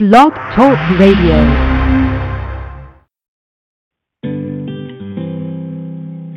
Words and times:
Blog 0.00 0.32
Talk 0.56 0.78
Radio. 0.98 1.36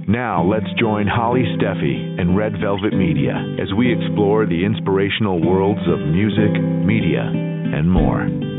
Now, 0.05 0.43
let's 0.43 0.65
join 0.77 1.07
Holly 1.07 1.45
Stephey 1.55 2.17
and 2.19 2.35
Red 2.35 2.59
Velvet 2.59 2.93
Media 2.93 3.55
as 3.61 3.73
we 3.73 3.95
explore 3.95 4.45
the 4.45 4.65
inspirational 4.65 5.39
worlds 5.39 5.79
of 5.87 5.99
music, 5.99 6.51
media, 6.85 7.21
and 7.21 7.89
more. 7.89 8.52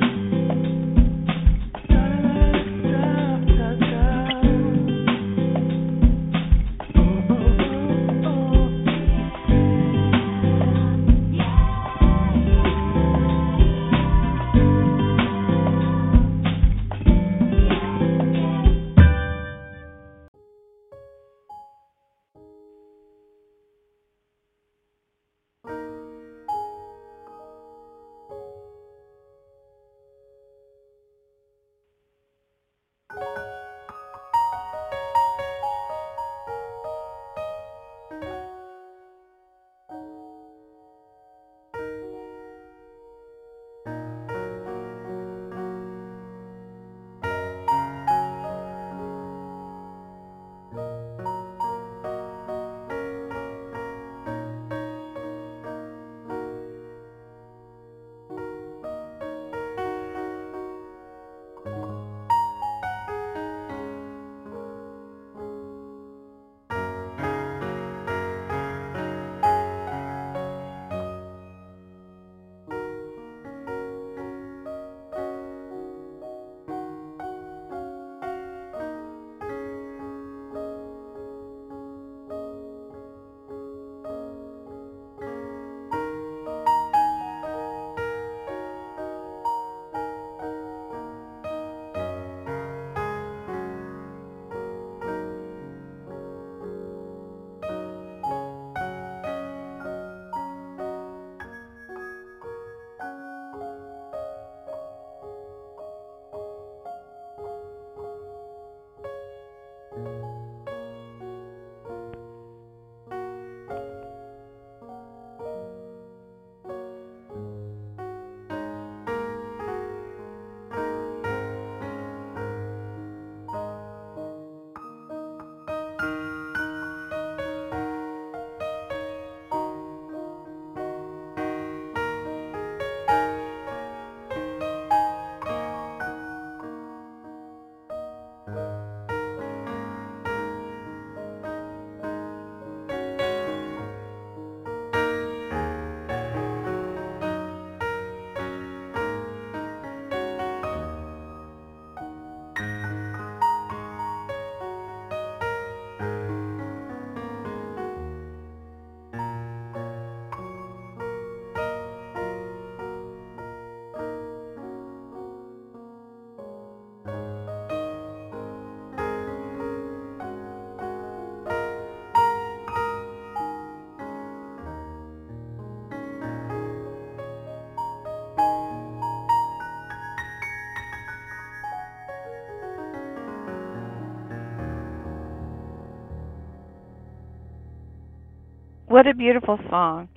What 188.95 189.09
a 189.09 189.15
beautiful 189.15 189.59
song. 189.71 190.09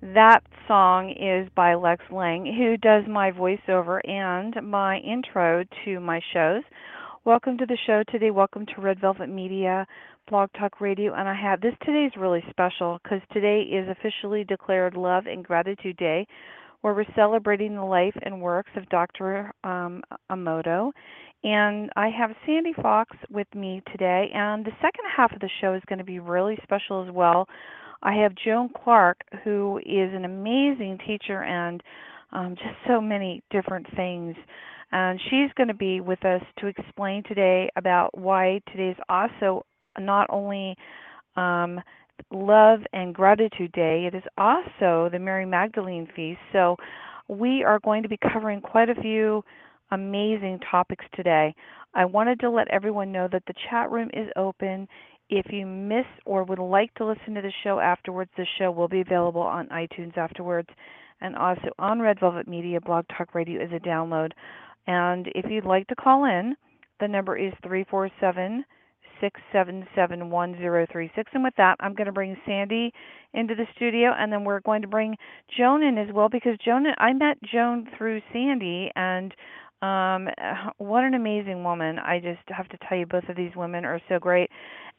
That 0.00 0.44
song 0.68 1.10
is 1.10 1.50
by 1.56 1.74
Lex 1.74 2.04
Lang, 2.12 2.46
who 2.46 2.76
does 2.76 3.02
my 3.08 3.32
voiceover 3.32 3.98
and 4.08 4.54
my 4.62 4.98
intro 4.98 5.64
to 5.84 5.98
my 5.98 6.20
shows. 6.32 6.62
Welcome 7.24 7.58
to 7.58 7.66
the 7.66 7.76
show 7.84 8.04
today. 8.08 8.30
Welcome 8.30 8.64
to 8.66 8.80
Red 8.80 9.00
Velvet 9.00 9.28
Media, 9.28 9.88
Blog 10.30 10.50
Talk 10.56 10.80
Radio. 10.80 11.14
And 11.14 11.28
I 11.28 11.34
have 11.34 11.60
this 11.60 11.74
today 11.84 12.04
is 12.04 12.12
really 12.16 12.44
special 12.48 13.00
because 13.02 13.22
today 13.32 13.62
is 13.62 13.88
officially 13.88 14.44
declared 14.44 14.96
Love 14.96 15.26
and 15.26 15.44
Gratitude 15.44 15.96
Day, 15.96 16.28
where 16.82 16.94
we're 16.94 17.12
celebrating 17.16 17.74
the 17.74 17.82
life 17.82 18.16
and 18.22 18.40
works 18.40 18.70
of 18.76 18.88
Dr. 18.88 19.50
Um, 19.64 20.04
Emoto. 20.30 20.92
And 21.42 21.90
I 21.96 22.10
have 22.16 22.30
Sandy 22.46 22.72
Fox 22.80 23.16
with 23.30 23.52
me 23.52 23.82
today. 23.90 24.30
And 24.32 24.64
the 24.64 24.70
second 24.80 25.06
half 25.16 25.32
of 25.32 25.40
the 25.40 25.50
show 25.60 25.74
is 25.74 25.82
going 25.88 25.98
to 25.98 26.04
be 26.04 26.20
really 26.20 26.56
special 26.62 27.04
as 27.04 27.12
well. 27.12 27.48
I 28.06 28.14
have 28.22 28.32
Joan 28.36 28.70
Clark, 28.84 29.18
who 29.42 29.78
is 29.78 30.14
an 30.14 30.24
amazing 30.24 30.98
teacher 31.04 31.42
and 31.42 31.82
um, 32.30 32.54
just 32.54 32.76
so 32.86 33.00
many 33.00 33.42
different 33.50 33.84
things. 33.96 34.36
And 34.92 35.20
she's 35.28 35.50
going 35.56 35.66
to 35.66 35.74
be 35.74 36.00
with 36.00 36.24
us 36.24 36.40
to 36.60 36.68
explain 36.68 37.24
today 37.24 37.68
about 37.74 38.16
why 38.16 38.60
today 38.70 38.90
is 38.90 38.96
also 39.08 39.66
not 39.98 40.28
only 40.30 40.76
um, 41.34 41.80
Love 42.30 42.78
and 42.92 43.12
Gratitude 43.12 43.72
Day, 43.72 44.08
it 44.10 44.16
is 44.16 44.22
also 44.38 45.08
the 45.10 45.18
Mary 45.18 45.44
Magdalene 45.44 46.06
Feast. 46.14 46.38
So 46.52 46.76
we 47.26 47.64
are 47.64 47.80
going 47.80 48.04
to 48.04 48.08
be 48.08 48.18
covering 48.32 48.60
quite 48.60 48.88
a 48.88 49.02
few 49.02 49.42
amazing 49.90 50.60
topics 50.70 51.04
today. 51.16 51.52
I 51.94 52.04
wanted 52.04 52.38
to 52.40 52.50
let 52.50 52.68
everyone 52.68 53.10
know 53.10 53.28
that 53.32 53.42
the 53.48 53.54
chat 53.68 53.90
room 53.90 54.10
is 54.12 54.28
open. 54.36 54.86
If 55.28 55.46
you 55.50 55.66
miss 55.66 56.06
or 56.24 56.44
would 56.44 56.58
like 56.58 56.94
to 56.94 57.04
listen 57.04 57.34
to 57.34 57.42
the 57.42 57.52
show 57.64 57.80
afterwards, 57.80 58.30
the 58.36 58.46
show 58.58 58.70
will 58.70 58.88
be 58.88 59.00
available 59.00 59.42
on 59.42 59.66
iTunes 59.68 60.16
afterwards 60.16 60.68
and 61.20 61.34
also 61.34 61.70
on 61.78 62.00
Red 62.00 62.20
Velvet 62.20 62.46
Media 62.46 62.80
Blog 62.80 63.06
Talk 63.16 63.34
Radio 63.34 63.62
as 63.62 63.70
a 63.72 63.80
download. 63.80 64.32
And 64.86 65.26
if 65.34 65.50
you'd 65.50 65.64
like 65.64 65.88
to 65.88 65.96
call 65.96 66.24
in, 66.24 66.54
the 67.00 67.08
number 67.08 67.36
is 67.36 67.52
347 67.62 68.64
677 69.20 70.30
1036. 70.30 71.30
And 71.34 71.42
with 71.42 71.54
that, 71.56 71.76
I'm 71.80 71.94
going 71.94 72.06
to 72.06 72.12
bring 72.12 72.36
Sandy 72.46 72.92
into 73.34 73.54
the 73.54 73.66
studio, 73.74 74.12
and 74.16 74.32
then 74.32 74.44
we're 74.44 74.60
going 74.60 74.82
to 74.82 74.88
bring 74.88 75.16
Joan 75.56 75.82
in 75.82 75.98
as 75.98 76.12
well 76.12 76.28
because 76.28 76.56
Joan, 76.64 76.86
I 76.98 77.12
met 77.12 77.38
Joan 77.42 77.88
through 77.96 78.20
Sandy, 78.32 78.90
and 78.94 79.34
Um, 79.82 80.28
what 80.78 81.04
an 81.04 81.14
amazing 81.14 81.62
woman! 81.62 81.98
I 81.98 82.18
just 82.18 82.40
have 82.48 82.68
to 82.70 82.78
tell 82.88 82.96
you, 82.98 83.06
both 83.06 83.28
of 83.28 83.36
these 83.36 83.54
women 83.56 83.84
are 83.84 84.00
so 84.08 84.18
great. 84.18 84.50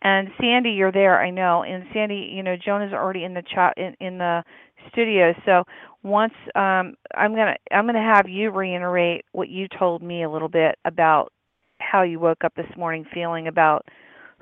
And 0.03 0.29
Sandy, 0.39 0.71
you're 0.71 0.91
there, 0.91 1.19
I 1.19 1.31
know. 1.31 1.63
And 1.63 1.85
Sandy, 1.94 2.31
you 2.31 2.44
know, 2.44 2.56
Joan 2.63 2.83
is 2.83 2.94
already 2.94 3.24
in 3.24 3.33
the 3.33 3.44
chat 3.53 3.74
in, 3.77 3.95
in 4.00 4.19
the 4.19 4.44
studio. 4.91 5.33
So 5.45 5.63
once 6.03 6.33
um, 6.56 6.94
I'm 7.15 7.33
gonna 7.35 7.56
I'm 7.71 7.88
gonna 7.88 8.01
have 8.13 8.29
you 8.29 8.51
reiterate 8.51 9.25
what 9.31 9.50
you 9.50 9.68
told 9.79 10.03
me 10.03 10.24
a 10.24 10.29
little 10.29 10.50
bit 10.50 10.75
about 10.85 11.31
how 11.80 12.03
you 12.03 12.19
woke 12.19 12.44
up 12.44 12.53
this 12.56 12.69
morning, 12.77 13.06
feeling 13.13 13.47
about 13.47 13.85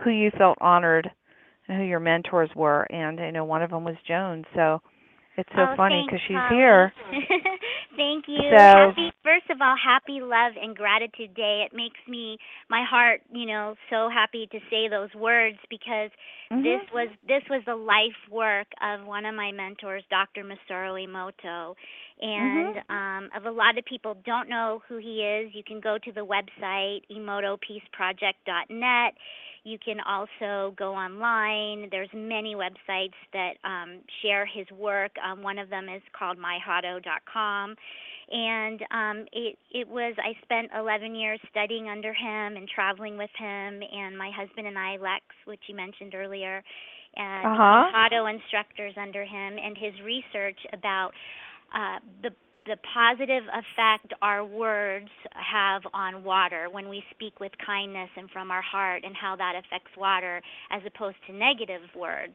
who 0.03 0.09
you 0.09 0.31
felt 0.37 0.57
honored 0.59 1.09
and 1.67 1.77
who 1.77 1.83
your 1.85 1.99
mentors 2.01 2.49
were. 2.55 2.83
And 2.91 3.19
I 3.21 3.31
know 3.31 3.45
one 3.45 3.63
of 3.63 3.69
them 3.71 3.85
was 3.85 3.95
Joan. 4.07 4.43
So 4.53 4.81
it's 5.37 5.49
so 5.55 5.65
oh, 5.69 5.75
funny 5.75 6.05
because 6.05 6.21
she's 6.27 6.37
Holly. 6.37 6.55
here. 6.55 6.93
Thank 7.95 8.25
you. 8.27 8.51
So- 8.51 8.57
happy 8.57 9.11
first 9.23 9.49
of 9.49 9.61
all, 9.61 9.75
happy 9.75 10.19
love 10.21 10.53
and 10.61 10.75
gratitude 10.75 11.33
day. 11.33 11.65
It 11.69 11.75
makes 11.75 11.99
me 12.07 12.37
my 12.69 12.83
heart, 12.87 13.21
you 13.31 13.45
know, 13.45 13.75
so 13.89 14.09
happy 14.09 14.47
to 14.51 14.59
say 14.69 14.87
those 14.87 15.13
words 15.15 15.57
because 15.69 16.11
Mhm. 16.51 16.63
this 16.63 16.81
was 16.93 17.09
this 17.27 17.43
was 17.49 17.63
the 17.65 17.75
life 17.75 18.15
work 18.29 18.67
of 18.81 19.05
one 19.05 19.25
of 19.25 19.35
my 19.35 19.51
mentors, 19.51 20.03
Dr. 20.09 20.43
Masaru 20.43 21.05
Emoto. 21.05 21.75
And 22.21 22.77
um 22.89 23.29
if 23.35 23.45
a 23.45 23.49
lot 23.49 23.77
of 23.77 23.85
people 23.85 24.15
don't 24.25 24.47
know 24.47 24.81
who 24.87 24.97
he 24.97 25.25
is, 25.25 25.53
you 25.53 25.63
can 25.63 25.79
go 25.79 25.97
to 25.97 26.11
the 26.11 26.25
website 26.25 27.01
emotopeaceproject.net. 27.11 29.13
You 29.65 29.79
can 29.83 29.97
also 30.07 30.75
go 30.77 30.93
online. 30.93 31.89
There's 31.89 32.09
many 32.13 32.55
websites 32.55 33.17
that 33.33 33.53
um, 33.63 34.01
share 34.21 34.45
his 34.45 34.69
work. 34.71 35.11
Um, 35.25 35.41
one 35.41 35.57
of 35.57 35.69
them 35.71 35.89
is 35.89 36.03
called 36.17 36.37
myhado.com. 36.37 37.75
And 38.31 38.81
um, 38.91 39.25
it 39.33 39.57
it 39.71 39.87
was 39.87 40.15
I 40.19 40.33
spent 40.43 40.69
11 40.77 41.15
years 41.15 41.39
studying 41.51 41.89
under 41.89 42.13
him 42.13 42.57
and 42.57 42.67
traveling 42.67 43.17
with 43.17 43.29
him, 43.37 43.81
and 43.91 44.17
my 44.17 44.31
husband 44.35 44.67
and 44.67 44.77
I, 44.77 44.97
Lex, 44.97 45.23
which 45.45 45.61
you 45.67 45.75
mentioned 45.75 46.13
earlier, 46.15 46.63
and 47.15 47.45
Uh-huh. 47.47 47.91
Hado 47.93 48.29
instructors 48.33 48.93
under 48.97 49.23
him, 49.25 49.57
and 49.63 49.77
his 49.77 49.93
research 50.03 50.57
about 50.73 51.11
uh, 51.73 51.99
the 52.23 52.31
the 52.65 52.77
positive 52.93 53.43
effect 53.53 54.13
our 54.21 54.43
words 54.43 55.09
have 55.33 55.83
on 55.93 56.23
water 56.23 56.67
when 56.71 56.89
we 56.89 57.03
speak 57.11 57.39
with 57.39 57.51
kindness 57.65 58.09
and 58.17 58.29
from 58.31 58.49
our 58.49 58.61
heart 58.61 59.03
and 59.05 59.15
how 59.15 59.35
that 59.35 59.53
affects 59.55 59.91
water 59.97 60.41
as 60.71 60.81
opposed 60.85 61.17
to 61.27 61.33
negative 61.33 61.81
words 61.95 62.33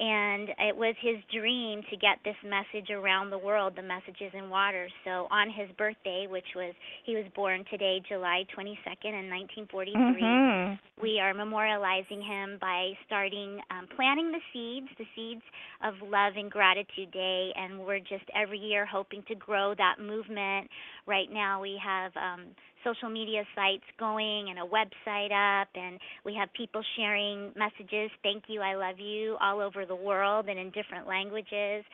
and 0.00 0.48
it 0.58 0.74
was 0.76 0.94
his 1.00 1.16
dream 1.32 1.82
to 1.90 1.96
get 1.96 2.16
this 2.24 2.36
message 2.42 2.90
around 2.90 3.28
the 3.30 3.38
world 3.38 3.74
the 3.76 3.82
messages 3.82 4.32
in 4.32 4.48
water 4.48 4.88
so 5.04 5.28
on 5.30 5.50
his 5.50 5.68
birthday 5.76 6.26
which 6.28 6.46
was 6.56 6.74
he 7.04 7.14
was 7.14 7.24
born 7.36 7.64
today 7.70 8.00
July 8.08 8.44
22nd 8.56 9.12
in 9.12 9.28
1943 9.28 10.22
Mhm. 10.22 10.78
we 11.02 11.20
are 11.20 11.34
memorializing 11.34 12.22
him 12.22 12.58
by 12.60 12.92
starting 13.06 13.60
um, 13.70 13.86
planting 13.96 14.32
the 14.32 14.40
seeds, 14.52 14.88
the 14.98 15.06
seeds 15.14 15.42
of 15.82 15.94
love 16.02 16.34
and 16.36 16.50
gratitude 16.50 17.10
day, 17.10 17.52
and 17.56 17.78
we're 17.78 17.98
just 18.00 18.24
every 18.34 18.58
year 18.58 18.84
hoping 18.86 19.22
to 19.28 19.34
grow 19.34 19.74
that 19.74 19.96
movement. 19.98 20.68
Right 21.06 21.30
now, 21.30 21.60
we 21.60 21.80
have 21.82 22.12
um, 22.16 22.46
social 22.84 23.08
media 23.10 23.44
sites 23.54 23.84
going 23.98 24.50
and 24.50 24.58
a 24.58 24.66
website 24.66 25.32
up, 25.32 25.68
and 25.74 25.98
we 26.24 26.34
have 26.34 26.52
people 26.52 26.82
sharing 26.96 27.52
messages, 27.56 28.10
"Thank 28.22 28.44
you, 28.48 28.60
I 28.60 28.74
love 28.74 28.98
you," 28.98 29.36
all 29.40 29.60
over 29.60 29.86
the 29.86 29.94
world 29.94 30.48
and 30.48 30.58
in 30.58 30.70
different 30.70 31.06
languages. 31.06 31.84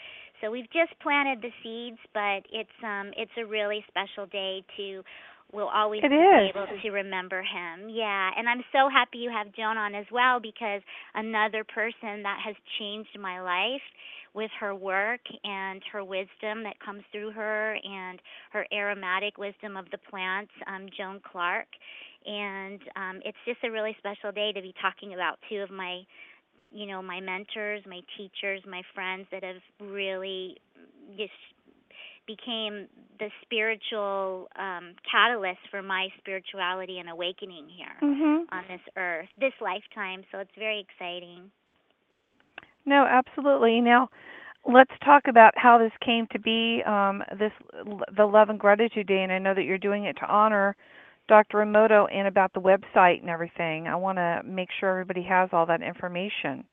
So 0.40 0.50
we've 0.50 0.70
just 0.70 0.98
planted 1.00 1.40
the 1.40 1.52
seeds, 1.62 1.98
but 2.12 2.44
it's 2.52 2.84
um, 2.84 3.12
it's 3.16 3.32
a 3.38 3.44
really 3.44 3.84
special 3.88 4.26
day 4.26 4.64
to 4.76 5.02
we'll 5.52 5.68
always 5.68 6.02
It 6.02 6.12
be 6.12 6.12
is. 6.12 6.50
able 6.50 6.66
to 6.82 6.90
remember 6.90 7.40
him. 7.42 7.88
Yeah, 7.88 8.30
and 8.36 8.48
I'm 8.48 8.64
so 8.72 8.88
happy 8.90 9.18
you 9.18 9.30
have 9.30 9.54
Joan 9.54 9.76
on 9.78 9.94
as 9.94 10.06
well 10.12 10.40
because 10.40 10.82
another 11.14 11.64
person 11.64 12.22
that 12.22 12.40
has 12.44 12.56
changed 12.78 13.16
my 13.18 13.40
life 13.40 13.82
with 14.36 14.50
her 14.60 14.74
work 14.74 15.20
and 15.42 15.82
her 15.90 16.04
wisdom 16.04 16.62
that 16.62 16.78
comes 16.84 17.02
through 17.10 17.32
her 17.32 17.76
and 17.82 18.20
her 18.52 18.66
aromatic 18.70 19.38
wisdom 19.38 19.76
of 19.76 19.86
the 19.90 19.98
plants, 20.10 20.52
um, 20.66 20.86
Joan 20.96 21.20
Clark. 21.24 21.66
And 22.26 22.80
um, 22.96 23.20
it's 23.24 23.38
just 23.46 23.58
a 23.64 23.70
really 23.70 23.96
special 23.98 24.30
day 24.30 24.52
to 24.52 24.60
be 24.60 24.74
talking 24.80 25.14
about 25.14 25.38
two 25.48 25.62
of 25.62 25.70
my, 25.70 26.02
you 26.70 26.86
know, 26.86 27.00
my 27.00 27.18
mentors, 27.18 27.82
my 27.88 28.00
teachers, 28.18 28.60
my 28.68 28.82
friends 28.94 29.26
that 29.32 29.42
have 29.42 29.62
really 29.80 30.58
just 31.16 31.32
became 32.26 32.88
the 33.18 33.30
spiritual 33.42 34.48
um, 34.58 34.94
catalyst 35.10 35.60
for 35.70 35.80
my 35.80 36.08
spirituality 36.18 36.98
and 36.98 37.08
awakening 37.08 37.68
here 37.68 37.96
Mhm. 38.02 38.46
on 38.50 38.64
this 38.68 38.80
earth, 38.96 39.28
this 39.38 39.54
lifetime. 39.60 40.24
So 40.30 40.40
it's 40.40 40.54
very 40.56 40.80
exciting. 40.80 41.50
No, 42.86 43.04
absolutely. 43.04 43.80
Now, 43.80 44.08
let's 44.64 44.92
talk 45.04 45.24
about 45.28 45.52
how 45.56 45.78
this 45.78 45.92
came 46.04 46.26
to 46.32 46.38
be. 46.38 46.82
Um, 46.86 47.22
this 47.38 47.52
the 48.16 48.24
Love 48.24 48.48
and 48.48 48.58
Gratitude 48.58 49.06
Day, 49.06 49.22
and 49.22 49.32
I 49.32 49.38
know 49.38 49.54
that 49.54 49.64
you're 49.64 49.78
doing 49.78 50.04
it 50.04 50.16
to 50.20 50.26
honor 50.26 50.76
Dr. 51.28 51.58
Emoto 51.58 52.06
and 52.12 52.28
about 52.28 52.52
the 52.52 52.60
website 52.60 53.20
and 53.20 53.28
everything. 53.28 53.88
I 53.88 53.96
want 53.96 54.18
to 54.18 54.42
make 54.44 54.68
sure 54.78 54.90
everybody 54.90 55.22
has 55.28 55.50
all 55.52 55.66
that 55.66 55.82
information 55.82 56.64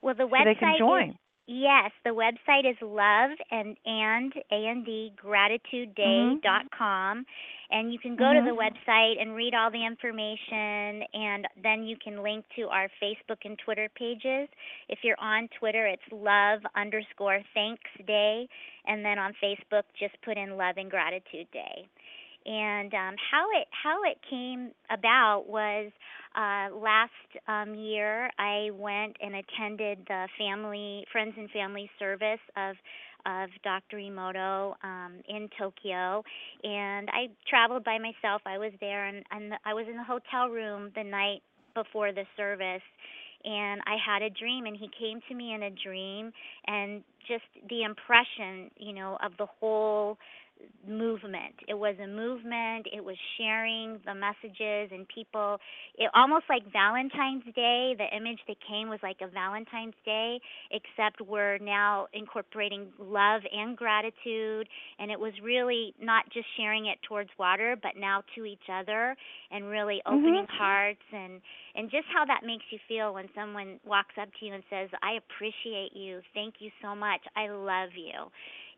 Well, 0.00 0.14
the 0.14 0.24
so 0.24 0.44
they 0.44 0.54
can 0.54 0.74
is 0.74 0.78
join. 0.78 1.18
Yes, 1.50 1.92
the 2.04 2.10
website 2.10 2.70
is 2.70 2.76
love 2.82 3.30
and 3.50 3.74
and 3.86 4.34
a 4.52 4.66
n 4.68 4.84
d 4.84 5.12
gratitudeday 5.16 6.42
dot 6.42 6.70
com, 6.76 7.24
and 7.70 7.90
you 7.90 7.98
can 7.98 8.16
go 8.16 8.34
to 8.34 8.42
the 8.42 8.50
Mhm. 8.50 8.58
website 8.58 9.18
and 9.18 9.34
read 9.34 9.54
all 9.54 9.70
the 9.70 9.82
information, 9.82 11.04
and 11.14 11.48
then 11.62 11.84
you 11.84 11.96
can 11.96 12.22
link 12.22 12.44
to 12.56 12.68
our 12.68 12.90
Facebook 13.00 13.46
and 13.46 13.58
Twitter 13.58 13.88
pages. 13.94 14.50
If 14.90 15.02
you're 15.02 15.18
on 15.18 15.48
Twitter, 15.48 15.86
it's 15.86 16.02
love 16.12 16.60
underscore 16.74 17.40
thanks 17.54 17.90
day, 18.06 18.46
and 18.84 19.02
then 19.02 19.18
on 19.18 19.32
Facebook, 19.42 19.84
just 19.98 20.20
put 20.20 20.36
in 20.36 20.58
love 20.58 20.76
and 20.76 20.90
gratitude 20.90 21.50
day. 21.50 21.88
And 22.48 22.94
um, 22.94 23.14
how 23.30 23.46
it 23.60 23.68
how 23.70 24.02
it 24.04 24.16
came 24.30 24.70
about 24.90 25.44
was 25.48 25.92
uh, 26.34 26.74
last 26.74 27.12
um, 27.46 27.74
year 27.74 28.30
I 28.38 28.70
went 28.72 29.16
and 29.20 29.34
attended 29.34 29.98
the 30.08 30.28
family 30.38 31.04
friends 31.12 31.34
and 31.36 31.50
family 31.50 31.90
service 31.98 32.40
of 32.56 32.76
of 33.26 33.50
Dr. 33.62 33.98
Emoto 33.98 34.74
um, 34.82 35.20
in 35.28 35.50
Tokyo, 35.58 36.22
and 36.62 37.10
I 37.10 37.28
traveled 37.50 37.84
by 37.84 37.98
myself. 37.98 38.40
I 38.46 38.56
was 38.56 38.72
there, 38.80 39.06
and, 39.06 39.22
and 39.30 39.52
I 39.66 39.74
was 39.74 39.86
in 39.90 39.96
the 39.96 40.04
hotel 40.04 40.48
room 40.48 40.90
the 40.94 41.04
night 41.04 41.42
before 41.74 42.12
the 42.12 42.24
service, 42.36 42.82
and 43.44 43.82
I 43.86 43.96
had 44.04 44.22
a 44.22 44.30
dream, 44.30 44.64
and 44.64 44.76
he 44.76 44.88
came 44.98 45.20
to 45.28 45.34
me 45.34 45.52
in 45.52 45.64
a 45.64 45.70
dream, 45.70 46.32
and 46.66 47.02
just 47.26 47.44
the 47.68 47.82
impression, 47.82 48.70
you 48.78 48.94
know, 48.94 49.18
of 49.22 49.32
the 49.36 49.46
whole 49.60 50.16
movement. 50.86 51.54
It 51.68 51.74
was 51.74 51.94
a 52.02 52.06
movement. 52.06 52.86
It 52.92 53.04
was 53.04 53.16
sharing 53.36 54.00
the 54.04 54.14
messages 54.14 54.90
and 54.92 55.06
people. 55.08 55.58
It 55.96 56.10
almost 56.14 56.44
like 56.48 56.62
Valentine's 56.72 57.44
Day. 57.54 57.94
The 57.96 58.08
image 58.16 58.38
that 58.48 58.56
came 58.66 58.88
was 58.88 58.98
like 59.02 59.18
a 59.22 59.28
Valentine's 59.28 59.94
Day, 60.04 60.40
except 60.70 61.20
we're 61.20 61.58
now 61.58 62.06
incorporating 62.12 62.88
love 62.98 63.42
and 63.52 63.76
gratitude. 63.76 64.68
And 64.98 65.10
it 65.10 65.18
was 65.20 65.32
really 65.42 65.94
not 66.00 66.24
just 66.32 66.46
sharing 66.56 66.86
it 66.86 66.98
towards 67.06 67.30
water, 67.38 67.76
but 67.80 67.92
now 67.96 68.22
to 68.34 68.44
each 68.44 68.68
other, 68.72 69.16
and 69.50 69.68
really 69.68 70.00
opening 70.06 70.46
Mhm. 70.46 70.46
hearts 70.48 71.02
and 71.12 71.40
and 71.74 71.90
just 71.90 72.06
how 72.12 72.24
that 72.24 72.42
makes 72.44 72.64
you 72.70 72.78
feel 72.88 73.14
when 73.14 73.28
someone 73.34 73.78
walks 73.84 74.14
up 74.20 74.28
to 74.40 74.46
you 74.46 74.54
and 74.54 74.64
says, 74.68 74.90
"I 75.02 75.12
appreciate 75.12 75.94
you. 75.94 76.22
Thank 76.34 76.60
you 76.60 76.70
so 76.82 76.94
much. 76.94 77.20
I 77.36 77.48
love 77.48 77.94
you." 77.94 78.30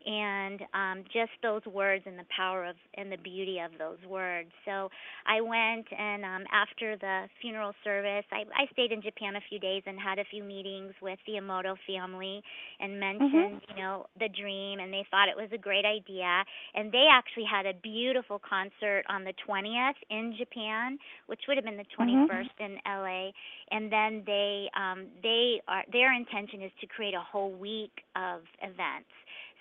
And 0.05 0.61
um, 0.73 1.03
just 1.13 1.31
those 1.41 1.65
words 1.65 2.03
and 2.05 2.17
the 2.17 2.25
power 2.35 2.65
of 2.65 2.75
and 2.95 3.11
the 3.11 3.17
beauty 3.17 3.59
of 3.59 3.71
those 3.77 3.97
words. 4.07 4.49
So 4.65 4.89
I 5.25 5.41
went 5.41 5.87
and 5.97 6.23
um, 6.23 6.43
after 6.51 6.97
the 6.97 7.27
funeral 7.41 7.73
service, 7.83 8.25
I, 8.31 8.43
I 8.55 8.71
stayed 8.73 8.91
in 8.91 9.01
Japan 9.01 9.35
a 9.35 9.41
few 9.49 9.59
days 9.59 9.83
and 9.85 9.99
had 9.99 10.19
a 10.19 10.25
few 10.25 10.43
meetings 10.43 10.93
with 11.01 11.19
the 11.25 11.33
Emoto 11.33 11.75
family 11.87 12.41
and 12.79 12.99
mentioned, 12.99 13.61
you 13.69 13.81
know, 13.81 14.05
the 14.19 14.29
dream, 14.29 14.79
and 14.79 14.91
they 14.91 15.05
thought 15.11 15.27
it 15.29 15.35
was 15.35 15.49
a 15.53 15.57
great 15.57 15.85
idea. 15.85 16.43
And 16.75 16.91
they 16.91 17.05
actually 17.11 17.45
had 17.49 17.65
a 17.65 17.73
beautiful 17.81 18.39
concert 18.39 19.03
on 19.09 19.23
the 19.23 19.33
20th 19.47 19.99
in 20.09 20.35
Japan, 20.37 20.97
which 21.27 21.41
would 21.47 21.57
have 21.57 21.65
been 21.65 21.77
the 21.77 21.85
21st 21.97 22.49
in 22.59 22.77
LA. 22.85 23.31
And 23.71 23.91
then 23.91 24.23
they 24.25 24.69
um, 24.75 25.07
they 25.23 25.61
are 25.67 25.83
their 25.91 26.13
intention 26.13 26.61
is 26.61 26.71
to 26.81 26.87
create 26.87 27.13
a 27.13 27.21
whole 27.21 27.51
week 27.51 27.91
of 28.15 28.41
events. 28.61 29.09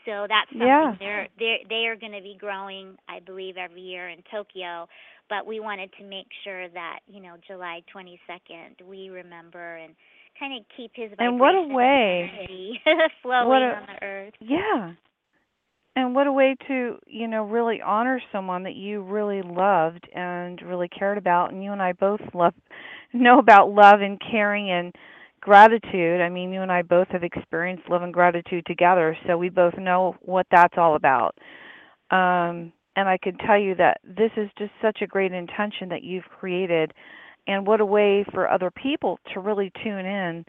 So 0.04 0.26
that's 0.28 0.50
something 0.50 0.66
Yeah. 0.66 0.94
they're 0.98 1.28
they're 1.38 1.58
they 1.68 1.86
are 1.86 1.96
going 1.96 2.12
to 2.12 2.22
be 2.22 2.36
growing, 2.38 2.96
I 3.08 3.20
believe, 3.20 3.56
every 3.56 3.82
year 3.82 4.08
in 4.08 4.22
Tokyo. 4.30 4.88
But 5.28 5.46
we 5.46 5.60
wanted 5.60 5.90
to 5.98 6.04
make 6.04 6.26
sure 6.44 6.68
that 6.70 7.00
you 7.06 7.20
know 7.20 7.36
July 7.46 7.82
22nd 7.94 8.82
we 8.88 9.08
remember 9.10 9.76
and 9.76 9.94
kind 10.38 10.58
of 10.58 10.64
keep 10.76 10.92
his 10.94 11.10
vibration 11.10 11.26
And 11.34 11.40
what 11.40 11.54
a 11.54 11.62
way. 11.74 12.80
flowing 13.22 13.48
What 13.48 13.62
a- 13.62 13.76
on 13.76 13.86
the 14.00 14.06
earth. 14.06 14.34
Yeah. 14.40 14.92
and 15.96 16.14
what 16.14 16.26
a 16.26 16.32
way 16.32 16.56
to 16.68 16.96
you 17.06 17.26
know 17.28 17.44
really 17.44 17.80
honor 17.82 18.20
someone 18.32 18.62
that 18.64 18.74
you 18.76 19.02
really 19.02 19.42
loved 19.42 20.08
and 20.14 20.60
really 20.62 20.88
cared 20.88 21.18
about 21.18 21.52
and 21.52 21.62
you 21.62 21.72
and 21.72 21.82
i 21.82 21.92
both 21.92 22.20
love 22.34 22.54
know 23.12 23.38
about 23.38 23.70
love 23.70 24.00
and 24.00 24.20
caring 24.20 24.70
and 24.70 24.94
gratitude. 25.40 26.20
I 26.20 26.28
mean 26.28 26.52
you 26.52 26.62
and 26.62 26.72
i 26.72 26.82
both 26.82 27.08
have 27.08 27.22
experienced 27.22 27.88
love 27.88 28.02
and 28.02 28.12
gratitude 28.14 28.64
together 28.66 29.16
so 29.26 29.36
we 29.38 29.48
both 29.48 29.76
know 29.78 30.16
what 30.22 30.46
that's 30.50 30.74
all 30.76 30.96
about. 30.96 31.36
Um 32.10 32.72
and 32.96 33.08
i 33.08 33.18
can 33.22 33.36
tell 33.38 33.58
you 33.58 33.74
that 33.76 34.00
this 34.04 34.30
is 34.36 34.50
just 34.58 34.72
such 34.82 34.98
a 35.02 35.06
great 35.06 35.32
intention 35.32 35.88
that 35.88 36.02
you've 36.02 36.24
created 36.24 36.92
and 37.46 37.66
what 37.66 37.80
a 37.80 37.86
way 37.86 38.24
for 38.32 38.50
other 38.50 38.70
people 38.70 39.18
to 39.32 39.40
really 39.40 39.72
tune 39.82 40.04
in 40.06 40.44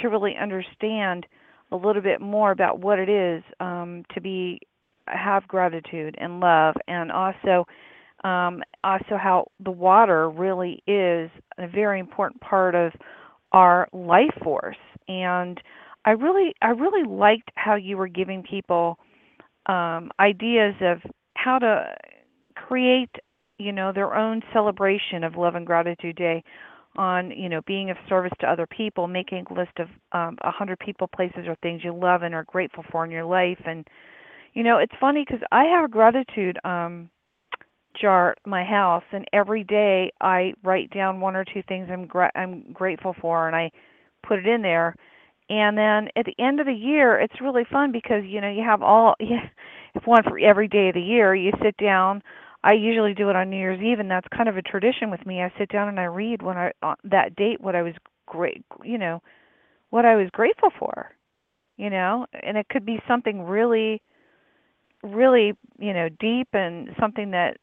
to 0.00 0.08
really 0.08 0.34
understand 0.40 1.26
a 1.72 1.76
little 1.76 2.02
bit 2.02 2.20
more 2.20 2.50
about 2.52 2.80
what 2.80 2.98
it 2.98 3.08
is 3.08 3.42
um, 3.60 4.04
to 4.14 4.20
be 4.20 4.60
have 5.08 5.46
gratitude 5.48 6.14
and 6.18 6.40
love, 6.40 6.74
and 6.88 7.12
also 7.12 7.66
um, 8.24 8.62
also 8.82 9.16
how 9.18 9.46
the 9.60 9.70
water 9.70 10.30
really 10.30 10.82
is 10.86 11.30
a 11.58 11.68
very 11.68 12.00
important 12.00 12.40
part 12.40 12.74
of 12.74 12.92
our 13.54 13.88
life 13.92 14.34
force. 14.42 14.76
And 15.08 15.58
I 16.04 16.10
really 16.10 16.52
I 16.60 16.68
really 16.68 17.08
liked 17.08 17.50
how 17.54 17.76
you 17.76 17.96
were 17.96 18.08
giving 18.08 18.42
people 18.42 18.98
um, 19.66 20.10
ideas 20.20 20.74
of 20.82 20.98
how 21.36 21.58
to 21.60 21.94
create 22.56 23.10
you 23.58 23.72
know 23.72 23.92
their 23.92 24.14
own 24.14 24.42
celebration 24.52 25.24
of 25.24 25.36
love 25.36 25.54
and 25.54 25.66
gratitude 25.66 26.16
day 26.16 26.42
on 26.96 27.30
you 27.30 27.48
know 27.48 27.60
being 27.66 27.90
of 27.90 27.96
service 28.08 28.32
to 28.40 28.46
other 28.46 28.66
people 28.66 29.06
making 29.06 29.44
a 29.48 29.54
list 29.54 29.72
of 29.78 29.88
um, 30.12 30.36
a 30.42 30.48
um, 30.48 30.52
hundred 30.52 30.78
people 30.80 31.08
places 31.14 31.46
or 31.46 31.56
things 31.62 31.82
you 31.84 31.94
love 31.94 32.22
and 32.22 32.34
are 32.34 32.44
grateful 32.44 32.84
for 32.90 33.04
in 33.04 33.10
your 33.10 33.24
life 33.24 33.60
and 33.64 33.86
you 34.54 34.62
know, 34.62 34.78
it's 34.78 34.92
funny 35.00 35.24
because 35.26 35.42
I 35.52 35.64
have 35.64 35.84
a 35.84 35.88
gratitude 35.88 36.58
um 36.64 37.10
jar 38.00 38.34
my 38.46 38.64
house, 38.64 39.04
and 39.12 39.24
every 39.32 39.64
day 39.64 40.12
I 40.20 40.54
write 40.62 40.90
down 40.90 41.20
one 41.20 41.36
or 41.36 41.44
two 41.44 41.62
things 41.68 41.88
I'm 41.92 42.06
gra- 42.06 42.32
I'm 42.34 42.72
grateful 42.72 43.14
for, 43.20 43.46
and 43.46 43.56
I 43.56 43.70
put 44.26 44.38
it 44.38 44.46
in 44.46 44.62
there. 44.62 44.94
And 45.50 45.76
then 45.76 46.08
at 46.16 46.24
the 46.26 46.34
end 46.42 46.60
of 46.60 46.66
the 46.66 46.72
year, 46.72 47.20
it's 47.20 47.40
really 47.40 47.64
fun 47.70 47.92
because 47.92 48.24
you 48.24 48.40
know 48.40 48.50
you 48.50 48.62
have 48.64 48.82
all 48.82 49.14
yeah, 49.20 49.48
one 50.04 50.22
for 50.24 50.38
every 50.38 50.68
day 50.68 50.88
of 50.88 50.94
the 50.94 51.00
year. 51.00 51.34
You 51.34 51.52
sit 51.62 51.76
down. 51.76 52.22
I 52.62 52.72
usually 52.72 53.12
do 53.12 53.28
it 53.28 53.36
on 53.36 53.50
New 53.50 53.58
Year's 53.58 53.82
Eve, 53.82 54.00
and 54.00 54.10
that's 54.10 54.26
kind 54.34 54.48
of 54.48 54.56
a 54.56 54.62
tradition 54.62 55.10
with 55.10 55.24
me. 55.26 55.42
I 55.42 55.52
sit 55.58 55.68
down 55.68 55.88
and 55.88 56.00
I 56.00 56.04
read 56.04 56.42
when 56.42 56.56
I 56.56 56.72
on 56.82 56.96
that 57.04 57.36
date 57.36 57.60
what 57.60 57.76
I 57.76 57.82
was 57.82 57.94
great, 58.26 58.64
you 58.82 58.96
know, 58.96 59.20
what 59.90 60.06
I 60.06 60.16
was 60.16 60.30
grateful 60.32 60.70
for, 60.78 61.10
you 61.76 61.90
know, 61.90 62.26
and 62.42 62.56
it 62.56 62.68
could 62.70 62.86
be 62.86 63.00
something 63.06 63.42
really 63.42 64.00
really 65.02 65.52
you 65.78 65.92
know 65.92 66.08
deep 66.18 66.48
and 66.54 66.88
something 66.98 67.30
that 67.32 67.58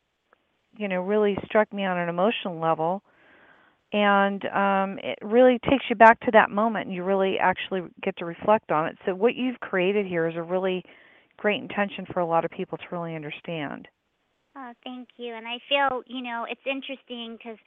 you 0.77 0.87
know 0.87 1.01
really 1.01 1.37
struck 1.45 1.71
me 1.73 1.85
on 1.85 1.97
an 1.97 2.09
emotional 2.09 2.59
level. 2.59 3.01
And 3.93 4.45
um 4.45 4.99
it 5.03 5.19
really 5.21 5.59
takes 5.69 5.85
you 5.89 5.95
back 5.95 6.19
to 6.21 6.31
that 6.31 6.49
moment 6.49 6.87
and 6.87 6.95
you 6.95 7.03
really 7.03 7.37
actually 7.39 7.81
get 8.01 8.17
to 8.17 8.25
reflect 8.25 8.71
on 8.71 8.87
it. 8.87 8.97
So 9.05 9.13
what 9.13 9.35
you've 9.35 9.59
created 9.59 10.05
here 10.05 10.27
is 10.27 10.35
a 10.35 10.43
really 10.43 10.83
great 11.37 11.61
intention 11.61 12.05
for 12.13 12.19
a 12.19 12.25
lot 12.25 12.45
of 12.45 12.51
people 12.51 12.77
to 12.77 12.83
really 12.91 13.15
understand. 13.15 13.87
Oh 14.55 14.71
thank 14.83 15.09
you. 15.17 15.33
And 15.33 15.47
i 15.47 15.57
feel 15.67 16.03
you 16.07 16.21
know 16.21 16.45
it's 16.49 16.61
interesting 16.65 17.37
because 17.37 17.57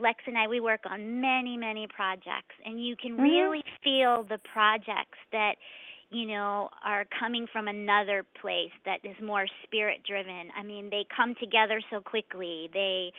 lex 0.00 0.20
and 0.26 0.38
i 0.38 0.48
we 0.48 0.60
work 0.60 0.80
on 0.90 1.20
many 1.20 1.56
many 1.56 1.86
projects. 1.94 2.54
And 2.64 2.84
you 2.84 2.96
can 2.96 3.12
mm-hmm. 3.12 3.22
really 3.22 3.64
feel 3.82 4.24
the 4.28 4.38
projects 4.52 5.18
that 5.32 5.54
you 6.12 6.26
know, 6.26 6.68
are 6.84 7.04
coming 7.18 7.46
from 7.52 7.68
another 7.68 8.24
place 8.40 8.70
that 8.84 8.98
is 9.02 9.16
more 9.22 9.46
spirit 9.64 10.02
driven. 10.06 10.50
I 10.58 10.62
mean, 10.62 10.90
they 10.90 11.06
come 11.14 11.34
together 11.40 11.80
so 11.90 12.00
quickly. 12.00 12.68
They 12.72 13.12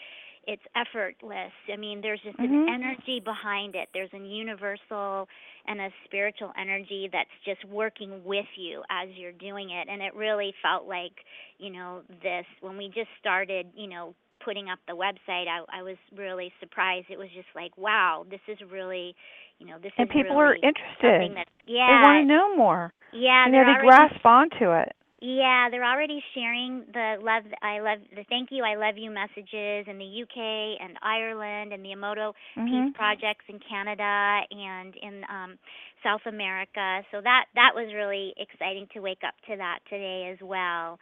it's 0.46 0.62
effortless. 0.76 1.54
I 1.72 1.78
mean, 1.78 2.02
there's 2.02 2.20
just 2.22 2.38
mm-hmm. 2.38 2.54
an 2.54 2.68
energy 2.70 3.22
behind 3.24 3.76
it. 3.76 3.88
There's 3.94 4.12
a 4.14 4.18
universal 4.18 5.28
and 5.68 5.80
a 5.80 5.90
spiritual 6.04 6.52
energy 6.60 7.10
that's 7.12 7.30
just 7.46 7.64
working 7.72 8.22
with 8.26 8.46
you 8.58 8.84
as 8.90 9.08
you're 9.16 9.32
doing 9.32 9.70
it. 9.70 9.88
And 9.90 10.02
it 10.02 10.14
really 10.14 10.54
felt 10.62 10.86
like, 10.86 11.14
you 11.60 11.72
know, 11.72 12.02
this 12.22 12.46
when 12.60 12.78
we 12.78 12.88
just 12.88 13.08
started, 13.20 13.68
you 13.76 13.88
know, 13.88 14.16
putting 14.44 14.70
up 14.70 14.80
the 14.88 14.94
website, 14.94 15.48
I, 15.48 15.64
I 15.72 15.82
was 15.82 15.96
really 16.16 16.52
surprised. 16.60 17.08
It 17.10 17.18
was 17.18 17.30
just 17.34 17.48
like, 17.56 17.78
wow, 17.78 18.26
this 18.30 18.42
is 18.50 18.58
really, 18.70 19.16
you 19.60 19.68
know, 19.68 19.78
this 19.82 19.92
and 19.98 20.10
is 20.10 20.14
people 20.14 20.38
really 20.38 20.60
are 20.60 20.68
interested. 20.68 21.36
That, 21.38 21.48
yeah, 21.66 21.88
they 21.88 22.08
want 22.08 22.24
to 22.24 22.28
know 22.28 22.56
more. 22.56 22.94
Yeah, 23.14 23.46
know, 23.46 23.52
they 23.52 23.58
already, 23.58 23.88
grasp 23.88 24.26
onto 24.26 24.72
it. 24.72 24.92
Yeah, 25.24 25.70
they're 25.72 25.86
already 25.86 26.22
sharing 26.34 26.84
the 26.92 27.16
love. 27.24 27.44
I 27.62 27.80
love 27.80 28.00
the 28.14 28.26
thank 28.28 28.50
you, 28.52 28.66
I 28.66 28.76
love 28.76 28.98
you 28.98 29.10
messages 29.10 29.88
in 29.88 29.98
the 29.98 30.12
UK 30.24 30.84
and 30.84 30.98
Ireland 31.02 31.72
and 31.72 31.80
the 31.80 31.96
Emoto 31.96 32.34
mm-hmm. 32.58 32.68
Peace 32.68 32.94
projects 32.94 33.46
in 33.48 33.60
Canada 33.64 34.42
and 34.52 34.94
in 35.02 35.24
um, 35.32 35.58
South 36.04 36.28
America. 36.28 37.08
So 37.12 37.22
that 37.24 37.46
that 37.56 37.72
was 37.74 37.94
really 37.96 38.34
exciting 38.36 38.88
to 38.96 39.00
wake 39.00 39.24
up 39.26 39.36
to 39.48 39.56
that 39.56 39.80
today 39.90 40.30
as 40.34 40.40
well. 40.44 41.00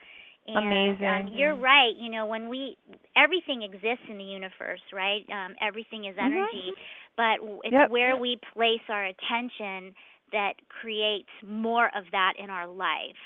And, 0.48 0.68
Amazing. 0.68 1.06
Um, 1.06 1.30
you're 1.34 1.56
right. 1.56 1.94
You 1.98 2.12
know, 2.12 2.26
when 2.26 2.50
we 2.50 2.78
everything 3.16 3.62
exists 3.62 4.06
in 4.10 4.18
the 4.18 4.24
universe, 4.24 4.82
right? 4.94 5.26
Um, 5.34 5.56
everything 5.62 6.06
is 6.06 6.16
mm-hmm. 6.16 6.26
energy, 6.26 6.70
mm-hmm. 6.74 7.01
But 7.18 7.38
it's 7.64 7.74
yep. 7.74 7.90
where 7.90 8.16
we 8.18 8.40
place 8.54 8.82
our 8.90 9.06
attention 9.06 9.94
that 10.32 10.54
creates 10.82 11.30
more 11.46 11.88
of 11.88 12.06
that 12.12 12.34
in 12.42 12.50
our 12.50 12.68
life. 12.68 13.18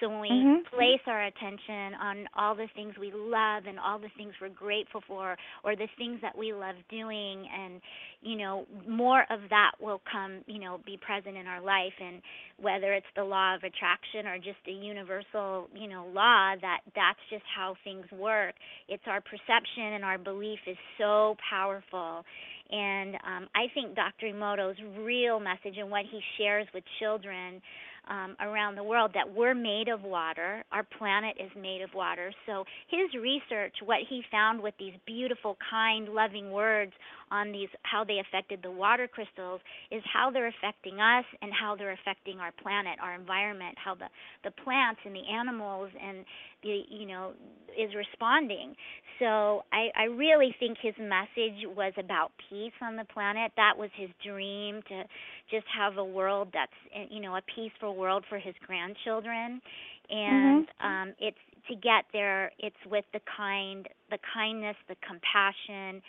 So 0.00 0.08
when 0.08 0.20
we 0.20 0.30
mm-hmm. 0.30 0.74
place 0.74 1.00
our 1.06 1.26
attention 1.26 1.94
on 2.00 2.26
all 2.36 2.54
the 2.54 2.68
things 2.74 2.94
we 2.98 3.12
love 3.14 3.64
and 3.66 3.78
all 3.78 3.98
the 3.98 4.08
things 4.16 4.32
we're 4.40 4.48
grateful 4.48 5.02
for 5.06 5.36
or 5.62 5.76
the 5.76 5.88
things 5.98 6.20
that 6.22 6.36
we 6.36 6.54
love 6.54 6.76
doing 6.88 7.46
and 7.54 7.82
you 8.22 8.36
know 8.36 8.66
more 8.88 9.24
of 9.30 9.40
that 9.50 9.72
will 9.78 10.00
come, 10.10 10.40
you 10.46 10.58
know, 10.58 10.80
be 10.86 10.96
present 10.96 11.36
in 11.36 11.46
our 11.46 11.60
life 11.60 11.92
and 12.00 12.22
whether 12.58 12.94
it's 12.94 13.06
the 13.14 13.24
law 13.24 13.54
of 13.54 13.62
attraction 13.62 14.26
or 14.26 14.38
just 14.38 14.58
a 14.66 14.72
universal, 14.72 15.68
you 15.74 15.88
know, 15.88 16.06
law 16.14 16.54
that 16.60 16.80
that's 16.94 17.20
just 17.28 17.44
how 17.54 17.74
things 17.84 18.06
work. 18.10 18.54
It's 18.88 19.04
our 19.06 19.20
perception 19.20 19.94
and 19.94 20.04
our 20.04 20.18
belief 20.18 20.60
is 20.66 20.78
so 20.96 21.36
powerful 21.48 22.24
and 22.70 23.14
um, 23.16 23.48
I 23.54 23.66
think 23.74 23.94
Dr. 23.94 24.26
Emoto's 24.26 24.76
real 24.98 25.40
message 25.40 25.78
and 25.78 25.90
what 25.90 26.04
he 26.10 26.20
shares 26.38 26.66
with 26.72 26.84
children 26.98 27.60
um, 28.08 28.36
around 28.40 28.76
the 28.76 28.82
world 28.82 29.12
that 29.14 29.34
we're 29.34 29.54
made 29.54 29.88
of 29.88 30.02
water. 30.02 30.64
Our 30.72 30.84
planet 30.98 31.36
is 31.38 31.50
made 31.60 31.82
of 31.82 31.90
water. 31.94 32.32
So 32.46 32.64
his 32.88 33.20
research, 33.20 33.74
what 33.84 33.98
he 34.08 34.22
found 34.30 34.62
with 34.62 34.74
these 34.78 34.94
beautiful, 35.06 35.56
kind, 35.70 36.08
loving 36.08 36.50
words 36.50 36.92
on 37.30 37.52
these 37.52 37.68
how 37.82 38.04
they 38.04 38.18
affected 38.18 38.60
the 38.62 38.70
water 38.70 39.08
crystals 39.08 39.60
is 39.90 40.02
how 40.12 40.30
they're 40.30 40.48
affecting 40.48 41.00
us 41.00 41.24
and 41.42 41.52
how 41.52 41.76
they're 41.76 41.92
affecting 41.92 42.38
our 42.38 42.52
planet, 42.62 42.98
our 43.02 43.14
environment, 43.14 43.76
how 43.82 43.94
the 43.94 44.06
the 44.44 44.50
plants 44.50 45.00
and 45.04 45.14
the 45.14 45.26
animals 45.32 45.90
and 46.02 46.24
the 46.62 46.82
you 46.88 47.06
know 47.06 47.32
is 47.76 47.94
responding. 47.94 48.74
So 49.18 49.64
I 49.72 49.90
I 49.96 50.04
really 50.04 50.54
think 50.58 50.78
his 50.80 50.94
message 50.98 51.66
was 51.76 51.92
about 51.98 52.32
peace 52.48 52.72
on 52.82 52.96
the 52.96 53.04
planet. 53.04 53.52
That 53.56 53.76
was 53.76 53.90
his 53.94 54.10
dream 54.24 54.82
to 54.88 55.04
just 55.50 55.66
have 55.76 55.96
a 55.96 56.04
world 56.04 56.48
that's 56.52 56.72
eh, 56.94 57.06
you 57.10 57.20
know 57.20 57.36
a 57.36 57.42
peaceful 57.54 57.96
world 57.96 58.24
for 58.28 58.38
his 58.38 58.54
grandchildren 58.66 59.60
and 60.08 60.66
mm-hmm. 60.66 60.86
um 60.86 61.14
it's 61.18 61.38
to 61.68 61.74
get 61.74 62.04
there 62.12 62.50
it's 62.58 62.76
with 62.90 63.04
the 63.12 63.20
kind 63.36 63.88
the 64.10 64.18
kindness 64.34 64.76
the 64.88 64.96
compassion 65.06 66.02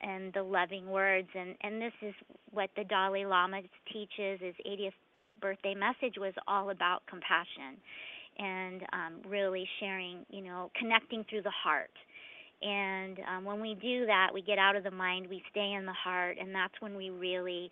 and 0.00 0.32
the 0.32 0.42
loving 0.42 0.88
words 0.88 1.28
and 1.34 1.54
and 1.62 1.80
this 1.80 1.92
is 2.02 2.14
what 2.50 2.70
the 2.76 2.84
Dalai 2.84 3.24
Lama 3.24 3.60
teaches 3.92 4.40
his 4.40 4.54
80th 4.66 4.92
birthday 5.40 5.74
message 5.74 6.16
was 6.18 6.34
all 6.46 6.70
about 6.70 7.02
compassion 7.08 7.78
and 8.38 8.82
um 8.92 9.30
really 9.30 9.66
sharing 9.80 10.24
you 10.30 10.42
know 10.42 10.70
connecting 10.78 11.24
through 11.28 11.42
the 11.42 11.52
heart 11.62 11.90
and 12.62 13.18
um, 13.28 13.44
when 13.44 13.60
we 13.60 13.74
do 13.74 14.06
that, 14.06 14.30
we 14.32 14.40
get 14.40 14.58
out 14.58 14.74
of 14.74 14.84
the 14.84 14.90
mind, 14.90 15.26
we 15.28 15.42
stay 15.50 15.74
in 15.78 15.84
the 15.84 15.92
heart, 15.92 16.38
and 16.40 16.54
that's 16.54 16.72
when 16.80 16.96
we 16.96 17.10
really 17.10 17.70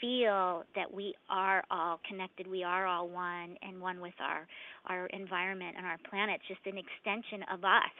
feel 0.00 0.64
that 0.74 0.92
we 0.92 1.14
are 1.30 1.64
all 1.70 2.00
connected, 2.06 2.46
we 2.46 2.62
are 2.62 2.86
all 2.86 3.08
one, 3.08 3.56
and 3.62 3.80
one 3.80 4.00
with 4.00 4.14
our 4.20 4.46
our 4.88 5.06
environment 5.06 5.74
and 5.78 5.86
our 5.86 5.96
planet. 6.10 6.40
It's 6.40 6.48
just 6.48 6.66
an 6.66 6.78
extension 6.78 7.46
of 7.52 7.64
us. 7.64 7.94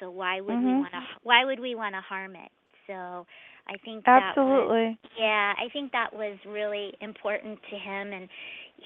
So 0.00 0.10
why 0.10 0.40
would 0.40 0.54
mm-hmm. 0.54 0.66
we 0.66 0.72
want 0.72 0.92
to? 0.92 1.00
Why 1.24 1.44
would 1.44 1.60
we 1.60 1.74
want 1.74 1.94
to 1.94 2.00
harm 2.00 2.36
it? 2.36 2.50
So 2.86 3.26
I 3.68 3.76
think 3.84 4.04
absolutely. 4.06 4.94
Was, 4.94 5.10
yeah, 5.18 5.54
I 5.58 5.68
think 5.72 5.92
that 5.92 6.12
was 6.12 6.38
really 6.46 6.92
important 7.00 7.58
to 7.70 7.76
him, 7.76 8.12
and 8.12 8.28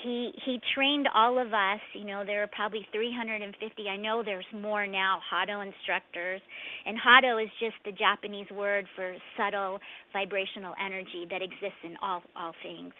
he 0.02 0.32
he 0.44 0.60
trained 0.74 1.08
all 1.14 1.38
of 1.38 1.48
us 1.52 1.80
you 1.94 2.04
know 2.04 2.24
there 2.24 2.42
are 2.42 2.48
probably 2.48 2.86
350 2.92 3.88
i 3.88 3.96
know 3.96 4.22
there's 4.24 4.46
more 4.54 4.86
now 4.86 5.18
hado 5.32 5.66
instructors 5.66 6.40
and 6.86 6.96
hado 6.96 7.42
is 7.42 7.50
just 7.58 7.74
the 7.84 7.92
japanese 7.92 8.46
word 8.52 8.86
for 8.94 9.14
subtle 9.36 9.78
vibrational 10.12 10.74
energy 10.84 11.26
that 11.28 11.42
exists 11.42 11.82
in 11.84 11.96
all 12.02 12.22
all 12.36 12.52
things 12.62 12.92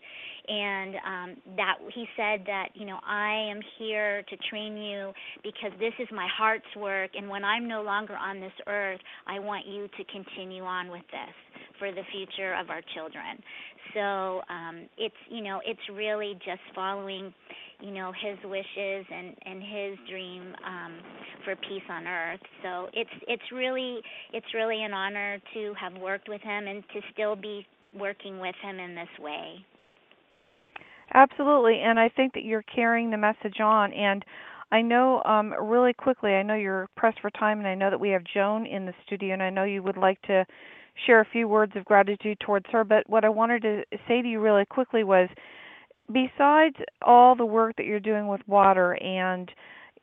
and 0.50 0.94
um 0.96 1.36
that 1.56 1.76
he 1.94 2.06
said 2.16 2.42
that 2.46 2.68
you 2.74 2.86
know 2.86 2.98
i 3.06 3.32
am 3.50 3.60
here 3.78 4.22
to 4.28 4.36
train 4.50 4.76
you 4.76 5.12
because 5.44 5.72
this 5.78 5.94
is 6.00 6.08
my 6.12 6.28
heart's 6.36 6.66
work 6.76 7.10
and 7.14 7.28
when 7.28 7.44
i'm 7.44 7.68
no 7.68 7.82
longer 7.82 8.16
on 8.16 8.40
this 8.40 8.52
earth 8.66 9.00
i 9.28 9.38
want 9.38 9.66
you 9.66 9.88
to 9.96 10.04
continue 10.12 10.64
on 10.64 10.90
with 10.90 11.06
this 11.12 11.34
for 11.80 11.90
the 11.92 12.02
future 12.12 12.54
of 12.54 12.70
our 12.70 12.82
children. 12.94 13.42
So 13.94 14.42
um 14.48 14.88
it's 14.98 15.16
you 15.28 15.42
know 15.42 15.60
it's 15.66 15.80
really 15.92 16.34
just 16.44 16.60
following 16.74 17.34
you 17.80 17.90
know 17.90 18.12
his 18.12 18.38
wishes 18.44 19.06
and 19.12 19.34
and 19.44 19.62
his 19.62 19.98
dream 20.08 20.54
um 20.66 20.92
for 21.44 21.56
peace 21.56 21.88
on 21.90 22.06
earth. 22.06 22.40
So 22.62 22.88
it's 22.92 23.10
it's 23.26 23.50
really 23.52 24.00
it's 24.32 24.46
really 24.54 24.84
an 24.84 24.92
honor 24.92 25.38
to 25.54 25.74
have 25.80 25.94
worked 26.00 26.28
with 26.28 26.42
him 26.42 26.68
and 26.68 26.84
to 26.92 27.00
still 27.12 27.34
be 27.34 27.66
working 27.98 28.38
with 28.38 28.54
him 28.62 28.78
in 28.78 28.94
this 28.94 29.08
way 29.18 29.64
Absolutely, 31.14 31.80
and 31.80 31.98
I 31.98 32.08
think 32.08 32.34
that 32.34 32.44
you're 32.44 32.62
carrying 32.62 33.10
the 33.10 33.16
message 33.16 33.60
on. 33.60 33.92
And 33.92 34.24
I 34.72 34.82
know, 34.82 35.22
um, 35.24 35.52
really 35.60 35.92
quickly, 35.92 36.34
I 36.34 36.42
know 36.42 36.54
you're 36.54 36.88
pressed 36.96 37.20
for 37.20 37.30
time, 37.30 37.58
and 37.58 37.66
I 37.68 37.74
know 37.74 37.90
that 37.90 37.98
we 38.00 38.10
have 38.10 38.22
Joan 38.24 38.66
in 38.66 38.86
the 38.86 38.94
studio, 39.04 39.32
and 39.34 39.42
I 39.42 39.50
know 39.50 39.64
you 39.64 39.82
would 39.82 39.96
like 39.96 40.20
to 40.22 40.46
share 41.06 41.20
a 41.20 41.24
few 41.24 41.48
words 41.48 41.72
of 41.76 41.84
gratitude 41.84 42.38
towards 42.40 42.66
her. 42.70 42.84
But 42.84 43.08
what 43.08 43.24
I 43.24 43.28
wanted 43.28 43.62
to 43.62 43.82
say 44.06 44.22
to 44.22 44.28
you 44.28 44.40
really 44.40 44.64
quickly 44.66 45.02
was 45.04 45.28
besides 46.12 46.76
all 47.02 47.34
the 47.36 47.46
work 47.46 47.76
that 47.76 47.86
you're 47.86 48.00
doing 48.00 48.28
with 48.28 48.40
water 48.48 48.94
and 49.02 49.50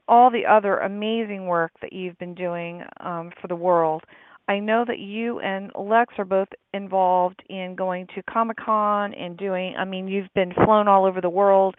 all 0.08 0.30
the 0.32 0.46
other 0.46 0.80
amazing 0.80 1.48
work 1.48 1.72
that 1.82 1.94
you've 1.94 2.18
been 2.20 2.36
doing 2.36 2.84
um, 3.02 3.32
for 3.42 3.48
the 3.48 3.56
world, 3.56 4.04
I 4.48 4.60
know 4.60 4.86
that 4.88 5.00
you 5.00 5.40
and 5.40 5.72
Lex 5.78 6.14
are 6.18 6.26
both 6.26 6.48
involved 6.74 7.44
in 7.50 7.76
going 7.76 8.08
to 8.16 8.24
Comic 8.24 8.58
Con 8.58 9.14
and 9.14 9.38
doing, 9.38 9.76
I 9.78 9.84
mean, 9.84 10.08
you've 10.08 10.34
been 10.34 10.54
flown 10.54 10.88
all 10.88 11.06
over 11.06 11.20
the 11.20 11.30
world. 11.30 11.76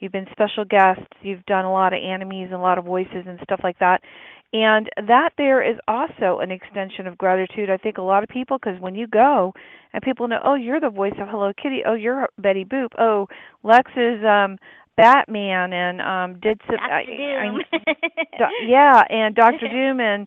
You've 0.00 0.12
been 0.12 0.26
special 0.32 0.64
guests. 0.64 1.12
You've 1.22 1.44
done 1.46 1.64
a 1.64 1.72
lot 1.72 1.92
of 1.92 2.00
animes 2.00 2.46
and 2.46 2.54
a 2.54 2.58
lot 2.58 2.78
of 2.78 2.84
voices 2.84 3.24
and 3.26 3.38
stuff 3.42 3.60
like 3.62 3.78
that. 3.78 4.00
And 4.52 4.88
that 5.06 5.30
there 5.36 5.62
is 5.62 5.76
also 5.86 6.38
an 6.40 6.50
extension 6.50 7.06
of 7.06 7.18
gratitude. 7.18 7.68
I 7.70 7.76
think 7.76 7.98
a 7.98 8.02
lot 8.02 8.22
of 8.22 8.28
people, 8.30 8.58
because 8.58 8.80
when 8.80 8.94
you 8.94 9.06
go 9.06 9.52
and 9.92 10.02
people 10.02 10.26
know, 10.26 10.40
oh, 10.44 10.54
you're 10.54 10.80
the 10.80 10.90
voice 10.90 11.14
of 11.20 11.28
Hello 11.28 11.52
Kitty. 11.60 11.82
Oh, 11.86 11.94
you're 11.94 12.28
Betty 12.38 12.64
Boop. 12.64 12.88
Oh, 12.98 13.28
Lex 13.62 13.90
is 13.96 14.24
um 14.24 14.56
Batman 14.96 15.72
and 15.72 16.00
um 16.00 16.40
did 16.40 16.60
some. 16.66 16.76
I, 16.80 17.04
Doom. 17.04 17.60
I, 18.40 18.50
yeah, 18.66 19.02
and 19.10 19.34
Doctor 19.34 19.68
Doom 19.70 20.00
and 20.00 20.26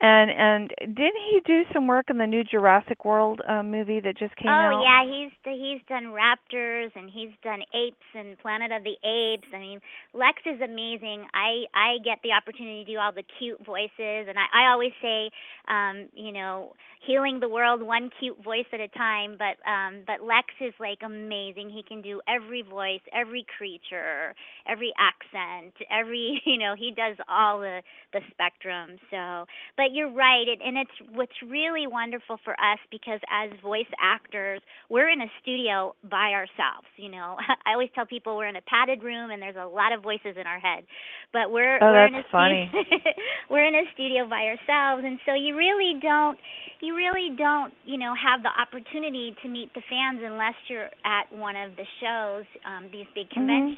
and 0.00 0.30
and 0.30 0.70
didn't 0.80 1.22
he 1.30 1.40
do 1.44 1.62
some 1.74 1.86
work 1.86 2.06
in 2.08 2.16
the 2.16 2.26
new 2.26 2.42
Jurassic 2.42 3.04
World 3.04 3.40
uh, 3.46 3.62
movie 3.62 4.00
that 4.00 4.16
just 4.16 4.34
came 4.36 4.48
out? 4.48 4.72
Oh 4.72 4.82
yeah, 4.82 5.04
he's 5.04 5.32
he's 5.44 5.80
done 5.88 6.14
raptors 6.16 6.90
and 6.94 7.10
he's 7.10 7.30
done 7.44 7.60
apes 7.74 8.08
and 8.14 8.38
Planet 8.38 8.72
of 8.72 8.82
the 8.82 8.96
Apes. 9.04 9.48
I 9.54 9.58
mean, 9.58 9.80
Lex 10.14 10.40
is 10.46 10.60
amazing. 10.60 11.26
I 11.34 11.64
I 11.74 11.98
get 12.02 12.18
the 12.24 12.32
opportunity 12.32 12.84
to 12.84 12.92
do 12.92 12.98
all 12.98 13.12
the 13.12 13.24
cute 13.38 13.64
voices, 13.64 14.26
and 14.28 14.38
I 14.38 14.64
I 14.64 14.72
always 14.72 14.92
say, 15.02 15.30
um, 15.68 16.08
you 16.14 16.32
know, 16.32 16.72
healing 17.06 17.40
the 17.40 17.48
world 17.48 17.82
one 17.82 18.10
cute 18.18 18.42
voice 18.42 18.66
at 18.72 18.80
a 18.80 18.88
time. 18.88 19.36
But 19.38 19.60
um, 19.68 20.04
but 20.06 20.24
Lex 20.24 20.48
is 20.60 20.72
like 20.80 21.00
amazing. 21.04 21.70
He 21.70 21.82
can 21.86 22.00
do 22.00 22.20
every 22.28 22.62
voice, 22.62 23.00
every 23.12 23.44
creature, 23.58 24.34
every 24.66 24.92
accent, 24.96 25.74
every 25.90 26.40
you 26.46 26.58
know, 26.58 26.74
he 26.76 26.90
does 26.90 27.16
all 27.28 27.60
the 27.60 27.82
the 28.12 28.20
spectrum. 28.30 28.96
So, 29.10 29.44
but 29.76 29.89
you're 29.92 30.12
right, 30.12 30.46
it, 30.48 30.60
and 30.64 30.76
it's 30.78 30.90
what's 31.14 31.32
really 31.46 31.86
wonderful 31.86 32.38
for 32.44 32.52
us 32.54 32.78
because 32.90 33.20
as 33.30 33.50
voice 33.62 33.90
actors, 34.02 34.60
we're 34.88 35.08
in 35.08 35.20
a 35.20 35.30
studio 35.42 35.94
by 36.10 36.30
ourselves. 36.32 36.88
You 36.96 37.10
know, 37.10 37.36
I 37.66 37.72
always 37.72 37.90
tell 37.94 38.06
people 38.06 38.36
we're 38.36 38.48
in 38.48 38.56
a 38.56 38.62
padded 38.62 39.02
room 39.02 39.30
and 39.30 39.42
there's 39.42 39.56
a 39.60 39.66
lot 39.66 39.92
of 39.92 40.02
voices 40.02 40.36
in 40.40 40.46
our 40.46 40.58
head, 40.60 40.84
but 41.32 41.50
we're 41.50 41.80
Oh, 41.80 41.90
we're 41.90 42.06
in 42.06 42.14
a 42.14 42.22
funny. 42.30 42.70
studio, 42.70 43.10
we're 43.50 43.64
in 43.66 43.74
a 43.74 43.84
studio 43.94 44.28
by 44.28 44.44
ourselves, 44.44 45.04
and 45.04 45.18
so 45.26 45.34
you 45.34 45.56
really 45.56 45.98
don't 46.00 46.38
you 46.80 46.94
really 46.96 47.34
don't 47.36 47.72
you 47.84 47.98
know 47.98 48.14
have 48.14 48.42
the 48.42 48.50
opportunity 48.60 49.34
to 49.42 49.48
meet 49.48 49.72
the 49.74 49.82
fans 49.88 50.20
unless 50.24 50.54
you're 50.68 50.90
at 51.04 51.30
one 51.32 51.56
of 51.56 51.76
the 51.76 51.86
shows, 52.00 52.44
um, 52.66 52.88
these 52.92 53.06
big 53.14 53.28
Mm-hmm. 53.30 53.74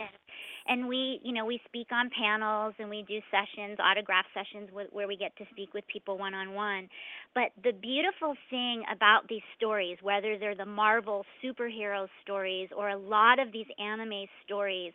And 0.66 0.86
we 0.86 1.20
you 1.22 1.32
know 1.32 1.44
we 1.44 1.60
speak 1.66 1.88
on 1.92 2.10
panels 2.18 2.74
and 2.78 2.88
we 2.88 3.04
do 3.08 3.18
sessions 3.30 3.78
autograph 3.82 4.24
sessions 4.34 4.68
where 4.72 5.08
we 5.08 5.16
get 5.16 5.36
to 5.36 5.44
speak 5.50 5.72
with 5.74 5.84
people 5.86 6.18
one 6.18 6.34
on 6.34 6.54
one 6.54 6.88
but 7.34 7.50
the 7.64 7.72
beautiful 7.72 8.34
thing 8.50 8.82
about 8.92 9.28
these 9.28 9.42
stories 9.56 9.98
whether 10.02 10.38
they're 10.38 10.54
the 10.54 10.64
marvel 10.66 11.24
superhero 11.44 12.06
stories 12.22 12.68
or 12.76 12.90
a 12.90 12.96
lot 12.98 13.38
of 13.38 13.52
these 13.52 13.66
anime 13.78 14.26
stories 14.44 14.92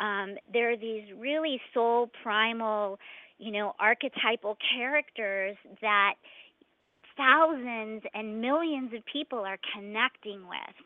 um 0.00 0.34
there 0.52 0.72
are 0.72 0.76
these 0.76 1.04
really 1.18 1.60
soul 1.74 2.10
primal 2.22 2.98
you 3.38 3.50
know 3.50 3.74
archetypal 3.80 4.56
characters 4.76 5.56
that 5.80 6.14
thousands 7.16 8.02
and 8.14 8.40
millions 8.40 8.92
of 8.94 9.02
people 9.12 9.40
are 9.40 9.58
connecting 9.74 10.40
with 10.48 10.76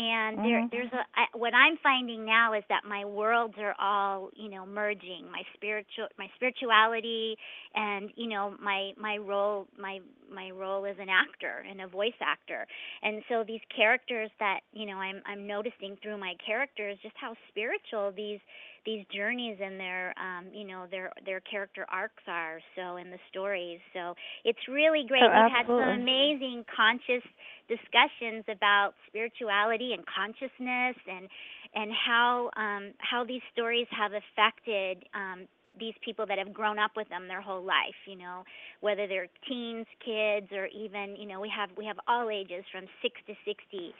and 0.00 0.40
there 0.42 0.62
Mhm. 0.62 0.70
there's 0.72 0.92
a 0.92 1.04
I, 1.14 1.26
what 1.34 1.52
i'm 1.54 1.76
finding 1.82 2.24
now 2.24 2.54
is 2.54 2.64
that 2.70 2.84
my 2.88 3.04
worlds 3.04 3.54
are 3.58 3.74
all 3.78 4.30
you 4.34 4.48
know 4.48 4.64
merging. 4.66 5.30
My 5.30 5.42
spiritual 5.54 6.08
my 6.18 6.28
spirituality 6.36 7.36
and 7.74 8.10
you 8.16 8.28
know 8.28 8.54
my 8.60 8.92
my 8.96 9.18
role 9.18 9.66
my 9.78 10.00
my 10.32 10.50
role 10.50 10.86
as 10.86 10.96
an 10.98 11.08
actor 11.10 11.64
and 11.68 11.80
a 11.82 11.88
voice 11.88 12.18
actor. 12.22 12.66
And 13.02 13.22
so 13.28 13.44
these 13.46 13.60
characters 13.74 14.30
that 14.38 14.60
you 14.72 14.86
know 14.86 14.96
i'm 14.96 15.20
i'm 15.26 15.46
noticing 15.46 15.96
through 16.02 16.18
my 16.18 16.34
characters 16.44 16.98
just 17.02 17.16
how 17.20 17.34
spiritual 17.50 18.12
these 18.16 18.40
these 18.86 19.04
journeys 19.14 19.58
and 19.62 19.78
their 19.78 20.14
um 20.18 20.46
you 20.54 20.66
know 20.66 20.86
their 20.90 21.12
their 21.26 21.40
character 21.40 21.84
arcs 21.92 22.22
are 22.26 22.60
so 22.76 22.96
in 22.96 23.10
the 23.10 23.18
stories. 23.30 23.80
So 23.92 24.14
it's 24.44 24.58
really 24.68 25.04
great. 25.06 25.22
Oh, 25.22 25.34
we've 25.34 25.46
had 25.46 25.66
some 25.76 25.88
amazing 25.88 26.64
conscious 26.74 27.24
discussions 27.68 28.44
about 28.50 28.94
spirituality 29.06 29.89
and 29.92 30.04
consciousness 30.06 30.96
and 31.08 31.28
and 31.74 31.90
how 31.92 32.50
um 32.56 32.92
how 32.98 33.24
these 33.24 33.42
stories 33.52 33.86
have 33.90 34.12
affected 34.12 35.04
um 35.14 35.46
these 35.78 35.94
people 36.04 36.26
that 36.26 36.36
have 36.36 36.52
grown 36.52 36.78
up 36.78 36.90
with 36.96 37.08
them 37.08 37.28
their 37.28 37.40
whole 37.40 37.62
life 37.64 37.98
you 38.06 38.16
know 38.16 38.42
whether 38.80 39.06
they're 39.06 39.28
teens 39.48 39.86
kids 40.04 40.48
or 40.52 40.66
even 40.66 41.16
you 41.16 41.26
know 41.26 41.40
we 41.40 41.48
have 41.48 41.70
we 41.76 41.84
have 41.84 41.98
all 42.08 42.28
ages 42.30 42.64
from 42.72 42.84
6 43.02 43.14
to 43.26 43.34
60 43.44 43.94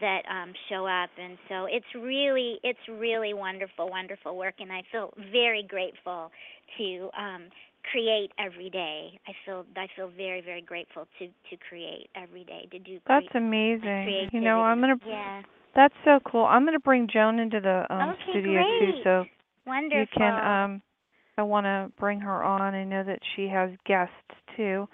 that 0.00 0.22
um 0.30 0.52
show 0.68 0.86
up. 0.86 1.10
And 1.18 1.38
so 1.48 1.66
it's 1.66 1.86
really 1.94 2.58
it's 2.62 2.78
really 2.88 3.34
wonderful 3.34 3.88
wonderful 3.88 4.36
work. 4.36 4.54
And 4.58 4.72
I 4.72 4.82
feel 4.90 5.12
very 5.32 5.62
grateful 5.62 6.30
to 6.78 7.10
um 7.18 7.44
create 7.90 8.30
every 8.38 8.70
day. 8.70 9.18
I 9.26 9.32
feel 9.44 9.64
I 9.76 9.86
feel 9.96 10.10
very 10.16 10.40
very 10.40 10.62
grateful 10.62 11.06
to 11.18 11.26
to 11.26 11.56
create 11.68 12.08
every 12.14 12.44
day 12.44 12.68
to 12.70 12.78
do 12.78 12.98
That's 13.06 13.26
cre- 13.30 13.38
amazing. 13.38 14.28
You 14.32 14.40
know, 14.40 14.60
I'm 14.62 14.80
gonna. 14.80 14.96
yeah 15.06 15.42
That's 15.74 15.94
so 16.04 16.18
cool. 16.30 16.44
I'm 16.44 16.64
gonna 16.64 16.78
bring 16.80 17.08
Joan 17.12 17.38
into 17.38 17.60
the 17.60 17.86
um, 17.94 18.10
Okay, 18.10 18.30
studio 18.30 18.62
too, 18.78 18.92
great. 18.92 19.04
so 19.04 19.24
wonderful. 19.66 20.00
you 20.00 20.06
can. 20.16 20.44
Um, 20.44 20.82
I 21.38 21.42
want 21.42 21.64
to 21.66 21.92
bring 22.00 22.20
her 22.20 22.42
on. 22.42 22.74
I 22.74 22.84
know 22.84 23.04
that 23.04 23.18
she 23.34 23.46
has 23.48 23.70
guests 23.84 24.14
too. 24.56 24.88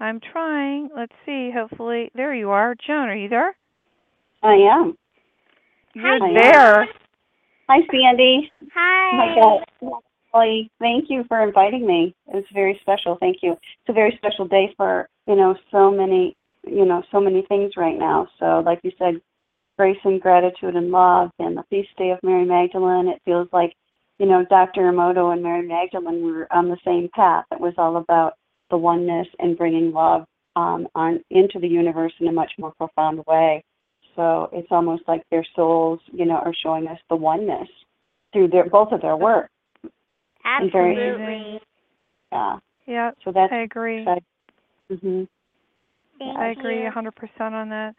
I'm 0.00 0.20
trying. 0.32 0.90
Let's 0.96 1.12
see. 1.26 1.50
Hopefully, 1.52 2.10
there 2.14 2.34
you 2.34 2.50
are, 2.50 2.74
Joan. 2.86 3.08
Are 3.08 3.16
you 3.16 3.28
there? 3.28 3.56
I 4.42 4.54
am. 4.54 4.96
You're 5.94 6.20
Hi. 6.20 6.32
there. 6.34 6.88
Hi, 7.68 7.80
Sandy. 7.90 8.50
Oh 8.62 8.68
Hi. 8.74 9.58
my 9.82 9.98
God. 10.32 10.68
Thank 10.78 11.10
you 11.10 11.24
for 11.28 11.42
inviting 11.42 11.86
me. 11.86 12.14
It's 12.28 12.48
very 12.52 12.78
special. 12.82 13.16
Thank 13.20 13.38
you. 13.42 13.52
It's 13.52 13.88
a 13.88 13.92
very 13.92 14.14
special 14.16 14.46
day 14.46 14.74
for, 14.76 15.08
you 15.26 15.36
know, 15.36 15.56
so 15.70 15.90
many, 15.90 16.36
you 16.66 16.84
know, 16.84 17.02
so 17.10 17.20
many 17.20 17.42
things 17.48 17.72
right 17.76 17.98
now. 17.98 18.28
So, 18.38 18.62
like 18.64 18.80
you 18.82 18.92
said, 18.98 19.20
grace 19.78 19.98
and 20.04 20.20
gratitude 20.20 20.74
and 20.74 20.90
love 20.90 21.30
and 21.38 21.56
the 21.56 21.62
feast 21.70 21.90
day 21.96 22.10
of 22.10 22.18
Mary 22.22 22.44
Magdalene. 22.44 23.08
It 23.08 23.22
feels 23.24 23.48
like, 23.52 23.72
you 24.18 24.26
know, 24.26 24.44
Dr. 24.50 24.82
Emoto 24.82 25.32
and 25.32 25.42
Mary 25.42 25.66
Magdalene 25.66 26.22
were 26.24 26.52
on 26.52 26.68
the 26.68 26.78
same 26.84 27.08
path. 27.14 27.44
It 27.52 27.60
was 27.60 27.74
all 27.78 27.96
about 27.96 28.34
the 28.70 28.76
oneness 28.76 29.28
and 29.38 29.56
bringing 29.56 29.92
love 29.92 30.24
um, 30.56 30.88
on 30.94 31.20
into 31.30 31.60
the 31.60 31.68
universe 31.68 32.12
in 32.20 32.26
a 32.26 32.32
much 32.32 32.50
more 32.58 32.72
profound 32.76 33.24
way. 33.26 33.62
So 34.16 34.50
it's 34.52 34.68
almost 34.72 35.04
like 35.06 35.22
their 35.30 35.46
souls, 35.54 36.00
you 36.12 36.24
know, 36.24 36.36
are 36.36 36.54
showing 36.62 36.88
us 36.88 36.98
the 37.08 37.16
oneness 37.16 37.68
through 38.32 38.48
their 38.48 38.68
both 38.68 38.90
of 38.90 39.00
their 39.00 39.16
work. 39.16 39.48
Absolutely. 40.48 41.60
Yeah. 42.32 42.58
Yeah, 42.86 43.10
So 43.24 43.32
that's 43.32 43.52
I 43.52 43.58
agree. 43.58 44.06
hmm 44.90 45.24
Thank 46.18 46.36
I 46.36 46.48
agree 46.50 46.82
you. 46.82 46.90
100% 46.90 47.12
on 47.40 47.68
that. 47.68 47.94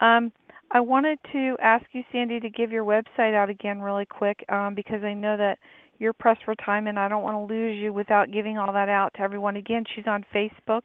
Um, 0.00 0.32
I 0.70 0.80
wanted 0.80 1.18
to 1.32 1.56
ask 1.60 1.84
you, 1.92 2.02
Sandy, 2.12 2.40
to 2.40 2.50
give 2.50 2.70
your 2.70 2.84
website 2.84 3.34
out 3.34 3.50
again 3.50 3.80
really 3.80 4.06
quick 4.06 4.44
um, 4.48 4.74
because 4.74 5.02
I 5.02 5.12
know 5.12 5.36
that 5.36 5.58
you're 5.98 6.12
pressed 6.12 6.44
for 6.44 6.54
time 6.54 6.86
and 6.86 6.98
I 6.98 7.08
don't 7.08 7.22
want 7.22 7.34
to 7.36 7.54
lose 7.54 7.76
you 7.76 7.92
without 7.92 8.30
giving 8.32 8.58
all 8.58 8.72
that 8.72 8.88
out 8.88 9.12
to 9.14 9.20
everyone. 9.20 9.56
Again, 9.56 9.84
she's 9.94 10.06
on 10.06 10.24
Facebook 10.34 10.82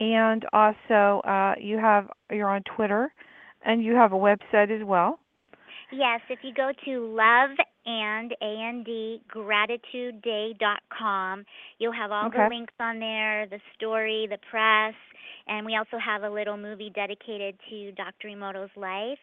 and 0.00 0.44
also 0.52 1.20
uh, 1.28 1.54
you 1.60 1.78
have 1.78 2.08
you're 2.30 2.48
on 2.48 2.62
Twitter 2.74 3.12
and 3.64 3.84
you 3.84 3.94
have 3.94 4.12
a 4.12 4.16
website 4.16 4.70
as 4.70 4.84
well. 4.84 5.18
Yes, 5.92 6.20
if 6.30 6.40
you 6.42 6.52
go 6.54 6.72
to 6.86 7.06
love 7.14 7.50
and 7.86 8.32
you'll 11.78 11.92
have 11.92 12.10
all 12.12 12.28
Okay. 12.28 12.48
the 12.48 12.48
links 12.48 12.74
on 12.80 12.98
there, 12.98 13.46
the 13.46 13.60
story, 13.76 14.26
the 14.30 14.38
press, 14.50 14.94
and 15.46 15.66
we 15.66 15.76
also 15.76 15.98
have 15.98 16.22
a 16.22 16.30
little 16.30 16.56
movie 16.56 16.90
dedicated 16.94 17.56
to 17.68 17.92
Dr. 17.92 18.28
Emoto's 18.28 18.70
life. 18.76 19.18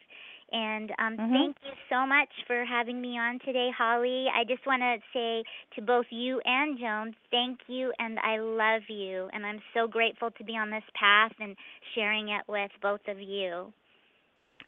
And 0.52 0.90
um, 0.98 1.18
Mhm. 1.18 1.30
thank 1.32 1.56
you 1.64 1.72
so 1.90 2.06
much 2.06 2.28
for 2.46 2.64
having 2.64 3.00
me 3.00 3.18
on 3.18 3.38
today, 3.44 3.70
Holly. 3.76 4.26
I 4.34 4.44
just 4.44 4.66
want 4.66 4.82
to 4.82 4.98
say 5.12 5.44
to 5.76 5.82
both 5.82 6.06
you 6.10 6.40
and 6.44 6.78
Joan, 6.78 7.14
thank 7.30 7.60
you 7.68 7.92
and 7.98 8.18
I 8.20 8.38
love 8.38 8.82
you. 8.88 9.28
And 9.32 9.46
I'm 9.46 9.60
so 9.74 9.86
grateful 9.88 10.30
to 10.32 10.44
be 10.44 10.56
on 10.56 10.70
this 10.70 10.84
path 10.94 11.32
and 11.40 11.56
sharing 11.94 12.28
it 12.30 12.42
with 12.48 12.70
both 12.82 13.00
of 13.08 13.20
you. 13.20 13.72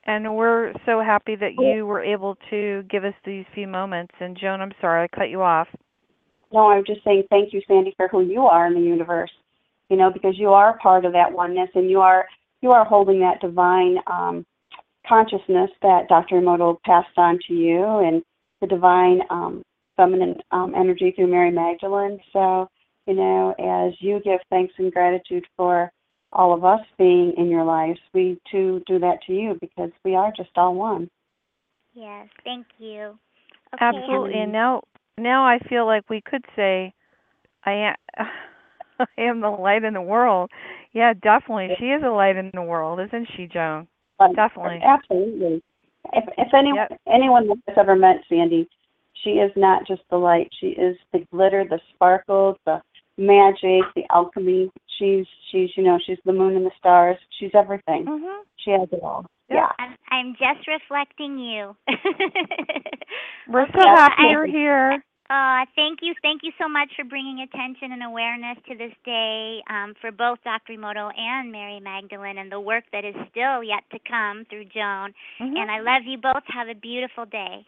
And 0.05 0.35
we're 0.35 0.73
so 0.85 1.01
happy 1.01 1.37
that 1.37 1.53
you 1.57 1.87
were 1.87 2.03
able 2.03 2.37
to 2.51 2.83
give 2.91 3.05
us 3.05 3.15
these 3.25 3.45
few 3.55 3.69
moments. 3.69 4.13
And 4.19 4.37
Joan, 4.37 4.61
I'm 4.61 4.73
sorry 4.81 5.05
I 5.05 5.17
cut 5.17 5.31
you 5.31 5.43
off. 5.43 5.69
No, 6.53 6.71
I'm 6.71 6.85
just 6.85 7.05
saying 7.05 7.25
thank 7.31 7.53
you, 7.53 7.63
Sandy, 7.67 7.95
for 7.97 8.09
who 8.09 8.23
you 8.23 8.43
are 8.43 8.67
in 8.67 8.75
the 8.75 8.81
universe. 8.81 9.31
You 9.89 9.97
know, 9.97 10.11
because 10.11 10.39
you 10.39 10.49
are 10.51 10.79
part 10.79 11.05
of 11.05 11.13
that 11.13 11.33
oneness, 11.33 11.69
and 11.75 11.89
you 11.89 12.01
are 12.01 12.27
you 12.63 12.71
are 12.71 12.85
holding 12.85 13.21
that 13.21 13.41
divine 13.41 13.99
um, 14.07 14.45
consciousness 15.07 15.71
that 15.83 16.09
Dr. 16.09 16.37
Emoto 16.37 16.81
passed 16.83 17.17
on 17.17 17.39
to 17.47 17.55
you, 17.55 17.85
and 17.99 18.23
the 18.61 18.67
divine 18.67 19.21
um, 19.31 19.63
feminine 19.97 20.37
um, 20.51 20.75
energy 20.75 21.13
through 21.15 21.27
Mary 21.27 21.51
Magdalene. 21.51 22.19
So, 22.33 22.69
you 23.07 23.15
know, 23.15 23.55
as 23.59 23.95
you 24.01 24.21
give 24.25 24.41
thanks 24.51 24.75
and 24.79 24.93
gratitude 24.93 25.45
for 25.57 25.93
all 26.33 26.55
of 26.55 26.65
us 26.65 26.81
being 26.99 27.35
in 27.37 27.49
your 27.49 27.65
lives, 27.65 27.99
we 28.15 28.39
too 28.51 28.83
do 28.87 28.99
that 28.99 29.19
to 29.27 29.33
you 29.33 29.57
because 29.61 29.91
we 30.05 30.15
are 30.15 30.33
just 30.37 30.51
all 30.57 30.75
one. 30.75 31.11
Yes, 31.95 32.29
thank 32.45 32.67
you. 32.79 33.19
Okay, 33.75 33.81
Absolutely. 33.81 34.39
And 34.41 34.53
now 34.53 34.83
now 35.19 35.45
I 35.45 35.59
feel 35.69 35.87
like 35.87 36.09
we 36.09 36.23
could 36.23 36.45
say 36.57 36.93
I 37.65 37.73
am 37.73 37.95
I 38.99 39.07
am 39.19 39.41
the 39.41 39.51
light 39.51 39.85
in 39.85 39.95
the 39.95 40.03
world. 40.03 40.51
Yeah, 40.93 41.13
definitely. 41.15 41.75
She 41.79 41.87
is 41.87 42.03
a 42.05 42.11
light 42.11 42.37
in 42.37 42.51
the 42.55 42.63
world, 42.63 43.01
isn't 43.01 43.29
she, 43.37 43.47
Joan? 43.47 43.89
Um, 44.21 44.35
Definitely. 44.35 44.81
Absolutely. 44.83 45.63
If 46.13 46.25
if 46.39 46.55
anyone 46.55 46.87
Yep. 46.91 47.01
anyone 47.07 47.49
that's 47.49 47.79
ever 47.79 47.97
met 47.97 48.17
Sandy, 48.29 48.69
she 49.15 49.31
is 49.31 49.53
not 49.57 49.87
just 49.87 50.03
the 50.11 50.17
light. 50.17 50.49
She 50.61 50.69
is 50.69 50.97
the 51.13 51.21
glitter, 51.33 51.65
the 51.69 51.81
sparkle, 51.95 52.59
the 52.67 52.83
magic, 53.17 53.85
the 53.95 54.05
alchemy. 54.11 54.71
She's 55.03 55.27
she's 55.51 55.71
you 55.77 55.83
know 55.83 55.99
she's 56.07 56.19
the 56.25 56.33
moon 56.33 56.55
and 56.55 56.65
the 56.65 56.71
stars. 56.79 57.17
She's 57.41 57.51
everything. 57.55 58.07
Mhm. 58.07 58.43
She 58.65 58.71
has 58.71 58.89
it 58.93 59.03
all. 59.03 59.27
Yeah. 59.51 59.69
I'm, 59.79 59.97
I'm 60.11 60.33
just 60.35 60.67
reflecting 60.69 61.39
you. 61.39 61.77
We're 63.49 63.67
so 63.67 63.81
happy 63.81 64.23
you're 64.31 64.47
here. 64.47 65.03
Uh, 65.29 65.65
thank 65.75 66.01
you, 66.03 66.15
thank 66.23 66.43
you 66.43 66.53
so 66.61 66.69
much 66.69 66.91
for 66.95 67.05
bringing 67.05 67.41
attention 67.41 67.93
and 67.93 68.03
awareness 68.03 68.59
to 68.69 68.77
this 68.77 68.93
day 69.05 69.63
um, 69.71 69.95
for 70.01 70.13
both 70.13 70.39
Dr. 70.45 70.75
Emoto 70.75 71.11
and 71.17 71.51
Mary 71.51 71.81
Magdalene 71.81 72.37
and 72.37 72.53
the 72.53 72.61
work 72.61 72.85
that 72.93 73.05
is 73.05 73.15
still 73.31 73.65
yet 73.65 73.83
to 73.93 73.99
come 74.09 74.45
through 74.51 74.67
Joan. 74.67 75.15
Mhm. 75.41 75.57
And 75.57 75.71
I 75.71 75.81
love 75.81 76.03
you 76.05 76.19
both. 76.19 76.45
Have 76.47 76.69
a 76.69 76.75
beautiful 76.75 77.25
day. 77.25 77.67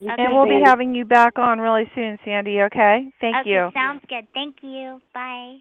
Okay. 0.00 0.14
And 0.16 0.32
we'll 0.32 0.46
be 0.46 0.62
having 0.64 0.94
you 0.94 1.04
back 1.04 1.38
on 1.38 1.60
really 1.60 1.90
soon, 1.94 2.18
Sandy, 2.24 2.62
okay? 2.62 3.12
Thank 3.20 3.36
okay, 3.36 3.50
you. 3.50 3.70
sounds 3.74 4.02
good. 4.08 4.26
Thank 4.32 4.56
you. 4.62 5.00
Bye. 5.12 5.58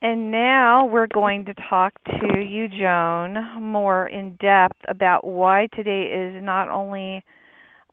And 0.00 0.32
now 0.32 0.84
we're 0.86 1.06
going 1.06 1.44
to 1.44 1.54
talk 1.70 1.92
to 2.06 2.40
you, 2.40 2.66
Joan, 2.68 3.62
more 3.62 4.08
in 4.08 4.36
depth 4.40 4.78
about 4.88 5.24
why 5.24 5.68
today 5.76 6.06
is 6.06 6.42
not 6.42 6.68
only 6.68 7.22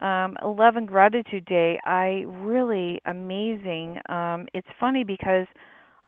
um, 0.01 0.35
11 0.43 0.87
Gratitude 0.87 1.45
Day. 1.45 1.79
I 1.85 2.23
really 2.27 2.99
amazing. 3.05 3.99
Um, 4.09 4.47
it's 4.55 4.67
funny 4.79 5.03
because 5.03 5.45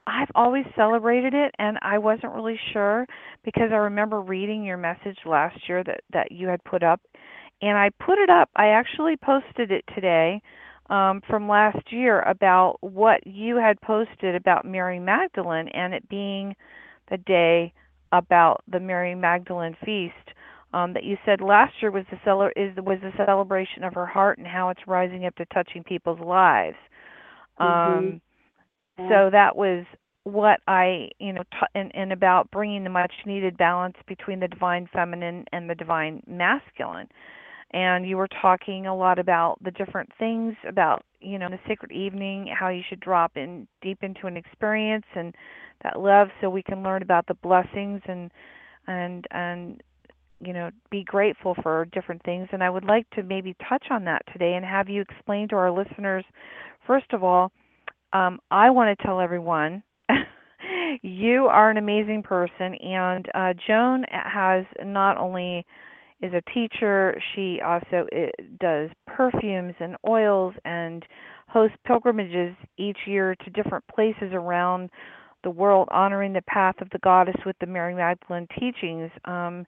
I've 0.08 0.32
always 0.34 0.66
celebrated 0.76 1.36
it, 1.36 1.54
and 1.60 1.78
I 1.84 2.00
wasn't 2.00 2.34
really 2.34 2.60
sure 2.74 3.06
because 3.46 3.70
I 3.72 3.76
remember 3.76 4.22
reading 4.22 4.64
your 4.64 4.78
message 4.78 5.20
last 5.28 5.58
year 5.70 5.84
that 5.84 6.02
that 6.12 6.32
you 6.32 6.48
had 6.48 6.64
put 6.64 6.82
up, 6.82 7.00
and 7.62 7.78
I 7.78 7.92
put 8.04 8.18
it 8.18 8.32
up. 8.32 8.50
I 8.56 8.70
actually 8.70 9.18
posted 9.18 9.72
it 9.72 9.84
today 9.94 10.42
um, 10.92 11.22
from 11.30 11.48
last 11.50 11.92
year 11.92 12.22
about 12.22 12.78
what 12.82 13.26
you 13.28 13.58
had 13.58 13.82
posted 13.82 14.36
about 14.36 14.66
Mary 14.66 15.00
Magdalene 15.00 15.70
and 15.70 15.94
it 15.94 16.08
being 16.10 16.56
the 17.10 17.18
day 17.18 17.74
about 18.12 18.62
the 18.72 18.80
Mary 18.80 19.16
Magdalene 19.16 19.76
feast. 19.86 20.16
Um, 20.74 20.94
that 20.94 21.04
you 21.04 21.18
said 21.26 21.42
last 21.42 21.74
year 21.82 21.92
was 21.92 22.06
the 22.12 22.20
cele- 22.26 22.52
is 22.56 22.76
was 22.78 23.00
the 23.02 23.12
celebration 23.26 23.84
of 23.84 23.94
her 23.94 24.06
heart 24.08 24.38
and 24.40 24.48
how 24.48 24.70
it's 24.70 24.88
rising 24.88 25.26
up 25.26 25.36
to 25.36 25.46
touching 25.46 25.84
people's 25.84 26.20
lives. 26.20 26.78
Um, 27.58 27.68
Mhm. 27.68 28.22
Yeah. 28.98 29.08
So 29.10 29.30
that 29.32 29.56
was 29.56 29.86
what 30.24 30.62
I, 30.68 31.10
you 31.20 31.34
know, 31.34 31.44
t- 31.44 31.68
and, 31.76 31.96
and 31.96 32.12
about 32.14 32.52
bringing 32.52 32.84
the 32.84 32.90
much 32.90 33.14
needed 33.26 33.58
balance 33.58 33.98
between 34.08 34.40
the 34.40 34.48
divine 34.48 34.88
feminine 34.94 35.46
and 35.52 35.70
the 35.70 35.76
divine 35.76 36.24
masculine. 36.28 37.10
And 37.74 38.08
you 38.08 38.18
were 38.18 38.28
talking 38.42 38.86
a 38.86 38.96
lot 38.96 39.18
about 39.18 39.58
the 39.64 39.72
different 39.72 40.10
things 40.20 40.56
about, 40.68 41.04
you 41.22 41.40
know, 41.40 41.50
the 41.50 41.60
sacred 41.68 41.92
evening, 41.92 42.54
how 42.58 42.70
you 42.70 42.82
should 42.88 43.00
drop 43.00 43.38
in 43.38 43.68
deep 43.82 44.00
into 44.04 44.28
an 44.28 44.36
experience 44.36 45.06
and 45.16 45.34
that 45.84 46.00
love 46.00 46.28
so 46.40 46.50
we 46.50 46.64
can 46.64 46.84
learn 46.84 47.02
about 47.02 47.28
the 47.28 47.34
blessings 47.36 48.02
and 48.08 48.32
and 48.88 49.26
and 49.32 49.82
you 50.44 50.54
know, 50.54 50.72
be 50.90 51.04
grateful 51.04 51.56
for 51.62 51.86
different 51.94 52.24
things. 52.24 52.48
And 52.52 52.64
I 52.64 52.70
would 52.72 52.84
like 52.84 53.08
to 53.12 53.22
maybe 53.22 53.56
touch 53.70 53.86
on 53.92 54.06
that 54.06 54.24
today 54.34 54.56
and 54.56 54.66
have 54.66 54.90
you 54.90 55.02
explain 55.02 55.48
to 55.50 55.56
our 55.56 55.72
listeners 55.72 56.26
first 56.86 57.14
of 57.14 57.24
all, 57.24 57.52
um, 58.14 58.40
I 58.50 58.70
want 58.70 58.98
to 58.98 59.06
tell 59.06 59.20
everyone 59.22 59.84
you 61.02 61.46
are 61.46 61.70
an 61.70 61.78
amazing 61.78 62.24
person, 62.24 62.76
and 62.76 63.26
uh, 63.34 63.54
Joan 63.68 64.04
has 64.12 64.66
not 64.84 65.18
only 65.18 65.66
is 66.22 66.34
a 66.34 66.42
teacher, 66.54 67.20
she 67.34 67.60
also 67.62 68.08
uh, 68.16 68.28
does 68.60 68.90
perfumes 69.08 69.74
and 69.80 69.96
oils 70.08 70.54
and 70.66 71.04
hosts 71.48 71.78
pilgrimages 71.86 72.56
each 72.78 72.98
year 73.06 73.36
to 73.44 73.50
different 73.50 73.84
places 73.88 74.32
around 74.34 74.90
the 75.44 75.50
world, 75.50 75.88
honoring 75.92 76.34
the 76.34 76.42
path 76.44 76.76
of 76.82 76.90
the 76.92 77.00
goddess 77.00 77.36
with 77.46 77.56
the 77.60 77.66
Mary 77.66 77.96
Magdalene 77.96 78.48
teachings. 78.60 79.10
Um, 79.26 79.66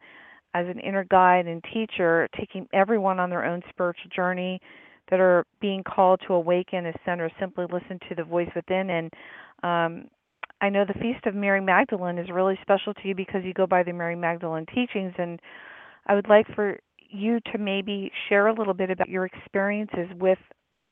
as 0.54 0.68
an 0.68 0.80
inner 0.80 1.04
guide 1.06 1.48
and 1.48 1.64
teacher, 1.74 2.28
taking 2.38 2.68
everyone 2.74 3.20
on 3.20 3.30
their 3.30 3.44
own 3.44 3.62
spiritual 3.70 4.10
journey 4.16 4.62
that 5.10 5.20
are 5.20 5.46
being 5.60 5.84
called 5.84 6.22
to 6.28 6.34
awaken, 6.34 6.86
ascend, 6.86 7.22
or 7.22 7.32
simply 7.40 7.66
listen 7.72 8.00
to 8.10 8.16
the 8.16 8.24
voice 8.24 8.50
within. 8.56 8.90
And 8.90 9.12
um, 9.64 10.08
I 10.62 10.70
know 10.70 10.86
the 10.86 11.00
Feast 11.00 11.26
of 11.26 11.36
Mary 11.36 11.62
Magdalene 11.62 12.18
is 12.18 12.30
really 12.30 12.58
special 12.62 12.94
to 12.94 13.08
you 13.08 13.16
because 13.16 13.44
you 13.44 13.54
go 13.54 13.68
by 13.68 13.84
the 13.84 13.92
Mary 13.92 14.16
Magdalene 14.16 14.66
teachings. 14.74 15.14
And 15.18 15.40
I 16.08 16.16
would 16.16 16.30
like 16.30 16.48
for 16.56 16.78
you 17.10 17.40
to 17.52 17.58
maybe 17.58 18.12
share 18.28 18.48
a 18.48 18.54
little 18.54 18.74
bit 18.74 18.90
about 18.90 19.10
your 19.10 19.26
experiences 19.26 20.08
with, 20.20 20.40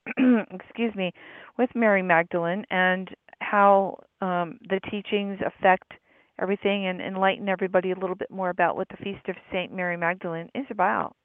excuse 0.51 0.93
me, 0.95 1.11
with 1.57 1.69
Mary 1.75 2.01
Magdalene 2.01 2.63
and 2.69 3.09
how 3.39 3.97
um, 4.21 4.59
the 4.69 4.79
teachings 4.89 5.39
affect 5.45 5.91
everything 6.39 6.87
and 6.87 7.01
enlighten 7.01 7.49
everybody 7.49 7.91
a 7.91 7.99
little 7.99 8.15
bit 8.15 8.31
more 8.31 8.49
about 8.49 8.75
what 8.75 8.87
the 8.89 8.97
Feast 8.97 9.27
of 9.27 9.35
Saint 9.51 9.73
Mary 9.73 9.97
Magdalene 9.97 10.49
is 10.55 10.65
about. 10.69 11.15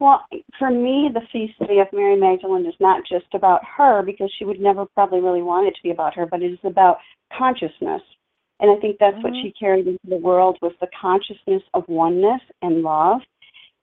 Well, 0.00 0.24
for 0.58 0.70
me, 0.70 1.10
the 1.12 1.20
feast 1.30 1.58
day 1.58 1.78
of 1.78 1.88
Mary 1.92 2.18
Magdalene 2.18 2.64
is 2.64 2.74
not 2.80 3.02
just 3.06 3.26
about 3.34 3.60
her 3.76 4.02
because 4.02 4.32
she 4.38 4.46
would 4.46 4.58
never 4.58 4.86
probably 4.86 5.20
really 5.20 5.42
want 5.42 5.68
it 5.68 5.72
to 5.72 5.82
be 5.82 5.90
about 5.90 6.14
her, 6.14 6.24
but 6.24 6.42
it 6.42 6.52
is 6.52 6.58
about 6.64 6.96
consciousness. 7.36 8.00
And 8.60 8.70
I 8.70 8.76
think 8.76 8.98
that's 8.98 9.22
what 9.22 9.32
Mhm. 9.32 9.42
she 9.42 9.52
carried 9.52 9.86
into 9.86 10.06
the 10.06 10.16
world 10.16 10.58
was 10.60 10.76
the 10.80 10.88
consciousness 10.88 11.62
of 11.74 11.88
oneness 11.88 12.42
and 12.62 12.82
love, 12.82 13.22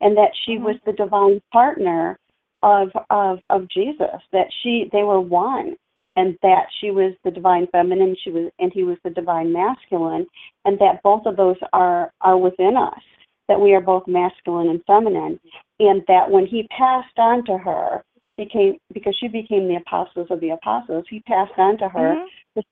and 0.01 0.15
that 0.17 0.35
she 0.35 0.57
Mhm. 0.57 0.63
was 0.63 0.79
the 0.85 0.93
divine 0.93 1.41
partner 1.51 2.19
of 2.63 2.91
of 3.09 3.41
of 3.49 3.67
Jesus. 3.69 4.21
That 4.31 4.51
she 4.61 4.89
they 4.91 5.03
were 5.03 5.19
one, 5.21 5.75
and 6.15 6.37
that 6.43 6.67
she 6.79 6.91
was 6.91 7.13
the 7.23 7.31
divine 7.31 7.67
feminine, 7.67 8.15
she 8.15 8.29
was 8.29 8.51
and 8.59 8.71
he 8.71 8.83
was 8.83 8.97
the 9.03 9.09
divine 9.09 9.51
masculine, 9.51 10.27
and 10.65 10.77
that 10.79 11.01
both 11.03 11.25
of 11.25 11.37
those 11.37 11.57
are 11.73 12.11
are 12.21 12.37
within 12.37 12.77
us. 12.77 13.01
That 13.47 13.59
we 13.61 13.73
are 13.73 13.81
both 13.81 14.07
masculine 14.07 14.69
and 14.69 14.83
feminine, 14.85 15.39
and 15.79 16.03
that 16.07 16.29
when 16.29 16.45
he 16.45 16.67
passed 16.67 17.17
on 17.17 17.45
to 17.45 17.57
her 17.57 18.03
became 18.37 18.77
because 18.93 19.15
she 19.15 19.27
became 19.27 19.67
the 19.67 19.77
apostles 19.77 20.27
of 20.29 20.39
the 20.39 20.51
apostles 20.51 21.05
he 21.09 21.21
passed 21.21 21.57
on 21.57 21.77
to 21.79 21.89
her 21.89 22.15
Mhm. 22.15 22.27
the 22.55 22.63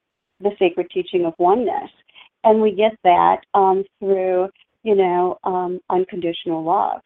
sacred 0.60 0.90
teaching 0.92 1.26
of 1.26 1.34
oneness 1.38 1.90
and 2.44 2.62
we 2.62 2.72
get 2.72 2.96
that 3.04 3.42
um, 3.54 3.84
through 4.00 4.50
you 4.86 4.94
know, 4.94 5.40
um, 5.44 5.82
unconditional 5.90 6.64
love 6.64 7.02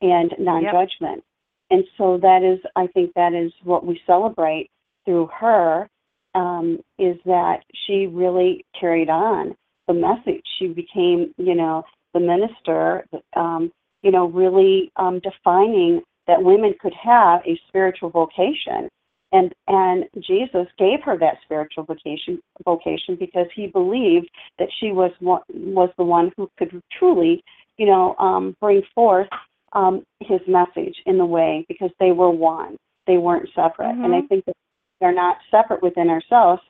and 0.00 0.34
non-judgment. 0.38 1.22
Yep. 1.22 1.24
And 1.70 1.84
so 1.98 2.18
that 2.22 2.42
is, 2.42 2.58
I 2.74 2.86
think, 2.88 3.12
that 3.14 3.34
is 3.34 3.52
what 3.62 3.84
we 3.84 4.00
celebrate 4.06 4.70
through 5.04 5.28
her. 5.38 5.88
Um, 6.34 6.78
is 6.98 7.16
that 7.26 7.58
she 7.86 8.06
really 8.06 8.64
carried 8.78 9.10
on 9.10 9.54
the 9.86 9.94
message? 9.94 10.42
She 10.58 10.68
became, 10.68 11.34
you 11.36 11.54
know, 11.54 11.84
the 12.14 12.20
minister, 12.20 13.04
um, 13.36 13.70
you 14.02 14.10
know, 14.10 14.26
really 14.26 14.90
um, 14.96 15.20
defining 15.20 16.00
that 16.26 16.42
women 16.42 16.74
could 16.80 16.94
have 16.94 17.42
a 17.46 17.60
spiritual 17.68 18.08
vocation 18.08 18.88
and 19.32 19.54
and 19.66 20.04
Jesus 20.20 20.66
gave 20.78 21.02
her 21.04 21.18
that 21.18 21.38
spiritual 21.44 21.84
vocation 21.84 22.40
vocation 22.64 23.16
because 23.18 23.46
he 23.54 23.66
believed 23.66 24.28
that 24.58 24.68
she 24.80 24.92
was 24.92 25.10
one, 25.20 25.42
was 25.50 25.90
the 25.98 26.04
one 26.04 26.32
who 26.36 26.50
could 26.58 26.80
truly, 26.98 27.42
you 27.76 27.86
know, 27.86 28.14
um, 28.18 28.56
bring 28.60 28.82
forth 28.94 29.28
um, 29.74 30.04
his 30.20 30.40
message 30.48 30.96
in 31.06 31.18
the 31.18 31.26
way 31.26 31.64
because 31.68 31.90
they 32.00 32.12
were 32.12 32.30
one. 32.30 32.76
They 33.06 33.18
weren't 33.18 33.48
separate, 33.54 33.88
mm-hmm. 33.88 34.04
and 34.04 34.14
I 34.14 34.18
mm-hmm. 34.18 34.26
think 34.28 34.44
that 34.46 34.56
they're 35.00 35.14
not 35.14 35.38
separate 35.50 35.82
within 35.82 36.08
ourselves. 36.08 36.62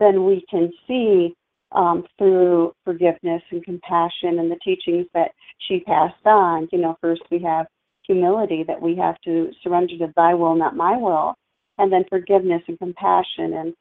Then 0.00 0.24
we 0.24 0.44
can 0.48 0.72
see 0.86 1.34
um, 1.72 2.04
through 2.18 2.72
forgiveness 2.84 3.42
and 3.50 3.64
compassion 3.64 4.38
and 4.38 4.50
the 4.50 4.58
teachings 4.64 5.06
that 5.14 5.32
she 5.66 5.80
passed 5.80 6.24
on. 6.24 6.68
You 6.70 6.78
know, 6.78 6.96
first 7.00 7.22
we 7.30 7.40
have 7.42 7.66
humility 8.02 8.64
that 8.66 8.80
we 8.80 8.96
have 8.96 9.20
to 9.24 9.50
surrender 9.62 9.98
to 9.98 10.12
Thy 10.14 10.34
will, 10.34 10.54
not 10.54 10.76
my 10.76 10.96
will 10.96 11.34
and 11.78 11.92
then 11.92 12.04
forgiveness 12.08 12.62
and 12.68 12.78
compassion 12.78 13.54
and 13.54 13.74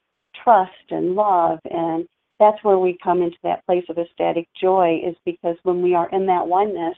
trust 0.44 0.72
and 0.90 1.16
love. 1.16 1.60
And 1.70 2.08
that's 2.40 2.64
where 2.64 2.80
we 2.80 2.98
come 3.04 3.22
into 3.22 3.38
that 3.44 3.66
place 3.66 3.86
of 3.90 3.98
ecstatic 3.98 4.48
joy 4.60 5.02
is 5.06 5.16
because 5.26 5.58
when 5.64 5.82
we 5.82 5.94
are 5.94 6.10
in 6.10 6.26
that 6.28 6.48
oneness 6.48 6.96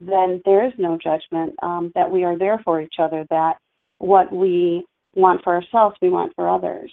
then 0.00 0.40
there 0.44 0.64
is 0.64 0.72
no 0.78 0.96
judgment 1.02 1.54
um, 1.62 1.92
that 1.94 2.10
we 2.10 2.24
are 2.24 2.38
there 2.38 2.60
for 2.64 2.80
each 2.80 2.96
other 2.98 3.26
that 3.30 3.54
what 3.98 4.32
we 4.32 4.84
want 5.14 5.42
for 5.42 5.54
ourselves 5.54 5.96
we 6.00 6.08
want 6.08 6.32
for 6.34 6.48
others. 6.48 6.90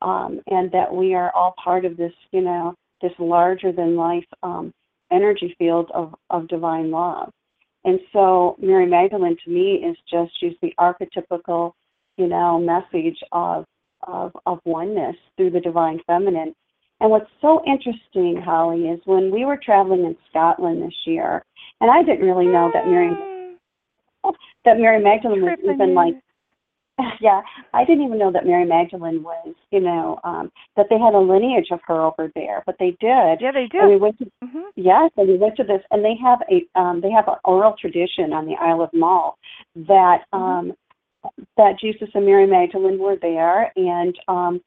Um, 0.00 0.40
and 0.46 0.70
that 0.70 0.94
we 0.94 1.14
are 1.14 1.32
all 1.34 1.54
part 1.62 1.84
of 1.84 1.96
this 1.96 2.12
you 2.30 2.40
know 2.40 2.74
this 3.02 3.12
larger 3.18 3.72
than 3.72 3.96
life 3.96 4.26
um, 4.42 4.72
energy 5.10 5.54
field 5.58 5.90
of, 5.92 6.14
of 6.30 6.48
divine 6.48 6.90
love. 6.90 7.32
And 7.84 7.98
so 8.12 8.56
mary 8.60 8.86
magdalene 8.86 9.36
to 9.44 9.50
me 9.50 9.74
is 9.74 9.96
just 10.10 10.32
she's 10.38 10.54
the 10.62 10.72
archetypical 10.78 11.72
you 12.18 12.26
know, 12.26 12.58
message 12.58 13.18
of, 13.32 13.64
of, 14.06 14.32
of 14.44 14.58
oneness 14.64 15.16
through 15.36 15.50
the 15.50 15.60
divine 15.60 16.00
feminine. 16.06 16.54
And 17.00 17.10
what's 17.10 17.30
so 17.40 17.62
interesting, 17.64 18.42
Holly, 18.44 18.88
is 18.88 19.00
when 19.04 19.30
we 19.30 19.44
were 19.44 19.58
traveling 19.62 20.04
in 20.04 20.16
Scotland 20.28 20.82
this 20.82 20.96
year, 21.06 21.44
and 21.80 21.90
I 21.90 22.02
didn't 22.02 22.26
really 22.26 22.46
know 22.46 22.70
that 22.74 22.86
Mary 22.86 23.16
that 24.64 24.78
Mary 24.78 25.02
Magdalene 25.02 25.42
was 25.42 25.58
even 25.62 25.94
like 25.94 26.14
yeah, 27.20 27.40
I 27.72 27.84
didn't 27.84 28.04
even 28.04 28.18
know 28.18 28.32
that 28.32 28.46
Mary 28.46 28.64
Magdalene 28.64 29.22
was, 29.22 29.54
you 29.70 29.80
know, 29.80 30.18
um, 30.24 30.50
that 30.76 30.86
they 30.90 30.98
had 30.98 31.14
a 31.14 31.18
lineage 31.18 31.68
of 31.70 31.80
her 31.86 32.00
over 32.00 32.30
there, 32.34 32.62
but 32.66 32.76
they 32.78 32.96
did. 33.00 33.38
Yeah, 33.40 33.52
they 33.52 33.68
did. 33.70 33.82
And 33.82 33.90
we 33.90 33.96
went 33.96 34.18
to 34.18 34.24
mm-hmm. 34.24 34.68
yes, 34.74 35.10
and 35.16 35.28
we 35.28 35.38
went 35.38 35.56
to 35.56 35.64
this, 35.64 35.82
and 35.90 36.04
they 36.04 36.16
have 36.22 36.40
a 36.50 36.78
um, 36.78 37.00
they 37.00 37.10
have 37.10 37.28
an 37.28 37.36
oral 37.44 37.74
tradition 37.80 38.32
on 38.32 38.46
the 38.46 38.56
Isle 38.60 38.82
of 38.82 38.90
Mull 38.92 39.38
that 39.76 40.22
mm-hmm. 40.34 40.42
um, 40.42 40.72
that 41.56 41.78
Jesus 41.80 42.08
and 42.14 42.26
Mary 42.26 42.46
Magdalene 42.46 42.98
were 42.98 43.16
there, 43.20 43.72
and 43.76 44.18
um, 44.28 44.60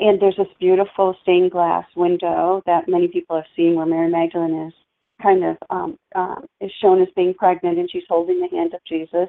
and 0.00 0.20
there's 0.20 0.36
this 0.36 0.48
beautiful 0.58 1.16
stained 1.22 1.52
glass 1.52 1.86
window 1.94 2.62
that 2.66 2.88
many 2.88 3.08
people 3.08 3.36
have 3.36 3.44
seen 3.56 3.74
where 3.74 3.86
Mary 3.86 4.10
Magdalene 4.10 4.66
is 4.66 4.74
kind 5.22 5.44
of 5.44 5.56
um, 5.70 5.96
uh, 6.14 6.36
is 6.60 6.72
shown 6.80 7.00
as 7.00 7.08
being 7.14 7.34
pregnant, 7.34 7.78
and 7.78 7.90
she's 7.90 8.02
holding 8.08 8.40
the 8.40 8.48
hand 8.48 8.74
of 8.74 8.80
Jesus. 8.86 9.28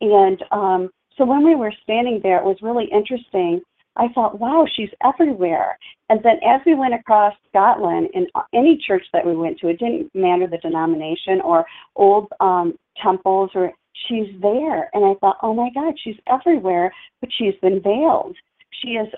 And 0.00 0.42
um, 0.52 0.90
so 1.16 1.24
when 1.24 1.44
we 1.44 1.54
were 1.54 1.72
standing 1.82 2.20
there, 2.22 2.38
it 2.38 2.44
was 2.44 2.58
really 2.62 2.88
interesting. 2.92 3.60
I 3.96 4.08
thought, 4.12 4.40
wow, 4.40 4.66
she's 4.74 4.88
everywhere. 5.04 5.78
And 6.08 6.20
then 6.24 6.38
as 6.44 6.60
we 6.66 6.74
went 6.74 6.94
across 6.94 7.32
Scotland, 7.48 8.08
in 8.12 8.26
any 8.52 8.76
church 8.84 9.04
that 9.12 9.24
we 9.24 9.36
went 9.36 9.58
to, 9.60 9.68
it 9.68 9.78
didn't 9.78 10.12
matter 10.14 10.48
the 10.48 10.58
denomination 10.58 11.40
or 11.40 11.64
old 11.94 12.26
um, 12.40 12.74
temples 13.00 13.50
or 13.54 13.72
she's 14.08 14.28
there. 14.40 14.90
And 14.92 15.04
I 15.04 15.14
thought, 15.20 15.38
oh 15.42 15.54
my 15.54 15.70
God, 15.74 15.94
she's 16.02 16.16
everywhere, 16.26 16.92
but 17.20 17.30
she's 17.36 17.54
been 17.62 17.82
veiled. 17.82 18.36
She 18.82 18.92
is 18.92 19.08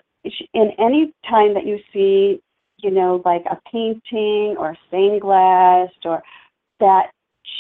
in 0.54 0.70
any 0.78 1.12
time 1.28 1.54
that 1.54 1.66
you 1.66 1.78
see, 1.92 2.40
you 2.78 2.90
know, 2.90 3.22
like 3.24 3.44
a 3.46 3.58
painting 3.70 4.56
or 4.58 4.76
stained 4.88 5.20
glass 5.20 5.88
or 6.04 6.22
that 6.80 7.10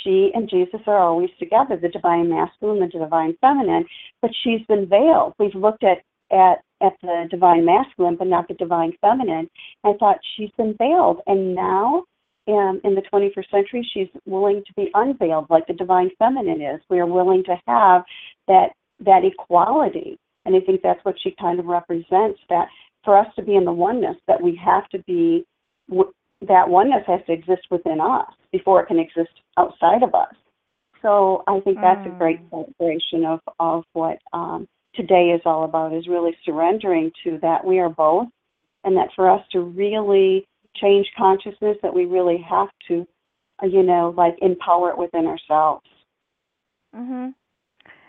she 0.02 0.30
and 0.34 0.48
Jesus 0.48 0.80
are 0.86 0.98
always 0.98 1.30
together, 1.38 1.76
the 1.76 1.88
divine 1.88 2.28
masculine, 2.28 2.80
the 2.80 2.86
divine 2.86 3.36
feminine, 3.40 3.86
but 4.20 4.30
she's 4.42 4.60
been 4.68 4.86
veiled. 4.88 5.34
We've 5.38 5.54
looked 5.54 5.84
at 5.84 5.98
at 6.32 6.58
at 6.82 6.92
the 7.02 7.26
divine 7.30 7.64
masculine, 7.64 8.16
but 8.16 8.26
not 8.26 8.48
the 8.48 8.54
divine 8.54 8.92
feminine. 9.00 9.48
I 9.84 9.94
thought 9.98 10.18
she's 10.36 10.50
been 10.58 10.74
veiled, 10.76 11.20
and 11.26 11.54
now 11.54 12.04
um, 12.48 12.80
in 12.84 12.94
the 12.94 13.02
21st 13.12 13.50
century, 13.50 13.88
she's 13.92 14.08
willing 14.24 14.62
to 14.66 14.72
be 14.74 14.90
unveiled 14.94 15.46
like 15.50 15.66
the 15.66 15.74
divine 15.74 16.10
feminine 16.18 16.62
is. 16.62 16.80
We 16.88 17.00
are 17.00 17.06
willing 17.06 17.44
to 17.44 17.56
have 17.66 18.04
that 18.48 18.70
that 19.00 19.24
equality, 19.24 20.18
and 20.44 20.56
I 20.56 20.60
think 20.60 20.80
that's 20.82 21.04
what 21.04 21.16
she 21.22 21.34
kind 21.38 21.58
of 21.58 21.66
represents. 21.66 22.40
That 22.48 22.68
for 23.04 23.18
us 23.18 23.26
to 23.36 23.42
be 23.42 23.56
in 23.56 23.64
the 23.64 23.72
oneness, 23.72 24.16
that 24.26 24.40
we 24.40 24.58
have 24.64 24.88
to 24.90 24.98
be 25.00 25.44
that 25.88 26.68
oneness 26.68 27.02
has 27.06 27.20
to 27.26 27.32
exist 27.32 27.66
within 27.70 28.00
us 28.00 28.30
before 28.52 28.82
it 28.82 28.86
can 28.86 28.98
exist 28.98 29.30
outside 29.56 30.02
of 30.02 30.14
us. 30.14 30.34
So 31.02 31.42
I 31.46 31.60
think 31.60 31.78
that's 31.80 32.06
mm. 32.06 32.14
a 32.14 32.18
great 32.18 32.40
mm. 32.42 32.50
celebration 32.50 33.24
of 33.24 33.40
of 33.58 33.84
what 33.92 34.18
um, 34.32 34.68
today 34.94 35.30
is 35.34 35.42
all 35.44 35.64
about. 35.64 35.94
Is 35.94 36.08
really 36.08 36.36
surrendering 36.44 37.10
to 37.24 37.38
that 37.42 37.64
we 37.64 37.80
are 37.80 37.90
both, 37.90 38.28
and 38.84 38.96
that 38.96 39.08
for 39.16 39.28
us 39.28 39.42
to 39.52 39.60
really 39.60 40.46
change 40.80 41.06
consciousness 41.16 41.76
that 41.82 41.94
we 41.94 42.04
really 42.04 42.38
have 42.48 42.68
to, 42.88 43.06
uh, 43.62 43.66
you 43.66 43.82
know, 43.82 44.14
like 44.16 44.36
empower 44.42 44.90
it 44.90 44.98
within 44.98 45.26
ourselves. 45.26 45.86
Mhm. 46.94 47.34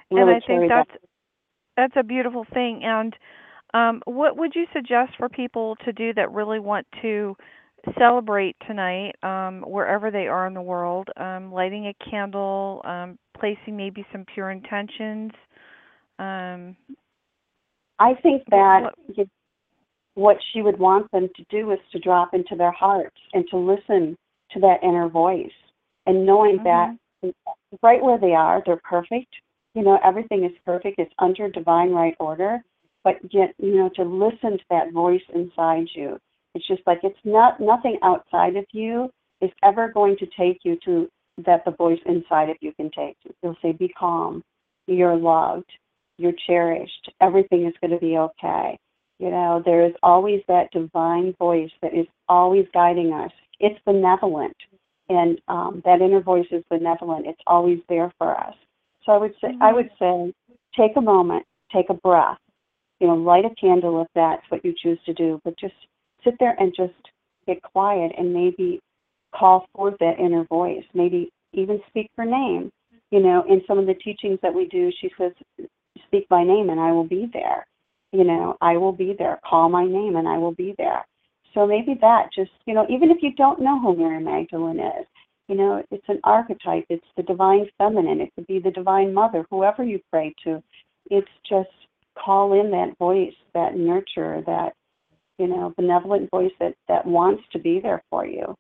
Really 0.10 0.22
and 0.22 0.44
I 0.44 0.48
think 0.48 0.70
that's 0.70 0.92
that. 0.92 1.02
that's 1.76 1.96
a 1.98 2.04
beautiful 2.04 2.46
thing. 2.54 2.84
And 2.84 3.16
um, 3.74 4.02
what 4.06 4.38
would 4.38 4.56
you 4.56 4.66
suggest 4.74 5.14
for 5.18 5.28
people 5.30 5.76
to 5.86 5.92
do 5.92 6.14
that 6.14 6.32
really 6.32 6.60
want 6.60 6.88
to 7.02 7.36
celebrate 7.98 8.56
tonight, 8.66 9.16
um, 9.24 9.62
wherever 9.62 10.10
they 10.12 10.28
are 10.28 10.48
in 10.48 10.54
the 10.54 10.62
world? 10.62 11.10
Um, 11.18 11.52
lighting 11.52 11.88
a 11.88 12.10
candle, 12.10 12.82
um, 12.86 13.18
placing 13.38 13.76
maybe 13.76 14.06
some 14.12 14.26
pure 14.34 14.52
intentions. 14.52 15.32
Um, 16.20 16.76
I 18.00 18.14
think 18.16 18.44
that 18.50 18.94
what, 19.16 19.28
what 20.18 20.38
she 20.52 20.64
would 20.64 20.80
want 20.80 21.12
them 21.12 21.30
to 21.36 21.46
do 21.52 21.72
is 21.72 21.78
to 21.92 22.00
drop 22.00 22.34
into 22.34 22.56
their 22.56 22.72
hearts 22.72 23.16
and 23.34 23.46
to 23.52 23.56
listen 23.56 24.18
to 24.52 24.60
that 24.60 24.80
inner 24.82 25.08
voice 25.08 25.52
and 26.08 26.26
knowing 26.26 26.58
mm-hmm. 26.58 27.28
that 27.28 27.34
right 27.84 28.04
where 28.04 28.18
they 28.18 28.34
are, 28.34 28.64
they're 28.66 28.82
perfect. 28.84 29.28
You 29.76 29.84
know, 29.84 30.00
everything 30.04 30.44
is 30.44 30.52
perfect. 30.66 30.98
It's 30.98 31.14
under 31.20 31.52
divine 31.52 31.92
right 31.92 32.16
order. 32.20 32.64
But 33.04 33.18
yet, 33.30 33.54
you 33.60 33.76
know, 33.76 33.92
to 33.96 34.04
listen 34.04 34.58
to 34.58 34.64
that 34.72 34.92
voice 34.92 35.22
inside 35.36 35.86
you. 35.94 36.18
It's 36.56 36.68
just 36.68 36.82
like 36.88 37.02
it's 37.04 37.20
not 37.24 37.60
nothing 37.60 38.00
outside 38.02 38.56
of 38.56 38.66
you 38.72 39.12
is 39.40 39.52
ever 39.64 39.92
going 39.94 40.18
to 40.18 40.26
take 40.36 40.62
you 40.64 40.80
to 40.86 41.08
that 41.46 41.64
the 41.64 41.72
voice 41.72 42.00
inside 42.08 42.50
of 42.50 42.58
you 42.60 42.74
can 42.74 42.90
take 42.90 43.18
you. 43.24 43.36
It'll 43.44 43.56
say, 43.62 43.72
Be 43.72 43.90
calm, 43.90 44.44
you're 44.88 45.16
loved, 45.16 45.70
you're 46.18 46.34
cherished, 46.48 47.12
everything 47.22 47.68
is 47.68 47.74
going 47.80 47.92
to 47.92 48.04
be 48.04 48.18
okay. 48.18 48.80
You 49.20 49.32
know, 49.32 49.62
there 49.66 49.86
is 49.86 49.94
always 50.04 50.42
that 50.48 50.72
divine 50.72 51.34
voice 51.40 51.72
that 51.82 51.94
is 51.94 52.06
always 52.30 52.66
guiding 52.74 53.14
us. 53.14 53.32
It's 53.60 53.80
benevolent, 53.86 54.56
and 55.10 55.42
um, 55.48 55.82
that 55.86 56.02
inner 56.02 56.22
voice 56.22 56.46
is 56.52 56.64
benevolent. 56.70 57.26
It's 57.26 57.42
always 57.48 57.80
there 57.90 58.14
for 58.20 58.38
us. 58.40 58.54
So 59.04 59.14
I 59.14 59.18
would 59.18 59.34
say, 59.42 59.48
mm-hmm. 59.48 59.64
I 59.64 59.74
would 59.74 59.90
say, 59.98 60.34
take 60.76 60.92
a 60.98 61.02
moment, 61.02 61.46
take 61.74 61.90
a 61.90 61.96
breath. 61.96 62.38
You 63.00 63.08
know, 63.08 63.16
light 63.16 63.46
a 63.46 63.54
candle 63.56 64.02
if 64.02 64.08
that's 64.14 64.44
what 64.50 64.64
you 64.64 64.74
choose 64.78 65.00
to 65.06 65.14
do, 65.14 65.40
but 65.44 65.58
just 65.60 65.76
sit 66.24 66.36
there 66.40 66.56
and 66.60 66.74
just 66.76 66.94
get 67.46 67.62
quiet 67.62 68.12
and 68.18 68.34
maybe 68.34 68.80
call 69.36 69.68
forth 69.76 69.96
that 70.00 70.20
inner 70.20 70.44
voice. 70.46 70.84
Maybe 70.94 71.32
even 71.54 71.80
speak 71.88 72.10
her 72.18 72.26
name. 72.26 72.72
You 73.12 73.22
know, 73.22 73.44
in 73.48 73.62
some 73.68 73.80
of 73.80 73.86
the 73.86 73.94
teachings 73.94 74.40
that 74.42 74.54
we 74.54 74.68
do, 74.68 74.92
she 75.00 75.10
says, 75.18 75.32
"Speak 76.06 76.28
my 76.30 76.44
name, 76.44 76.70
and 76.70 76.80
I 76.80 76.92
will 76.92 77.06
be 77.06 77.30
there." 77.34 77.66
You 78.12 78.24
know, 78.24 78.58
I 78.62 78.78
will 78.78 78.92
be 78.92 79.16
there. 79.18 79.40
Call 79.48 79.70
my 79.70 79.86
name 79.86 80.16
and 80.16 80.28
I 80.28 80.38
will 80.38 80.54
be 80.54 80.74
there. 80.78 81.06
So 81.54 81.66
maybe 81.66 81.98
that 82.02 82.30
just, 82.36 82.52
you 82.66 82.74
know, 82.74 82.86
even 82.90 83.10
if 83.10 83.18
you 83.22 83.34
don't 83.34 83.62
know 83.62 83.80
who 83.80 83.96
Mary 83.96 84.24
Magdalene 84.24 84.80
is, 84.80 85.08
you 85.48 85.56
know, 85.56 85.84
it's 85.92 86.08
an 86.08 86.20
archetype. 86.24 86.86
It's 86.90 87.06
the 87.16 87.24
divine 87.24 87.68
feminine. 87.78 88.22
It 88.22 88.32
could 88.36 88.48
be 88.48 88.60
the 88.60 88.72
divine 88.72 89.14
mother, 89.14 89.46
whoever 89.50 89.84
you 89.84 90.00
pray 90.12 90.36
to. 90.44 90.62
It's 91.10 91.28
just 91.50 91.70
call 92.22 92.60
in 92.60 92.70
that 92.72 92.98
voice, 93.00 93.34
that 93.54 93.78
nurture, 93.78 94.44
that, 94.46 94.74
you 95.38 95.48
know, 95.48 95.74
benevolent 95.78 96.30
voice 96.30 96.52
that, 96.60 96.76
that 96.88 97.06
wants 97.06 97.44
to 97.54 97.60
be 97.60 97.80
there 97.80 98.04
for 98.10 98.26
you. 98.26 98.56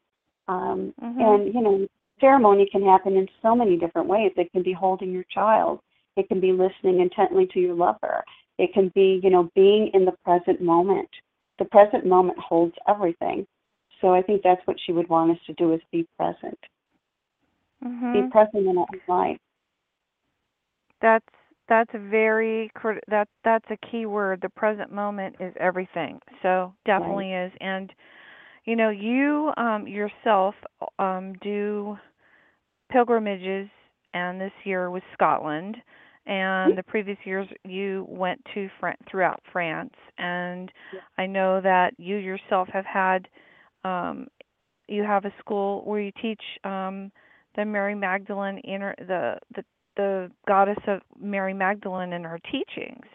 Um, 0.48 0.94
mm-hmm. 1.02 1.20
And, 1.20 1.54
you 1.54 1.62
know, 1.62 1.88
ceremony 2.22 2.70
can 2.72 2.84
happen 2.84 3.16
in 3.16 3.28
so 3.42 3.56
many 3.56 3.78
different 3.78 4.08
ways. 4.08 4.32
It 4.38 4.52
can 4.52 4.64
be 4.64 4.74
holding 4.74 5.12
your 5.12 5.26
child. 5.34 5.80
It 6.16 6.28
can 6.30 6.40
be 6.40 6.52
listening 6.52 7.02
intently 7.02 7.48
to 7.54 7.60
your 7.60 7.76
lover. 7.76 8.24
It 8.58 8.74
can 8.74 8.92
be, 8.96 9.20
you 9.24 9.30
know, 9.30 9.50
being 9.56 9.92
in 9.94 10.06
the 10.06 10.14
present 10.24 10.62
moment. 10.62 11.10
The 11.60 11.66
present 11.66 12.06
moment 12.06 12.40
holds 12.40 12.76
everything. 12.88 13.46
So 14.02 14.14
I 14.14 14.22
think 14.22 14.42
that's 14.44 14.62
what 14.66 14.78
she 14.86 14.92
would 14.92 15.10
want 15.10 15.32
us 15.32 15.38
to 15.48 15.54
do 15.54 15.74
is 15.74 15.82
be 15.92 16.08
present. 16.18 16.60
Mm-hmm. 17.84 18.14
Be 18.14 18.30
present 18.30 18.68
in 18.68 18.78
our 18.78 18.88
life. 19.08 19.38
That's 21.02 21.26
that's 21.70 21.92
a 21.94 22.00
very 22.00 22.72
that 23.08 23.28
that's 23.44 23.66
a 23.70 23.78
key 23.92 24.06
word. 24.06 24.40
The 24.42 24.50
present 24.50 24.92
moment 24.92 25.36
is 25.40 25.54
everything. 25.60 26.20
So 26.42 26.74
definitely 26.86 27.32
right. 27.32 27.46
is. 27.48 27.52
And 27.60 27.92
you 28.66 28.76
know, 28.76 28.90
you 28.90 29.52
um, 29.58 29.88
yourself 29.88 30.56
um, 31.00 31.34
do 31.42 31.98
pilgrimages, 32.92 33.70
and 34.14 34.40
this 34.40 34.52
year 34.64 34.90
was 34.90 35.04
Scotland, 35.14 35.78
and 36.28 36.78
the 36.78 36.84
previous 36.84 37.18
years 37.24 37.48
you 37.64 38.06
went 38.10 38.42
to 38.54 38.70
Fran- 38.80 38.98
throughout 39.10 39.42
France. 39.52 39.94
And 40.18 40.72
I 41.18 41.26
know 41.26 41.62
that 41.62 41.94
you 41.98 42.18
yourself 42.18 42.68
have 42.74 42.86
had 42.86 43.28
um, 43.84 44.28
you 44.88 45.04
have 45.04 45.26
a 45.26 45.34
school 45.40 45.84
where 45.86 46.02
you 46.02 46.12
teach 46.22 46.42
um, 46.64 47.12
the 47.56 47.66
Mary 47.66 47.96
Magdalene 47.96 48.60
inner 48.60 48.94
the 49.00 49.38
the 49.56 49.64
the 49.96 50.32
goddess 50.48 50.78
of 50.86 51.02
Mary 51.20 51.54
Magdalene 51.54 52.14
and 52.14 52.26
her 52.26 52.40
teachings. 52.52 53.06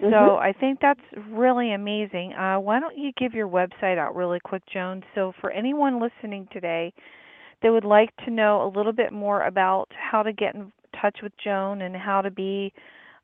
Mm-hmm. 0.00 0.12
So 0.12 0.36
I 0.36 0.52
think 0.52 0.78
that's 0.80 1.00
really 1.30 1.72
amazing. 1.72 2.32
Uh, 2.32 2.60
why 2.60 2.80
don't 2.80 2.96
you 2.96 3.12
give 3.18 3.34
your 3.34 3.48
website 3.48 3.98
out 3.98 4.14
really 4.14 4.38
quick, 4.42 4.62
Joan? 4.72 5.02
So 5.14 5.32
for 5.40 5.50
anyone 5.50 6.00
listening 6.00 6.48
today 6.52 6.92
that 7.62 7.72
would 7.72 7.84
like 7.84 8.14
to 8.24 8.30
know 8.30 8.62
a 8.62 8.70
little 8.76 8.92
bit 8.92 9.12
more 9.12 9.42
about 9.42 9.86
how 9.90 10.22
to 10.22 10.32
get 10.32 10.54
touch 11.00 11.18
with 11.22 11.32
Joan 11.42 11.82
and 11.82 11.96
how 11.96 12.22
to 12.22 12.30
be 12.30 12.72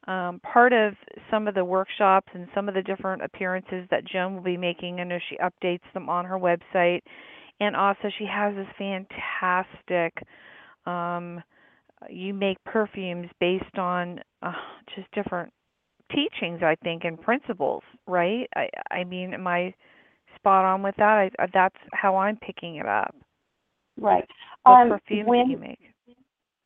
um, 0.07 0.41
part 0.41 0.73
of 0.73 0.95
some 1.31 1.47
of 1.47 1.55
the 1.55 1.65
workshops 1.65 2.29
and 2.35 2.49
some 2.55 2.69
of 2.69 2.75
the 2.75 2.83
different 2.83 3.23
appearances 3.23 3.87
that 3.91 4.05
Joan 4.05 4.35
will 4.35 4.43
be 4.43 4.57
making. 4.57 5.01
I 5.01 5.05
know 5.05 5.19
she 5.29 5.37
updates 5.39 5.93
them 5.95 6.09
on 6.09 6.25
her 6.25 6.39
website. 6.39 7.03
And 7.61 7.77
also, 7.77 8.11
she 8.19 8.27
has 8.27 8.55
this 8.57 8.67
fantastic 8.77 10.13
um, 10.87 11.43
you 12.11 12.35
make 12.35 12.63
perfumes 12.65 13.29
based 13.41 13.79
on 13.79 14.21
uh, 14.43 14.53
just 14.95 15.11
different 15.13 15.53
teachings 16.11 16.61
i 16.63 16.75
think 16.83 17.05
and 17.05 17.21
principles 17.21 17.83
right? 18.07 18.47
I 18.55 18.69
i 18.91 19.05
mean 19.05 19.33
am 19.33 19.47
i 19.47 19.73
spot 20.37 20.65
on 20.65 20.83
with 20.83 20.95
that? 20.97 21.31
I, 21.39 21.47
that's 21.55 21.77
how 21.93 22.17
i'm 22.17 22.37
picking 22.37 22.77
it 22.77 22.87
up. 22.87 23.15
Right. 23.99 24.25
What 24.65 24.73
um, 24.73 24.89
perfumes 24.89 25.29
when, 25.29 25.47
do 25.47 25.53
you 25.53 25.59
make 25.59 25.79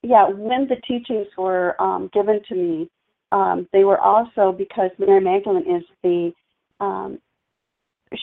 yeah 0.07 0.29
when 0.29 0.69
the 0.69 0.77
teachings 0.87 1.27
were 1.37 1.81
um, 1.81 2.09
given 2.13 2.41
to 2.49 2.55
me 2.55 2.91
um, 3.33 3.69
they 3.73 3.85
were 3.85 4.01
also 4.01 4.53
because 4.57 4.91
mary 4.99 5.21
magdalene 5.21 5.77
is 5.77 5.85
the 6.03 6.33
um, 6.81 7.19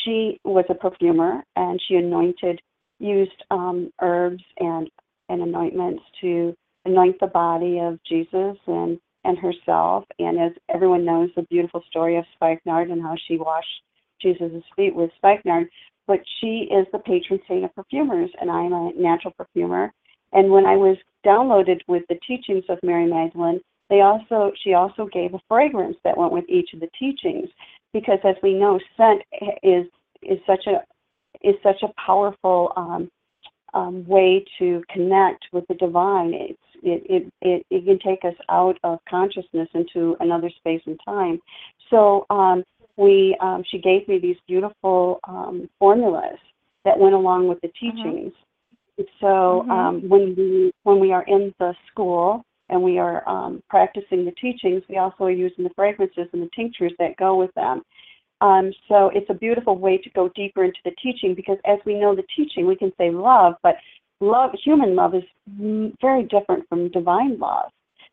she 0.03 0.39
was 0.43 0.65
a 0.69 0.75
perfumer 0.75 1.43
and 1.55 1.79
she 1.87 1.95
anointed 1.95 2.61
used 2.99 3.43
um, 3.51 3.91
herbs 4.01 4.43
and 4.59 4.89
and 5.29 5.41
anointments 5.41 6.03
to 6.21 6.55
anoint 6.85 7.19
the 7.19 7.27
body 7.27 7.79
of 7.79 7.99
Jesus 8.07 8.57
and 8.67 8.99
and 9.25 9.37
herself. 9.37 10.05
And 10.19 10.39
as 10.39 10.51
everyone 10.73 11.05
knows, 11.05 11.29
the 11.35 11.43
beautiful 11.43 11.81
story 11.89 12.17
of 12.17 12.25
spikenard 12.33 12.89
and 12.89 13.01
how 13.01 13.15
she 13.27 13.37
washed 13.37 13.83
Jesus' 14.21 14.63
feet 14.75 14.95
with 14.95 15.11
spikenard. 15.17 15.67
But 16.07 16.19
she 16.39 16.67
is 16.69 16.85
the 16.91 16.99
patron 16.99 17.39
saint 17.47 17.63
of 17.63 17.73
perfumers, 17.75 18.29
and 18.39 18.51
I 18.51 18.63
am 18.63 18.73
a 18.73 18.91
natural 18.95 19.33
perfumer. 19.37 19.93
And 20.33 20.51
when 20.51 20.65
I 20.65 20.75
was 20.75 20.97
downloaded 21.25 21.81
with 21.87 22.03
the 22.09 22.19
teachings 22.27 22.63
of 22.69 22.79
Mary 22.83 23.07
Magdalene, 23.07 23.61
they 23.89 24.01
also 24.01 24.51
she 24.63 24.73
also 24.73 25.07
gave 25.07 25.33
a 25.33 25.41
fragrance 25.47 25.97
that 26.03 26.17
went 26.17 26.31
with 26.31 26.45
each 26.47 26.73
of 26.73 26.79
the 26.79 26.89
teachings, 26.97 27.49
because 27.93 28.19
as 28.23 28.35
we 28.41 28.53
know, 28.53 28.79
scent 28.97 29.21
is 29.61 29.85
is 30.21 30.39
such 30.47 30.67
a 30.67 30.83
is 31.47 31.55
such 31.61 31.83
a 31.83 31.93
powerful 32.05 32.71
um, 32.75 33.09
um, 33.73 34.05
way 34.07 34.45
to 34.59 34.83
connect 34.89 35.45
with 35.51 35.65
the 35.67 35.75
divine. 35.75 36.33
It's 36.33 36.59
it, 36.83 37.03
it, 37.09 37.33
it, 37.41 37.65
it 37.69 37.85
can 37.85 37.99
take 37.99 38.25
us 38.25 38.37
out 38.49 38.77
of 38.83 38.99
consciousness 39.09 39.69
into 39.73 40.17
another 40.19 40.49
space 40.49 40.81
and 40.85 40.99
time. 41.05 41.39
So 41.89 42.25
um, 42.29 42.63
we, 42.97 43.37
um, 43.39 43.63
she 43.69 43.79
gave 43.79 44.07
me 44.07 44.19
these 44.19 44.35
beautiful 44.47 45.19
um, 45.27 45.69
formulas 45.79 46.37
that 46.85 46.99
went 46.99 47.15
along 47.15 47.47
with 47.47 47.61
the 47.61 47.69
mm-hmm. 47.69 47.97
teachings. 47.97 48.33
Mm-hmm. 48.33 48.52
So 48.97 49.05
mm-hmm. 49.25 49.71
Um, 49.71 50.09
when 50.09 50.35
we 50.35 50.71
when 50.83 50.99
we 50.99 51.11
are 51.11 51.23
in 51.23 51.53
the 51.59 51.73
school 51.91 52.43
and 52.69 52.81
we 52.81 52.97
are 52.99 53.27
um, 53.27 53.61
practicing 53.69 54.25
the 54.25 54.31
teachings, 54.39 54.83
we 54.89 54.97
also 54.97 55.25
are 55.25 55.31
using 55.31 55.63
the 55.63 55.71
fragrances 55.75 56.27
and 56.33 56.41
the 56.41 56.49
tinctures 56.55 56.93
that 56.99 57.17
go 57.17 57.35
with 57.35 57.53
them. 57.55 57.81
Um, 58.41 58.73
so 58.89 59.09
it's 59.13 59.29
a 59.29 59.33
beautiful 59.33 59.77
way 59.77 59.97
to 59.97 60.09
go 60.09 60.29
deeper 60.35 60.65
into 60.65 60.79
the 60.83 60.91
teaching 61.01 61.33
because 61.33 61.57
as 61.65 61.79
we 61.85 61.95
know 61.95 62.15
the 62.15 62.25
teaching, 62.35 62.67
we 62.67 62.75
can 62.75 62.91
say 62.97 63.09
love, 63.09 63.55
but 63.63 63.75
love, 64.19 64.51
human 64.63 64.95
love, 64.95 65.15
is 65.15 65.23
very 66.01 66.23
different 66.23 66.67
from 66.67 66.89
divine 66.91 67.39
love. 67.39 67.69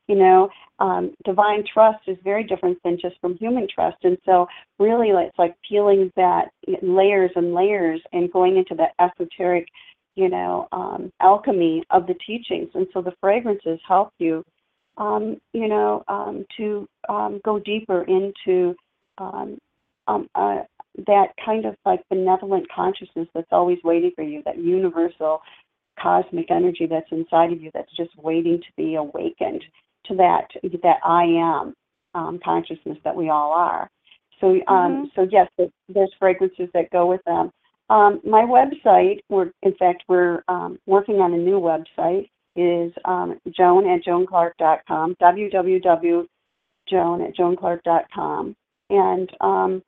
You 0.06 0.16
know, 0.16 0.48
um, 0.78 1.14
divine 1.24 1.64
trust 1.72 2.00
is 2.08 2.16
very 2.24 2.44
different 2.44 2.78
than 2.84 2.98
just 3.00 3.16
from 3.20 3.36
human 3.38 3.68
trust, 3.72 3.98
and 4.02 4.18
so 4.24 4.46
really, 4.78 5.10
it's 5.10 5.38
like 5.38 5.54
peeling 5.68 6.12
that 6.16 6.50
layers 6.82 7.30
and 7.36 7.54
layers 7.54 8.00
and 8.12 8.32
going 8.32 8.56
into 8.56 8.74
that 8.76 8.94
esoteric, 8.98 9.66
you 10.16 10.28
know, 10.28 10.68
um, 10.72 11.12
alchemy 11.20 11.82
of 11.90 12.06
the 12.06 12.14
teachings. 12.26 12.68
And 12.74 12.86
so 12.92 13.00
the 13.00 13.14
fragrances 13.20 13.78
help 13.86 14.12
you, 14.18 14.44
um, 14.96 15.38
you 15.52 15.68
know, 15.68 16.04
um, 16.08 16.44
to 16.56 16.88
um, 17.08 17.40
go 17.44 17.58
deeper 17.58 18.02
into 18.04 18.74
um, 19.18 19.58
um, 20.08 20.28
uh, 20.34 20.58
that 21.06 21.28
kind 21.44 21.64
of 21.64 21.76
like 21.84 22.00
benevolent 22.10 22.66
consciousness 22.74 23.28
that's 23.34 23.52
always 23.52 23.78
waiting 23.84 24.10
for 24.14 24.22
you, 24.22 24.42
that 24.44 24.58
universal 24.58 25.40
cosmic 26.00 26.50
energy 26.50 26.86
that's 26.86 27.10
inside 27.12 27.52
of 27.52 27.60
you 27.60 27.70
that's 27.74 27.94
just 27.96 28.10
waiting 28.16 28.58
to 28.58 28.72
be 28.76 28.94
awakened 28.94 29.62
to 30.06 30.14
that 30.16 30.48
that 30.82 30.96
I 31.04 31.24
am 31.24 31.74
um, 32.14 32.40
consciousness 32.42 32.98
that 33.04 33.14
we 33.14 33.28
all 33.28 33.52
are. 33.52 33.88
So 34.40 34.48
um, 34.48 34.56
mm-hmm. 34.68 35.04
so 35.14 35.28
yes, 35.30 35.48
there's 35.88 36.12
fragrances 36.18 36.68
that 36.74 36.90
go 36.90 37.06
with 37.06 37.22
them. 37.24 37.50
Um, 37.90 38.20
my 38.24 38.42
website, 38.42 39.20
we're 39.28 39.50
in 39.62 39.74
fact 39.74 40.04
we're 40.08 40.42
um, 40.48 40.78
working 40.86 41.16
on 41.16 41.34
a 41.34 41.36
new 41.36 41.60
website 41.60 42.30
is 42.56 42.92
um, 43.04 43.38
joan 43.54 43.86
at 43.88 44.02
joanclark.com, 44.04 45.16
www.joan 45.20 46.26
at 47.22 47.36
joanclark.com, 47.36 48.56
and 48.90 49.30
um, 49.40 49.82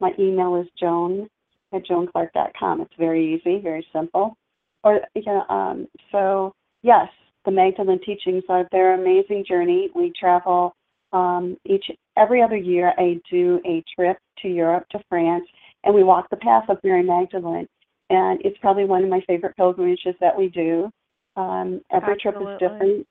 my 0.00 0.12
email 0.18 0.56
is 0.56 0.68
joan 0.78 1.28
at 1.74 1.84
joanclark.com. 1.84 2.80
It's 2.80 2.94
very 2.98 3.34
easy, 3.34 3.60
very 3.60 3.86
simple 3.92 4.36
or 4.84 5.00
yeah, 5.14 5.42
um, 5.48 5.88
so 6.12 6.54
yes, 6.82 7.08
the 7.44 7.50
Magdalene 7.50 8.00
teachings 8.04 8.44
are 8.48 8.66
their 8.72 8.94
amazing 8.94 9.44
journey. 9.48 9.90
We 9.94 10.12
travel 10.18 10.74
um, 11.12 11.56
each 11.64 11.86
every 12.16 12.42
other 12.42 12.56
year. 12.56 12.92
I 12.96 13.20
do 13.30 13.60
a 13.66 13.82
trip 13.94 14.18
to 14.42 14.48
Europe 14.48 14.86
to 14.90 15.00
France, 15.08 15.46
and 15.84 15.94
we 15.94 16.02
walk 16.04 16.28
the 16.30 16.36
path 16.36 16.64
of 16.68 16.78
Mary 16.82 17.02
Magdalene. 17.02 17.68
And 18.10 18.40
it's 18.44 18.58
probably 18.60 18.84
one 18.84 19.04
of 19.04 19.10
my 19.10 19.20
favorite 19.26 19.56
pilgrimages 19.56 20.14
that 20.20 20.36
we 20.36 20.48
do. 20.48 20.90
Um, 21.36 21.82
every 21.92 22.14
Absolutely. 22.14 22.20
trip 22.20 22.36
is 22.40 22.58
different. 22.58 23.06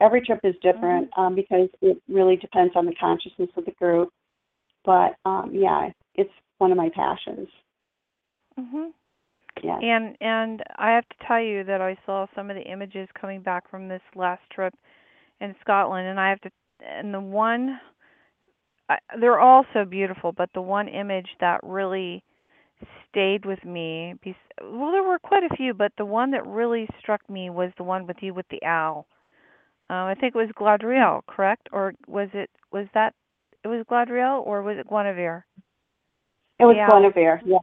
Every 0.00 0.20
trip 0.20 0.40
is 0.44 0.54
different 0.62 1.10
mm-hmm. 1.10 1.20
um, 1.20 1.34
because 1.34 1.68
it 1.80 2.00
really 2.08 2.36
depends 2.36 2.74
on 2.76 2.86
the 2.86 2.94
consciousness 2.94 3.50
of 3.56 3.64
the 3.64 3.72
group. 3.72 4.10
But 4.84 5.16
um, 5.24 5.50
yeah, 5.52 5.88
it's 6.14 6.30
one 6.58 6.70
of 6.70 6.76
my 6.76 6.90
passions. 6.94 7.48
Mhm. 8.58 8.90
Yes. 9.62 9.80
And 9.82 10.16
and 10.20 10.62
I 10.76 10.90
have 10.90 11.08
to 11.08 11.26
tell 11.26 11.40
you 11.40 11.64
that 11.64 11.80
I 11.80 11.96
saw 12.06 12.26
some 12.34 12.50
of 12.50 12.56
the 12.56 12.62
images 12.62 13.08
coming 13.20 13.40
back 13.40 13.68
from 13.68 13.88
this 13.88 14.02
last 14.14 14.42
trip 14.52 14.74
in 15.40 15.54
Scotland, 15.60 16.06
and 16.06 16.20
I 16.20 16.28
have 16.28 16.40
to 16.42 16.50
and 16.80 17.12
the 17.12 17.20
one 17.20 17.80
I, 18.88 18.98
they're 19.20 19.40
all 19.40 19.64
so 19.72 19.84
beautiful, 19.84 20.32
but 20.32 20.50
the 20.54 20.62
one 20.62 20.88
image 20.88 21.28
that 21.40 21.60
really 21.62 22.22
stayed 23.10 23.44
with 23.44 23.64
me 23.64 24.14
well 24.62 24.92
there 24.92 25.02
were 25.02 25.18
quite 25.18 25.42
a 25.42 25.56
few 25.56 25.74
but 25.74 25.90
the 25.98 26.04
one 26.04 26.30
that 26.30 26.46
really 26.46 26.86
struck 27.00 27.28
me 27.28 27.50
was 27.50 27.72
the 27.76 27.82
one 27.82 28.06
with 28.06 28.18
you 28.20 28.32
with 28.32 28.46
the 28.50 28.62
owl 28.64 29.06
uh, 29.90 29.94
i 29.94 30.14
think 30.20 30.32
it 30.32 30.38
was 30.38 30.48
Galadriel, 30.56 31.22
correct 31.26 31.68
or 31.72 31.94
was 32.06 32.28
it 32.34 32.48
was 32.70 32.86
that 32.94 33.14
it 33.64 33.68
was 33.68 33.84
Galadriel, 33.90 34.46
or 34.46 34.62
was 34.62 34.76
it 34.78 34.86
Guinevere 34.88 35.44
it 36.60 36.64
was 36.66 36.76
Guinevere 36.88 37.40
yeah 37.44 37.58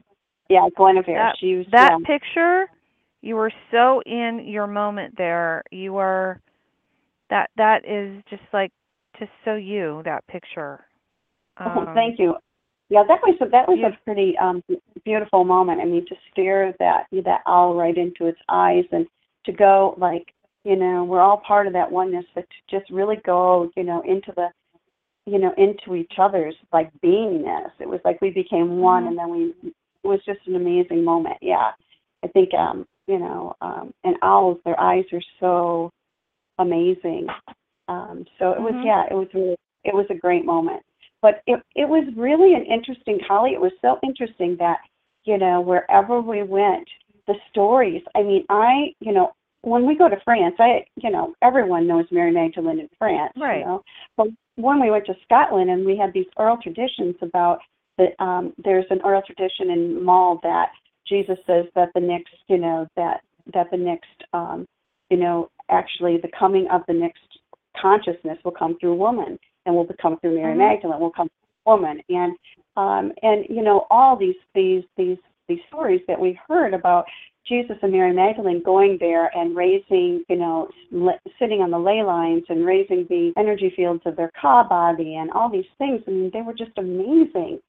yeah, 0.50 0.68
Guinevere. 0.78 1.16
That, 1.16 1.36
she 1.40 1.56
was 1.56 1.66
that 1.72 1.92
yeah. 1.92 2.06
picture. 2.06 2.66
You 3.22 3.36
were 3.36 3.52
so 3.72 4.02
in 4.06 4.44
your 4.46 4.68
moment 4.68 5.16
there. 5.18 5.64
You 5.72 5.94
were 5.94 6.40
that 7.30 7.50
that 7.58 7.88
is 7.88 8.24
just 8.30 8.44
like 8.54 8.72
just 9.18 9.32
so 9.44 9.56
you 9.56 10.02
that 10.06 10.26
picture. 10.28 10.86
Um, 11.58 11.88
oh, 11.88 11.94
thank 11.94 12.20
you. 12.20 12.36
Yeah, 12.90 13.04
that 13.08 13.20
was 13.24 13.36
a, 13.42 13.50
that 13.50 13.68
was 13.68 13.80
a 13.80 13.98
pretty 14.04 14.38
um, 14.38 14.62
beautiful 15.04 15.44
moment. 15.44 15.82
I 15.82 15.86
mean, 15.86 16.06
to 16.08 16.16
stare 16.32 16.74
that 16.80 17.06
that 17.12 17.42
owl 17.48 17.76
right 17.76 17.98
into 17.98 18.28
its 18.28 18.40
eyes 18.50 18.86
and 18.92 19.08
to 19.46 19.52
go 19.52 19.96
like 19.98 20.34
you 20.64 20.76
know 20.76 21.04
we're 21.04 21.22
all 21.22 21.38
part 21.38 21.68
of 21.68 21.74
that 21.74 21.90
oneness 21.90 22.26
but 22.36 22.46
to 22.50 22.80
just 22.80 22.90
really 22.92 23.18
go 23.26 23.70
you 23.78 23.84
know 23.84 24.02
into 24.02 24.34
the 24.36 24.48
you 25.26 25.40
know 25.40 25.54
into 25.58 25.96
each 25.96 26.14
other's 26.18 26.56
like 26.74 26.92
beingness 27.04 27.70
it 27.80 27.88
was 27.88 28.00
like 28.04 28.20
we 28.22 28.32
became 28.32 28.80
one 28.80 29.04
Mhm. 29.04 29.08
and 29.10 29.18
then 29.18 29.30
we 29.30 29.54
it 29.64 30.08
was 30.08 30.20
just 30.26 30.40
an 30.48 30.56
amazing 30.56 31.04
moment 31.04 31.38
yeah 31.42 31.72
i 32.24 32.28
think 32.28 32.54
um 32.54 32.86
you 33.08 33.20
know 33.20 33.56
um 33.62 33.94
and 34.04 34.18
owls 34.22 34.58
their 34.66 34.80
eyes 34.80 35.06
are 35.14 35.22
so 35.40 35.92
amazing 36.58 37.28
um 37.88 38.26
so 38.40 38.52
it 38.52 38.60
was 38.62 38.74
Mhm. 38.74 38.86
yeah 38.86 39.06
it 39.10 39.14
was 39.14 39.28
really 39.34 39.56
it 39.84 39.94
was 39.94 40.08
a 40.10 40.16
great 40.16 40.46
moment 40.46 40.82
but 41.26 41.42
it 41.48 41.60
it 41.76 41.90
was 41.90 42.06
really 42.16 42.54
an 42.54 42.64
interesting 42.72 43.20
holly 43.28 43.52
it 43.52 43.60
was 43.60 43.72
so 43.82 43.98
interesting 44.04 44.56
that 44.60 44.78
you 45.24 45.40
know 45.40 45.60
wherever 45.60 46.22
we 46.22 46.44
went 46.44 46.88
the 47.26 47.34
stories 47.50 48.04
i 48.16 48.22
mean 48.22 48.46
i 48.50 48.94
you 49.00 49.12
know 49.12 49.32
when 49.62 49.88
we 49.88 49.98
go 49.98 50.08
to 50.08 50.18
france 50.24 50.54
i 50.60 50.86
you 50.98 51.10
know 51.10 51.34
everyone 51.42 51.88
knows 51.88 52.06
mary 52.12 52.32
magdalene 52.32 52.80
in 52.80 52.90
france 53.00 53.34
Right. 53.36 53.60
you 53.60 53.66
know 53.66 53.82
but 54.18 54.28
when 54.56 54.80
we 54.80 54.92
went 54.92 55.08
to 55.08 55.16
scotland 55.24 55.72
and 55.72 55.84
we 55.84 55.98
had 55.98 56.14
these 56.14 56.28
oral 56.38 56.58
traditions 56.62 57.16
about 57.24 57.58
the 57.98 58.08
um 58.24 58.54
there's 58.64 58.86
an 58.92 59.02
oral 59.04 59.24
tradition 59.24 59.72
in 59.72 60.04
Mull 60.04 60.40
that 60.44 60.70
jesus 61.08 61.40
says 61.48 61.66
that 61.74 61.90
the 61.96 62.02
next 62.02 62.36
you 62.48 62.60
know 62.60 62.88
that 62.96 63.22
that 63.52 63.72
the 63.72 63.78
next 63.78 64.18
um 64.34 64.68
you 65.10 65.18
know 65.18 65.50
actually 65.72 66.18
the 66.18 66.30
coming 66.40 66.68
of 66.72 66.82
the 66.88 66.94
next 66.94 67.24
consciousness 67.82 68.38
will 68.46 68.52
come 68.52 68.78
through 68.80 68.94
woman 68.94 69.40
and 69.66 69.76
will 69.76 69.88
come 70.02 70.18
through 70.20 70.36
Mary 70.36 70.54
Mhm. 70.54 70.58
Magdalene 70.58 71.00
will 71.00 71.12
come 71.12 71.30
through 71.30 71.74
woman 71.74 72.02
and 72.10 72.36
um 72.78 73.12
and 73.24 73.46
you 73.50 73.64
know 73.64 73.88
all 73.90 74.16
these 74.16 74.36
these 74.54 74.84
these 74.98 75.18
these 75.48 75.60
stories 75.68 76.02
that 76.08 76.20
we 76.20 76.40
heard 76.48 76.74
about 76.74 77.06
Jesus 77.48 77.78
and 77.84 77.92
Mary 77.92 78.12
Magdalene 78.12 78.64
going 78.64 78.98
there 79.00 79.30
and 79.38 79.56
raising, 79.56 80.24
you 80.28 80.36
know, 80.36 80.68
sitting 81.38 81.62
on 81.62 81.70
the 81.70 81.78
ley 81.78 82.02
lines 82.02 82.44
and 82.50 82.66
raising 82.66 83.06
the 83.08 83.34
energy 83.38 83.72
fields 83.76 84.02
of 84.06 84.16
their 84.16 84.32
Ka 84.40 84.64
body 84.68 85.16
and 85.16 85.30
all 85.32 85.50
these 85.50 85.70
things. 85.78 86.02
I 86.08 86.12
mean, 86.12 86.32
they 86.34 86.42
were 86.42 86.56
just 86.56 86.76
amazing. 86.78 87.60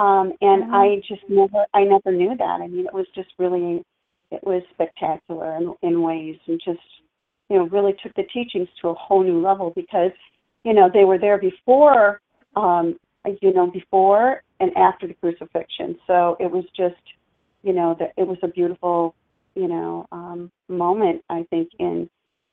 Um, 0.00 0.32
and 0.40 0.64
Mhm. 0.64 0.74
I 0.74 0.96
just 1.06 1.22
never, 1.28 1.64
I 1.74 1.84
never 1.84 2.10
knew 2.10 2.34
that. 2.36 2.60
I 2.60 2.66
mean, 2.66 2.86
it 2.86 2.92
was 2.92 3.06
just 3.14 3.32
really, 3.38 3.84
it 4.32 4.42
was 4.42 4.64
spectacular 4.70 5.54
in, 5.56 5.74
in 5.82 6.02
ways, 6.02 6.38
and 6.46 6.60
just, 6.64 6.80
you 7.48 7.58
know, 7.58 7.66
really 7.66 7.92
took 8.02 8.14
the 8.14 8.24
teachings 8.24 8.68
to 8.80 8.88
a 8.88 8.94
whole 8.94 9.22
new 9.22 9.40
level 9.40 9.70
because, 9.76 10.10
you 10.64 10.74
know, 10.74 10.90
they 10.92 11.04
were 11.04 11.18
there 11.18 11.38
before, 11.38 12.20
um, 12.56 12.98
you 13.40 13.52
know, 13.52 13.70
before 13.70 14.42
and 14.60 14.76
after 14.76 15.06
the 15.06 15.14
crucifixion. 15.14 15.96
So 16.06 16.36
it 16.40 16.50
was 16.50 16.64
just, 16.76 17.00
you 17.62 17.72
know, 17.72 17.96
that 17.98 18.12
it 18.16 18.26
was 18.26 18.38
a 18.42 18.48
beautiful, 18.48 19.14
you 19.54 19.68
know, 19.68 20.06
um, 20.12 20.50
moment. 20.68 21.22
I 21.30 21.46
think 21.50 21.70
in 21.78 22.08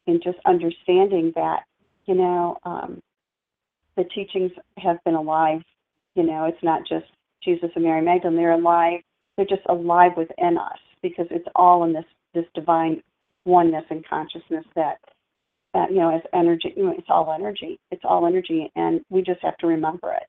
in 0.06 0.22
just 0.24 0.38
understanding 0.46 1.34
that, 1.36 1.64
you 2.06 2.16
know, 2.16 2.58
um, 2.64 3.02
the 3.98 4.06
teachings 4.06 4.52
have 4.78 5.04
been 5.04 5.16
alive. 5.16 5.62
You 6.16 6.24
know, 6.24 6.46
it's 6.46 6.64
not 6.64 6.82
just 6.88 7.06
Jesus 7.44 7.70
and 7.76 7.84
Mary 7.84 8.02
Magdalene; 8.02 8.38
they're 8.38 8.52
alive. 8.52 9.02
They're 9.36 9.46
just 9.46 9.66
alive 9.68 10.14
within 10.16 10.58
us 10.58 10.80
because 11.02 11.28
it's 11.30 11.48
all 11.56 11.84
in 11.84 11.94
this 11.94 12.06
this 12.34 12.46
divine 12.54 13.02
oneness 13.46 13.86
and 13.90 14.06
consciousness 14.08 14.66
that 14.76 15.00
that 15.74 15.92
you 15.92 15.98
know 15.98 16.16
as 16.16 16.22
energy. 16.34 16.74
You 16.76 16.86
know, 16.86 16.96
it's 16.98 17.08
all 17.10 17.34
energy. 17.34 17.80
It's 17.92 18.04
all 18.04 18.26
energy, 18.26 18.72
and 18.76 19.02
we 19.10 19.22
just 19.22 19.42
have 19.42 19.58
to 19.58 19.68
remember 19.68 20.14
it. 20.14 20.28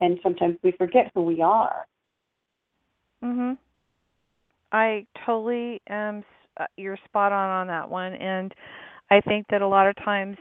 And 0.00 0.18
sometimes 0.22 0.56
we 0.62 0.72
forget 0.72 1.10
who 1.14 1.22
we 1.22 1.42
are. 1.42 1.86
Mhm. 3.22 3.58
I 4.72 5.06
totally 5.26 5.82
am. 5.88 6.24
Uh, 6.56 6.66
you're 6.76 6.98
spot 7.04 7.32
on 7.32 7.50
on 7.50 7.66
that 7.68 7.88
one, 7.88 8.14
and 8.14 8.54
I 9.10 9.20
think 9.20 9.46
that 9.48 9.62
a 9.62 9.68
lot 9.68 9.86
of 9.86 9.96
times 9.96 10.36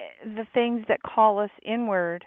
eh, 0.00 0.04
the 0.24 0.46
things 0.54 0.84
that 0.88 1.02
call 1.02 1.38
us 1.38 1.50
inward 1.62 2.24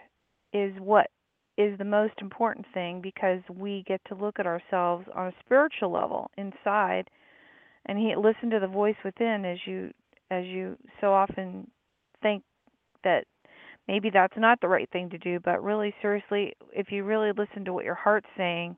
is 0.52 0.78
what 0.78 1.10
is 1.58 1.76
the 1.78 1.84
most 1.84 2.14
important 2.20 2.66
thing 2.72 3.00
because 3.00 3.40
we 3.48 3.82
get 3.86 4.00
to 4.06 4.14
look 4.14 4.38
at 4.38 4.46
ourselves 4.46 5.06
on 5.14 5.28
a 5.28 5.34
spiritual 5.44 5.90
level 5.90 6.30
inside 6.36 7.08
and 7.86 7.98
he 7.98 8.14
listen 8.16 8.50
to 8.50 8.60
the 8.60 8.66
voice 8.66 8.96
within 9.04 9.44
as 9.44 9.58
you 9.66 9.92
as 10.32 10.44
you 10.46 10.76
so 11.00 11.12
often 11.12 11.70
think 12.22 12.42
that 13.04 13.24
maybe 13.88 14.10
that's 14.10 14.36
not 14.36 14.60
the 14.60 14.68
right 14.68 14.88
thing 14.90 15.10
to 15.10 15.18
do 15.18 15.38
but 15.40 15.62
really 15.62 15.94
seriously 16.00 16.54
if 16.72 16.90
you 16.90 17.04
really 17.04 17.30
listen 17.36 17.64
to 17.64 17.72
what 17.72 17.84
your 17.84 17.94
heart's 17.94 18.26
saying 18.36 18.76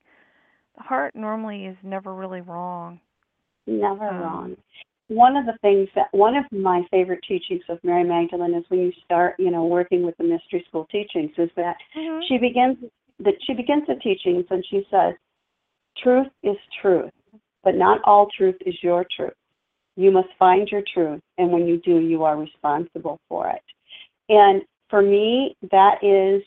the 0.77 0.83
heart 0.83 1.15
normally 1.15 1.67
is 1.67 1.77
never 1.83 2.15
really 2.15 2.41
wrong 2.41 3.01
Never 3.67 4.09
Um, 4.09 4.21
wrong. 4.21 4.57
One 5.09 5.37
of 5.37 5.47
the 5.47 5.57
things 5.61 5.89
that 5.95 6.09
one 6.13 6.37
of 6.37 6.45
my 6.53 6.83
favorite 6.91 7.23
teachings 7.29 7.63
of 7.69 7.83
Mary 7.85 8.05
Magdalene 8.05 8.55
is 8.55 8.65
when 8.69 8.81
you 8.81 8.93
start, 9.05 9.37
you 9.39 9.51
know, 9.51 9.65
working 9.65 10.03
with 10.03 10.17
the 10.17 10.25
mystery 10.25 10.65
school 10.69 10.87
teachings 10.91 11.33
is 11.39 11.51
that 11.57 11.77
Mhm. 11.95 12.27
she 12.27 12.39
begins 12.39 12.79
that 13.21 13.35
she 13.45 13.55
begins 13.55 13.87
the 13.87 13.97
teachings 13.97 14.45
and 14.51 14.65
she 14.67 14.85
says, 14.91 15.15
Truth 15.97 16.33
is 16.43 16.57
truth, 16.81 17.13
but 17.63 17.75
not 17.75 18.01
all 18.05 18.27
truth 18.31 18.57
is 18.67 18.83
your 18.83 19.05
truth. 19.05 19.37
You 19.97 20.11
must 20.11 20.29
find 20.39 20.69
your 20.69 20.83
truth, 20.93 21.21
and 21.39 21.51
when 21.53 21.67
you 21.67 21.79
do, 21.79 21.99
you 21.99 22.25
are 22.25 22.37
responsible 22.37 23.21
for 23.29 23.49
it. 23.51 23.63
And 24.29 24.63
for 24.91 25.03
me, 25.03 25.57
that 25.71 26.03
is 26.03 26.43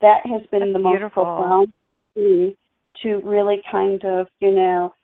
that 0.00 0.26
has 0.26 0.42
been 0.50 0.60
That's 0.60 0.72
the 0.72 0.78
most 0.78 0.92
beautiful. 0.94 1.24
profound 1.24 1.72
thing 2.14 2.56
to 3.02 3.20
really 3.24 3.62
kind 3.70 4.04
of, 4.04 4.26
you 4.40 4.50
know, 4.50 4.94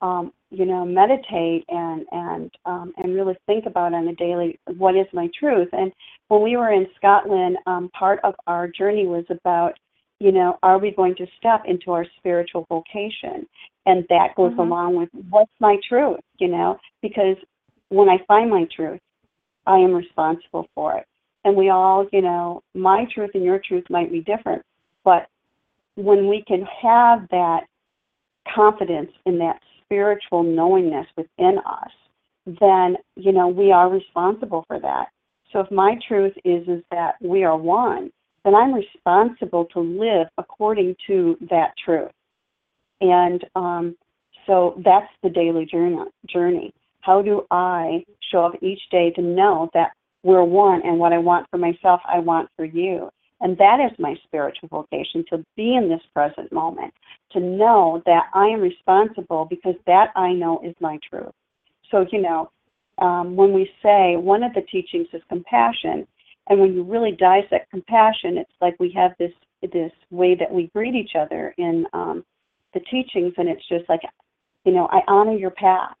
um, 0.00 0.32
you 0.50 0.64
know, 0.64 0.84
meditate 0.84 1.64
and 1.68 2.06
and 2.12 2.50
um, 2.66 2.92
and 2.96 3.14
really 3.14 3.36
think 3.46 3.66
about 3.66 3.94
on 3.94 4.08
a 4.08 4.14
daily 4.14 4.58
what 4.76 4.96
is 4.96 5.06
my 5.12 5.28
truth. 5.38 5.68
And 5.72 5.92
when 6.28 6.42
we 6.42 6.56
were 6.56 6.72
in 6.72 6.86
Scotland, 6.96 7.58
um, 7.66 7.90
part 7.90 8.20
of 8.24 8.34
our 8.46 8.68
journey 8.68 9.06
was 9.06 9.24
about, 9.30 9.78
you 10.20 10.32
know, 10.32 10.58
are 10.62 10.78
we 10.78 10.90
going 10.90 11.14
to 11.16 11.26
step 11.36 11.62
into 11.66 11.92
our 11.92 12.06
spiritual 12.16 12.66
vocation? 12.68 13.46
And 13.86 14.06
that 14.08 14.34
goes 14.34 14.52
Mhm. 14.52 14.58
along 14.58 14.96
with 14.96 15.08
what's 15.30 15.60
my 15.60 15.76
truth, 15.88 16.20
you 16.38 16.48
know, 16.48 16.78
because 17.00 17.36
when 17.88 18.08
I 18.08 18.18
find 18.18 18.50
my 18.50 18.64
truth, 18.64 19.00
I 19.66 19.78
am 19.78 19.94
responsible 19.94 20.66
for 20.74 20.96
it. 20.96 21.06
And 21.44 21.56
we 21.56 21.70
all, 21.70 22.06
you 22.12 22.20
know, 22.20 22.62
my 22.74 23.04
truth 23.06 23.30
and 23.34 23.44
your 23.44 23.58
truth 23.58 23.88
might 23.88 24.10
be 24.10 24.20
different, 24.20 24.62
but 25.04 25.28
when 25.94 26.28
we 26.28 26.42
can 26.42 26.62
have 26.62 27.28
that 27.30 27.66
confidence 28.54 29.10
in 29.26 29.38
that 29.38 29.60
spiritual 29.84 30.42
knowingness 30.42 31.06
within 31.16 31.58
us, 31.58 31.90
then 32.60 32.96
you 33.16 33.32
know 33.32 33.48
we 33.48 33.72
are 33.72 33.90
responsible 33.90 34.64
for 34.66 34.78
that. 34.80 35.08
So 35.52 35.60
if 35.60 35.70
my 35.70 35.98
truth 36.06 36.34
is 36.44 36.66
is 36.68 36.82
that 36.90 37.16
we 37.20 37.44
are 37.44 37.56
one, 37.56 38.10
then 38.48 38.54
I'm 38.54 38.74
responsible 38.74 39.66
to 39.74 39.80
live 39.80 40.28
according 40.38 40.96
to 41.06 41.36
that 41.50 41.72
truth. 41.84 42.10
And 43.02 43.44
um, 43.54 43.96
so 44.46 44.80
that's 44.82 45.12
the 45.22 45.28
daily 45.28 45.66
journey. 45.66 45.98
Journey. 46.26 46.72
How 47.02 47.20
do 47.20 47.46
I 47.50 48.04
show 48.32 48.46
up 48.46 48.54
each 48.62 48.80
day 48.90 49.10
to 49.16 49.22
know 49.22 49.68
that 49.74 49.90
we're 50.22 50.44
one, 50.44 50.80
and 50.84 50.98
what 50.98 51.12
I 51.12 51.18
want 51.18 51.46
for 51.50 51.58
myself, 51.58 52.00
I 52.08 52.20
want 52.20 52.48
for 52.56 52.64
you. 52.64 53.10
And 53.40 53.56
that 53.58 53.80
is 53.80 53.96
my 53.98 54.16
spiritual 54.24 54.68
vocation 54.68 55.24
to 55.30 55.44
be 55.54 55.76
in 55.76 55.88
this 55.90 56.00
present 56.12 56.50
moment, 56.50 56.92
to 57.32 57.40
know 57.40 58.02
that 58.06 58.24
I 58.34 58.46
am 58.46 58.60
responsible 58.60 59.44
because 59.44 59.76
that 59.86 60.08
I 60.16 60.32
know 60.32 60.60
is 60.64 60.74
my 60.80 60.98
truth. 61.08 61.32
So, 61.90 62.06
you 62.10 62.22
know, 62.22 62.50
um, 62.98 63.36
when 63.36 63.52
we 63.52 63.70
say 63.82 64.16
one 64.16 64.42
of 64.42 64.54
the 64.54 64.62
teachings 64.62 65.06
is 65.12 65.22
compassion, 65.28 66.06
and 66.48 66.60
when 66.60 66.74
you 66.74 66.82
really 66.82 67.12
dissect 67.12 67.70
compassion, 67.70 68.38
it's 68.38 68.52
like 68.60 68.74
we 68.78 68.90
have 68.92 69.12
this 69.18 69.32
this 69.72 69.92
way 70.10 70.34
that 70.34 70.50
we 70.50 70.70
greet 70.74 70.94
each 70.94 71.12
other 71.18 71.54
in 71.58 71.84
um, 71.92 72.24
the 72.74 72.80
teachings, 72.80 73.34
and 73.36 73.48
it's 73.48 73.66
just 73.68 73.88
like, 73.88 74.00
you 74.64 74.72
know, 74.72 74.88
I 74.90 75.00
honor 75.08 75.36
your 75.36 75.50
path. 75.50 75.94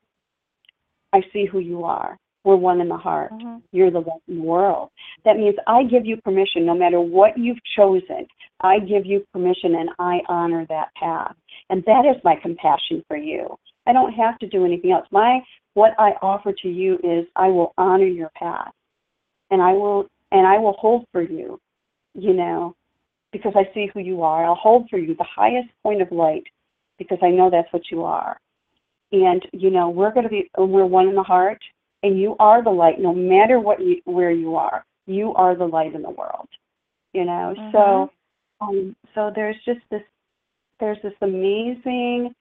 I 1.12 1.22
see 1.32 1.44
who 1.44 1.58
you 1.58 1.84
are. 1.84 2.18
We're 2.44 2.56
one 2.56 2.80
in 2.80 2.88
the 2.88 2.96
heart. 2.96 3.32
Mhm. 3.32 3.62
You're 3.72 3.90
the 3.90 4.00
light 4.00 4.22
in 4.28 4.36
the 4.36 4.42
world. 4.42 4.90
That 5.24 5.36
means 5.36 5.56
I 5.66 5.82
give 5.82 6.06
you 6.06 6.16
permission, 6.18 6.64
no 6.64 6.74
matter 6.74 7.00
what 7.00 7.36
you've 7.36 7.62
chosen, 7.76 8.26
I 8.60 8.78
give 8.78 9.04
you 9.04 9.26
permission 9.32 9.74
and 9.74 9.90
I 9.98 10.22
honor 10.28 10.64
that 10.66 10.94
path. 10.94 11.34
And 11.70 11.84
that 11.84 12.06
is 12.06 12.22
my 12.24 12.36
compassion 12.36 13.04
for 13.08 13.16
you. 13.16 13.58
I 13.86 13.92
don't 13.92 14.12
have 14.12 14.38
to 14.38 14.46
do 14.46 14.64
anything 14.64 14.92
else. 14.92 15.06
My 15.10 15.42
what 15.74 15.94
I 15.98 16.12
offer 16.22 16.52
to 16.52 16.68
you 16.68 16.98
is 17.02 17.26
I 17.36 17.48
will 17.48 17.72
honor 17.76 18.06
your 18.06 18.30
path. 18.30 18.72
And 19.50 19.62
I 19.62 19.72
will 19.72 20.08
and 20.32 20.46
I 20.46 20.58
will 20.58 20.74
hold 20.74 21.06
for 21.12 21.22
you, 21.22 21.60
you 22.14 22.32
know, 22.32 22.74
because 23.32 23.52
I 23.56 23.72
see 23.74 23.90
who 23.92 24.00
you 24.00 24.22
are. 24.22 24.44
I'll 24.44 24.54
hold 24.54 24.88
for 24.88 24.98
you 24.98 25.14
the 25.14 25.24
highest 25.24 25.68
point 25.82 26.02
of 26.02 26.12
light 26.12 26.44
because 26.98 27.18
I 27.22 27.30
know 27.30 27.50
that's 27.50 27.72
what 27.72 27.90
you 27.90 28.04
are. 28.04 28.38
And 29.12 29.42
you 29.52 29.70
know, 29.70 29.88
we're 29.88 30.12
going 30.12 30.24
to 30.24 30.30
be 30.30 30.50
we're 30.56 30.86
one 30.86 31.08
in 31.08 31.14
the 31.14 31.22
heart 31.22 31.62
and 32.02 32.18
you 32.18 32.36
are 32.38 32.62
the 32.62 32.70
light 32.70 33.00
no 33.00 33.14
matter 33.14 33.58
what 33.58 33.80
you 33.80 34.00
where 34.04 34.30
you 34.30 34.54
are 34.54 34.84
you 35.06 35.34
are 35.34 35.56
the 35.56 35.64
light 35.64 35.94
in 35.94 36.02
the 36.02 36.10
world 36.10 36.48
you 37.12 37.24
know 37.24 37.54
Mhm. 37.56 37.72
so 37.72 38.10
um 38.60 38.94
so 39.14 39.32
there's 39.34 39.56
just 39.64 39.80
this 39.90 40.02
there's 40.78 41.00
this 41.02 41.14
amazing 41.22 42.34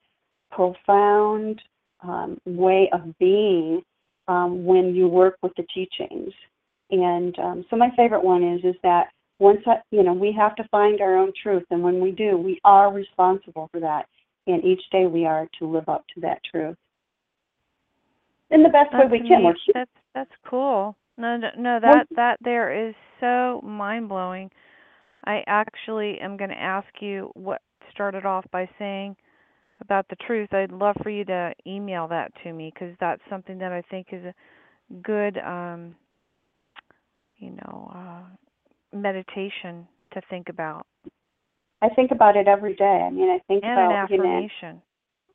profound 0.51 1.61
um, 2.01 2.39
way 2.45 2.89
of 2.91 3.17
being 3.17 3.83
um, 4.27 4.65
when 4.65 4.93
you 4.93 5.07
work 5.07 5.38
with 5.41 5.53
the 5.55 5.63
teachings. 5.73 6.33
And 6.89 7.38
um, 7.39 7.65
so 7.69 7.75
my 7.75 7.89
favorite 7.95 8.23
one 8.23 8.43
is 8.43 8.63
is 8.63 8.75
that 8.83 9.07
once 9.39 9.59
I, 9.67 9.75
you 9.91 10.03
know 10.03 10.13
we 10.13 10.31
have 10.38 10.55
to 10.55 10.67
find 10.69 11.01
our 11.01 11.17
own 11.17 11.31
truth, 11.41 11.63
and 11.69 11.83
when 11.83 11.99
we 11.99 12.11
do, 12.11 12.38
we 12.38 12.59
are 12.63 12.91
responsible 12.91 13.69
for 13.71 13.79
that. 13.79 14.05
And 14.47 14.63
each 14.63 14.81
day 14.91 15.07
we 15.07 15.25
are 15.25 15.47
to 15.59 15.67
live 15.67 15.89
up 15.89 16.05
to 16.15 16.21
that 16.21 16.39
truth 16.49 16.77
in 18.49 18.63
the 18.63 18.69
best 18.69 18.89
That's 18.91 19.11
way 19.11 19.19
we 19.19 19.27
can. 19.27 19.43
Neat. 19.43 19.55
That's 19.73 19.91
that's 20.13 20.31
cool. 20.49 20.95
No, 21.17 21.38
no, 21.38 21.49
no, 21.57 21.79
that 21.81 22.07
that 22.15 22.38
there 22.41 22.88
is 22.88 22.95
so 23.19 23.61
mind 23.63 24.09
blowing. 24.09 24.49
I 25.25 25.43
actually 25.47 26.19
am 26.21 26.38
going 26.38 26.51
to 26.51 26.61
ask 26.61 26.88
you 27.01 27.31
what 27.33 27.61
started 27.91 28.25
off 28.25 28.45
by 28.51 28.69
saying 28.79 29.15
about 29.81 30.07
the 30.09 30.15
truth. 30.15 30.53
I'd 30.53 30.71
love 30.71 30.95
for 31.03 31.09
you 31.09 31.25
to 31.25 31.53
email 31.65 32.07
that 32.07 32.31
to 32.43 32.53
me 32.53 32.71
because 32.73 32.95
that's 32.99 33.21
something 33.29 33.57
that 33.57 33.71
I 33.71 33.81
think 33.89 34.07
is 34.11 34.23
a 34.23 34.33
good, 35.03 35.38
um, 35.39 35.95
you 37.38 37.51
know, 37.51 37.91
uh, 37.95 38.97
meditation 38.97 39.88
to 40.13 40.21
think 40.29 40.49
about 40.49 40.85
I 41.81 41.89
think 41.89 42.11
about 42.11 42.35
it 42.35 42.47
every 42.47 42.73
day. 42.75 43.03
I 43.05 43.09
mean, 43.11 43.29
I 43.29 43.39
think 43.47 43.63
and 43.63 43.71
an 43.79 43.85
about 43.91 44.09
you 44.09 44.17
know. 44.17 44.23
affirmation. 44.23 44.81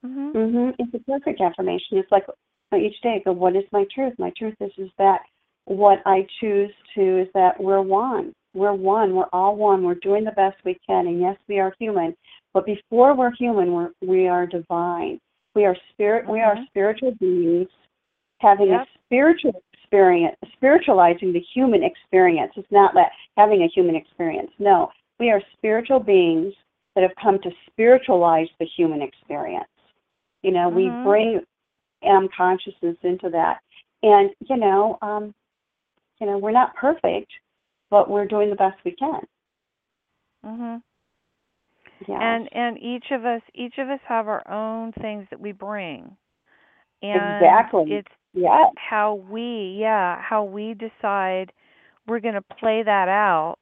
Mhm. 0.04 0.32
hmm 0.32 0.70
It's 0.78 0.94
a 0.94 0.98
perfect 1.10 1.40
affirmation. 1.40 1.98
It's 1.98 2.10
like 2.10 2.24
uh, 2.72 2.76
each 2.76 3.00
day 3.02 3.16
I 3.20 3.22
go, 3.24 3.32
what 3.32 3.54
is 3.54 3.64
my 3.72 3.84
truth? 3.94 4.14
My 4.18 4.30
truth 4.36 4.56
is 4.60 4.72
is 4.76 4.90
that 4.98 5.20
what 5.66 6.00
I 6.04 6.26
choose 6.40 6.72
to 6.96 7.20
is 7.20 7.28
that 7.34 7.60
we're 7.60 7.82
one. 7.82 8.32
We're 8.54 8.72
one. 8.74 9.14
We're 9.14 9.28
all 9.32 9.54
one. 9.56 9.84
We're 9.84 9.94
doing 9.94 10.24
the 10.24 10.32
best 10.32 10.56
we 10.64 10.76
can. 10.86 11.06
And 11.06 11.20
yes, 11.20 11.36
we 11.48 11.60
are 11.60 11.72
human. 11.78 12.14
But 12.52 12.66
before 12.66 13.14
we're 13.14 13.32
human, 13.38 13.72
we're 13.72 13.90
we 14.02 14.26
are 14.26 14.46
divine. 14.46 15.20
We 15.54 15.64
are 15.64 15.76
spirit. 15.92 16.28
We 16.28 16.40
are 16.40 16.56
Mhm. 16.56 16.66
spiritual 16.66 17.12
beings 17.20 17.68
having 18.40 18.68
Yep. 18.70 18.80
a 18.80 18.86
spiritual 19.06 19.62
experience, 19.92 20.36
spiritualizing 20.54 21.32
the 21.32 21.44
human 21.54 21.82
experience. 21.82 22.52
It's 22.56 22.70
not 22.70 22.94
that 22.94 23.10
having 23.36 23.62
a 23.62 23.68
human 23.68 23.94
experience. 23.94 24.50
No, 24.58 24.90
we 25.20 25.30
are 25.30 25.42
spiritual 25.58 26.00
beings 26.00 26.54
that 26.94 27.02
have 27.02 27.12
come 27.22 27.38
to 27.42 27.50
spiritualize 27.70 28.48
the 28.58 28.66
human 28.76 29.02
experience. 29.02 29.68
You 30.42 30.52
know, 30.52 30.68
we 30.68 30.88
Mhm. 30.88 31.02
bring 31.02 31.40
um, 32.08 32.28
consciousness 32.36 32.96
into 33.02 33.28
that, 33.30 33.60
and 34.02 34.30
you 34.48 34.56
know, 34.56 34.98
um, 35.02 35.34
you 36.20 36.26
know, 36.26 36.38
we're 36.38 36.50
not 36.52 36.74
perfect, 36.74 37.30
but 37.90 38.08
we're 38.08 38.26
doing 38.26 38.48
the 38.50 38.56
best 38.56 38.76
we 38.84 38.92
can. 38.92 39.20
Mhm. 40.44 40.82
Yeah. 42.08 42.18
And 42.22 42.48
and 42.52 42.78
each 42.78 43.10
of 43.10 43.24
us 43.26 43.42
each 43.54 43.78
of 43.78 43.88
us 43.90 44.00
have 44.08 44.26
our 44.26 44.42
own 44.50 44.92
things 44.92 45.28
that 45.30 45.40
we 45.40 45.52
bring. 45.52 46.16
And 47.02 47.36
Exactly. 47.40 47.84
it's 47.92 48.08
yes. 48.34 48.72
how 48.76 49.14
we, 49.28 49.76
yeah, 49.78 50.20
how 50.20 50.44
we 50.44 50.74
decide 50.74 51.52
we're 52.06 52.20
going 52.20 52.34
to 52.34 52.42
play 52.42 52.82
that 52.82 53.08
out 53.08 53.56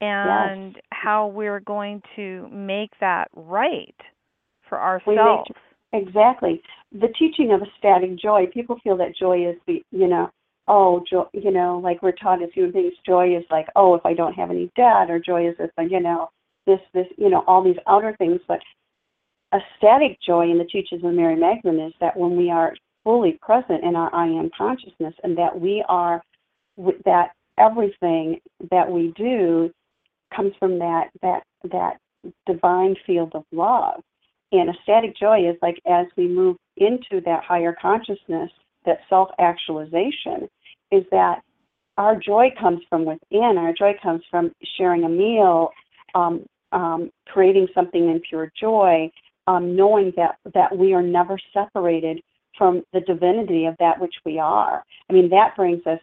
and 0.00 0.76
how 0.92 1.26
we're 1.28 1.60
going 1.60 2.02
to 2.16 2.48
make 2.52 2.90
that 3.00 3.28
right 3.34 3.94
for 4.68 4.78
We 5.06 5.14
make- 5.14 5.20
ourselves. 5.20 5.50
Exactly. 5.94 6.60
The 6.92 7.08
teaching 7.18 7.52
of 7.52 7.62
ecstatic 7.62 8.16
joy, 8.18 8.46
people 8.52 8.78
feel 8.84 8.96
that 8.98 9.16
joy 9.18 9.48
is 9.48 9.56
the, 9.66 9.82
you 9.90 10.06
know, 10.06 10.30
oh, 10.66 11.02
joy, 11.10 11.24
you 11.32 11.50
know, 11.50 11.80
like 11.82 12.02
we're 12.02 12.12
taught 12.12 12.42
as 12.42 12.50
human 12.52 12.72
beings, 12.72 12.92
joy 13.06 13.34
is 13.34 13.44
like, 13.50 13.68
oh, 13.74 13.94
if 13.94 14.04
I 14.04 14.12
don't 14.12 14.34
have 14.34 14.50
any 14.50 14.70
debt, 14.76 15.08
or 15.10 15.18
joy 15.18 15.48
is 15.48 15.54
if, 15.58 15.70
you 15.90 16.00
know, 16.00 16.28
this, 16.66 16.80
this, 16.92 17.06
you 17.16 17.30
know, 17.30 17.42
all 17.46 17.64
these 17.64 17.78
outer 17.86 18.14
things. 18.18 18.40
But 18.46 18.60
ecstatic 19.52 20.18
joy 20.24 20.50
in 20.50 20.58
the 20.58 20.64
teachings 20.64 21.02
of 21.04 21.14
Mary 21.14 21.36
Magdalene 21.36 21.80
is 21.86 21.94
that 22.00 22.16
when 22.16 22.36
we 22.36 22.50
are 22.50 22.74
fully 23.04 23.38
present 23.40 23.84
in 23.84 23.96
our 23.96 24.14
I 24.14 24.26
am 24.26 24.50
consciousness 24.56 25.14
and 25.22 25.36
that 25.38 25.58
we 25.58 25.84
are, 25.88 26.22
that 27.04 27.30
everything 27.58 28.40
that 28.70 28.90
we 28.90 29.12
do 29.16 29.70
comes 30.34 30.52
from 30.58 30.78
that, 30.78 31.08
that, 31.22 31.42
that 31.70 31.98
divine 32.46 32.94
field 33.06 33.32
of 33.34 33.44
love. 33.52 34.02
And 34.52 34.70
ecstatic 34.70 35.16
joy 35.16 35.48
is 35.48 35.56
like 35.60 35.80
as 35.86 36.06
we 36.16 36.26
move 36.28 36.56
into 36.76 37.20
that 37.24 37.44
higher 37.44 37.76
consciousness, 37.80 38.50
that 38.86 39.00
self 39.08 39.28
actualization, 39.38 40.48
is 40.90 41.04
that 41.10 41.40
our 41.98 42.16
joy 42.16 42.48
comes 42.58 42.80
from 42.88 43.04
within. 43.04 43.58
Our 43.58 43.74
joy 43.74 43.94
comes 44.02 44.22
from 44.30 44.52
sharing 44.76 45.04
a 45.04 45.08
meal, 45.08 45.70
um, 46.14 46.46
um, 46.72 47.10
creating 47.26 47.68
something 47.74 48.08
in 48.08 48.20
pure 48.20 48.50
joy, 48.58 49.10
um, 49.48 49.74
knowing 49.74 50.12
that, 50.16 50.36
that 50.54 50.76
we 50.76 50.92
are 50.92 51.02
never 51.02 51.38
separated 51.54 52.20
from 52.56 52.82
the 52.92 53.00
divinity 53.00 53.64
of 53.64 53.74
that 53.78 53.98
which 53.98 54.14
we 54.26 54.38
are. 54.38 54.84
I 55.08 55.12
mean, 55.12 55.30
that 55.30 55.56
brings 55.56 55.80
us 55.86 56.00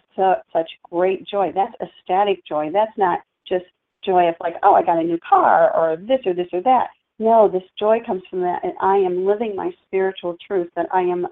such 0.52 0.70
great 0.90 1.28
joy. 1.28 1.52
That's 1.54 1.76
ecstatic 1.80 2.46
joy. 2.48 2.72
That's 2.74 2.98
not 2.98 3.20
just 3.48 3.66
joy 4.04 4.30
of 4.30 4.36
like, 4.40 4.56
oh, 4.64 4.74
I 4.74 4.84
got 4.84 4.98
a 4.98 5.04
new 5.04 5.20
car 5.28 5.76
or 5.76 5.98
this 5.98 6.22
or 6.26 6.34
this 6.34 6.48
or 6.54 6.62
that. 6.64 6.88
No, 7.20 7.48
this 7.48 7.64
joy 7.78 8.00
comes 8.06 8.24
from 8.30 8.42
that, 8.42 8.64
and 8.64 8.74
I 8.82 8.98
am 8.98 9.26
living 9.26 9.56
my 9.56 9.72
spiritual 9.86 10.38
truth. 10.46 10.70
That 10.76 10.88
I 10.94 11.02
am, 11.02 11.28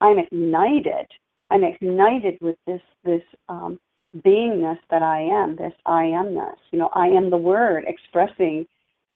I'm 0.00 0.18
ignited. 0.18 1.06
I'm 1.50 1.64
ignited 1.64 2.38
with 2.40 2.56
this 2.66 2.80
this 3.04 3.22
um, 3.48 3.78
beingness 4.16 4.78
that 4.90 5.02
I 5.02 5.20
am. 5.20 5.54
This 5.54 5.72
I 5.86 6.04
amness. 6.04 6.56
You 6.72 6.80
know, 6.80 6.90
I 6.94 7.06
am 7.06 7.30
the 7.30 7.36
Word 7.36 7.84
expressing 7.86 8.66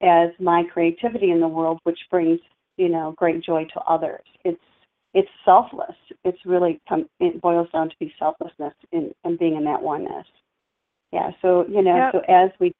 as 0.02 0.30
my 0.40 0.64
creativity 0.72 1.30
in 1.30 1.40
the 1.40 1.48
world, 1.48 1.80
which 1.84 1.98
brings 2.10 2.40
you 2.76 2.88
know 2.88 3.14
great 3.16 3.42
joy 3.42 3.64
to 3.74 3.80
others. 3.80 4.24
It's 4.44 4.60
it's 5.14 5.28
selfless. 5.44 5.96
It's 6.24 6.38
really 6.44 6.80
come. 6.88 7.06
It 7.20 7.40
boils 7.40 7.68
down 7.72 7.90
to 7.90 7.96
be 8.00 8.12
selflessness 8.18 8.74
in 8.92 9.12
and 9.24 9.38
being 9.38 9.56
in 9.56 9.64
that 9.64 9.82
oneness. 9.82 10.26
Yeah. 11.12 11.30
So 11.42 11.66
you 11.68 11.82
know, 11.82 12.10
Yep. 12.12 12.12
so 12.12 12.32
as 12.32 12.50
we 12.58 12.72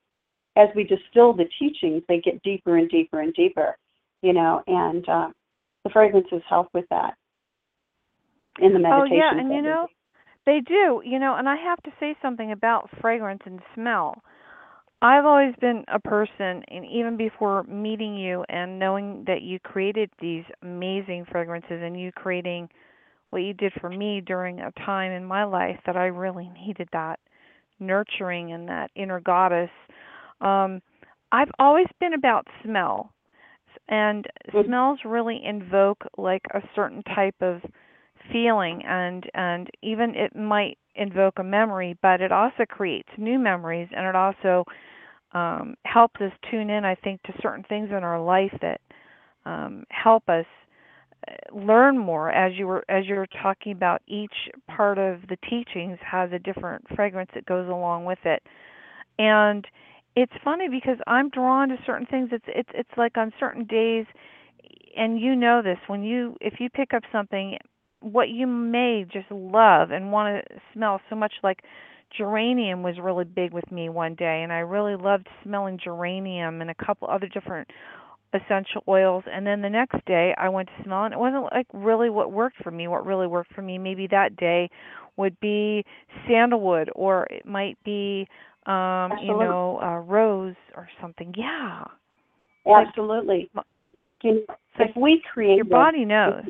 as 0.56 0.68
we 0.74 0.84
distill 0.84 1.32
the 1.32 1.48
teachings, 1.58 2.02
they 2.08 2.20
get 2.20 2.42
deeper 2.42 2.76
and 2.76 2.88
deeper 2.88 3.20
and 3.20 3.32
deeper, 3.34 3.76
you 4.22 4.32
know, 4.32 4.62
and 4.66 5.08
uh, 5.08 5.30
the 5.84 5.90
fragrances 5.90 6.42
help 6.48 6.68
with 6.74 6.84
that 6.90 7.14
in 8.60 8.72
the 8.72 8.78
meditation. 8.78 9.12
Oh 9.12 9.16
yeah, 9.16 9.38
and 9.38 9.54
you 9.54 9.62
know, 9.62 9.88
they 10.46 10.60
do. 10.60 11.02
You 11.04 11.18
know, 11.18 11.36
and 11.36 11.48
I 11.48 11.56
have 11.56 11.82
to 11.84 11.90
say 12.00 12.14
something 12.20 12.52
about 12.52 12.90
fragrance 13.00 13.42
and 13.46 13.60
smell. 13.74 14.22
I've 15.02 15.26
always 15.26 15.54
been 15.60 15.84
a 15.88 16.00
person, 16.00 16.62
and 16.68 16.86
even 16.86 17.16
before 17.18 17.64
meeting 17.64 18.16
you 18.16 18.44
and 18.48 18.78
knowing 18.78 19.24
that 19.26 19.42
you 19.42 19.60
created 19.60 20.10
these 20.20 20.44
amazing 20.62 21.26
fragrances 21.30 21.82
and 21.82 22.00
you 22.00 22.12
creating 22.12 22.70
what 23.30 23.40
you 23.40 23.54
did 23.54 23.72
for 23.80 23.90
me 23.90 24.20
during 24.20 24.60
a 24.60 24.72
time 24.86 25.12
in 25.12 25.24
my 25.24 25.44
life 25.44 25.78
that 25.86 25.96
I 25.96 26.06
really 26.06 26.48
needed 26.50 26.88
that 26.92 27.20
nurturing 27.80 28.52
and 28.52 28.68
that 28.68 28.90
inner 28.96 29.20
goddess. 29.20 29.70
Um, 30.40 30.82
I've 31.32 31.50
always 31.58 31.88
been 32.00 32.14
about 32.14 32.46
smell, 32.62 33.12
and 33.88 34.26
Mhm. 34.52 34.64
smells 34.66 35.04
really 35.04 35.44
invoke 35.44 36.06
like 36.18 36.42
a 36.54 36.62
certain 36.74 37.02
type 37.04 37.40
of 37.42 37.62
feeling 38.32 38.82
and 38.84 39.28
and 39.34 39.70
even 39.82 40.14
it 40.14 40.34
might 40.36 40.78
invoke 40.94 41.38
a 41.38 41.44
memory 41.44 41.96
but 42.02 42.20
it 42.20 42.32
also 42.32 42.64
creates 42.68 43.08
new 43.18 43.38
memories 43.38 43.88
and 43.96 44.06
it 44.06 44.14
also 44.14 44.64
um 45.34 45.74
helps 45.84 46.20
us 46.20 46.32
tune 46.50 46.70
in 46.70 46.84
i 46.84 46.94
think 46.94 47.22
to 47.22 47.32
certain 47.42 47.64
things 47.68 47.88
in 47.90 48.04
our 48.04 48.20
life 48.20 48.52
that 48.60 48.80
um 49.46 49.84
help 49.90 50.28
us 50.28 50.46
uh, 51.28 51.56
learn 51.56 51.96
more. 51.98 52.30
As 52.30 52.52
you 52.56 52.66
were 52.66 52.84
as 52.88 53.06
you 53.06 53.14
were 53.14 53.28
talking 53.42 53.72
about 53.72 54.02
each 54.06 54.34
part 54.68 54.98
of 54.98 55.20
the 55.28 55.36
teachings 55.48 55.98
has 56.04 56.32
a 56.32 56.38
different 56.38 56.84
fragrance 56.94 57.30
that 57.34 57.46
goes 57.46 57.68
along 57.68 58.04
with 58.04 58.18
it. 58.24 58.42
And 59.18 59.66
it's 60.14 60.32
funny 60.44 60.68
because 60.68 60.98
i'm 61.06 61.28
drawn 61.30 61.68
to 61.68 61.76
certain 61.86 62.06
things. 62.06 62.30
It's 62.32 62.44
it's 62.48 62.68
it's 62.74 62.90
like 62.96 63.16
on 63.16 63.32
certain 63.38 63.64
days 63.64 64.06
and 64.96 65.20
you 65.20 65.34
know 65.36 65.62
this 65.62 65.78
when 65.86 66.02
you 66.02 66.36
if 66.40 66.54
you 66.60 66.68
pick 66.70 66.92
up 66.94 67.02
something 67.12 67.56
what 68.00 68.28
you 68.28 68.46
may 68.46 69.04
just 69.10 69.30
love 69.30 69.90
and 69.90 70.10
want 70.10 70.44
to 70.44 70.56
smell 70.74 71.00
so 71.08 71.16
much 71.16 71.32
like 71.42 71.60
geranium 72.16 72.82
was 72.82 72.96
really 73.00 73.24
big 73.24 73.52
with 73.52 73.70
me 73.70 73.88
one 73.88 74.14
day 74.14 74.42
and 74.42 74.52
I 74.52 74.58
really 74.58 74.96
loved 74.96 75.28
smelling 75.42 75.78
geranium 75.82 76.60
and 76.60 76.70
a 76.70 76.74
couple 76.74 77.08
other 77.08 77.28
different 77.28 77.68
essential 78.34 78.82
oils. 78.88 79.24
And 79.30 79.46
then 79.46 79.60
the 79.60 79.70
next 79.70 80.04
day 80.06 80.34
I 80.38 80.48
went 80.48 80.68
to 80.68 80.84
smell 80.84 81.04
and 81.04 81.14
it 81.14 81.20
wasn't 81.20 81.44
like 81.52 81.66
really 81.72 82.10
what 82.10 82.32
worked 82.32 82.62
for 82.62 82.70
me. 82.70 82.88
What 82.88 83.06
really 83.06 83.26
worked 83.26 83.54
for 83.54 83.62
me 83.62 83.78
maybe 83.78 84.06
that 84.08 84.36
day 84.36 84.70
would 85.16 85.38
be 85.40 85.84
sandalwood 86.26 86.90
or 86.94 87.26
it 87.30 87.44
might 87.44 87.76
be 87.84 88.26
um 88.66 89.10
you 89.22 89.28
know 89.28 89.80
uh 89.82 89.98
rose 89.98 90.54
or 90.74 90.88
something. 91.00 91.34
Yeah. 91.36 91.84
Absolutely. 92.66 93.50
Know, 93.54 93.62
so 94.22 94.84
if 94.84 94.96
we 94.96 95.20
create 95.32 95.56
your 95.56 95.64
body 95.64 96.04
knows. 96.04 96.44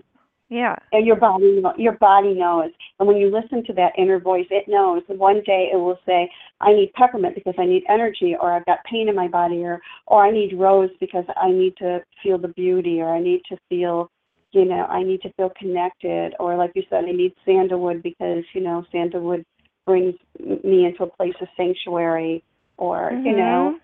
Yeah. 0.49 0.77
And 0.93 1.07
your 1.07 1.17
body 1.17 1.63
your 1.79 1.93
body 1.93 2.35
knows 2.35 2.71
and 3.03 3.09
when 3.09 3.17
you 3.17 3.33
listen 3.33 3.65
to 3.65 3.73
that 3.73 3.93
inner 3.99 4.21
voice 4.21 4.47
it 4.51 4.69
knows 4.69 5.03
one 5.09 5.43
day 5.45 5.71
it 5.73 5.77
will 5.77 5.99
say 6.07 6.31
i 6.61 6.73
need 6.73 6.93
peppermint 6.95 7.35
because 7.35 7.55
i 7.59 7.67
need 7.67 7.83
energy 7.89 8.37
or 8.41 8.53
i've 8.53 8.65
got 8.67 8.79
pain 8.89 9.09
in 9.09 9.17
my 9.17 9.27
body 9.27 9.65
or 9.65 9.81
or 10.07 10.25
i 10.25 10.31
need 10.31 10.57
rose 10.57 10.91
because 11.01 11.25
i 11.37 11.51
need 11.51 11.77
to 11.77 12.01
feel 12.23 12.39
the 12.39 12.49
beauty 12.49 13.01
or 13.01 13.13
i 13.13 13.21
need 13.21 13.43
to 13.49 13.57
feel 13.69 14.09
you 14.53 14.67
know, 14.67 14.85
I 14.85 15.03
need 15.03 15.23
to 15.23 15.33
feel 15.33 15.51
connected, 15.59 16.35
or 16.39 16.57
like 16.57 16.73
you 16.75 16.83
said, 16.91 17.05
I 17.05 17.13
need 17.13 17.33
sandalwood 17.45 18.03
because 18.03 18.45
you 18.53 18.61
know 18.61 18.85
sandalwood 18.93 19.45
brings 19.87 20.15
me 20.39 20.85
into 20.85 21.05
a 21.05 21.17
place 21.17 21.35
of 21.41 21.49
sanctuary, 21.57 22.45
or 22.77 23.13
mm-hmm. 23.13 23.27
you 23.27 23.37
know, 23.37 23.79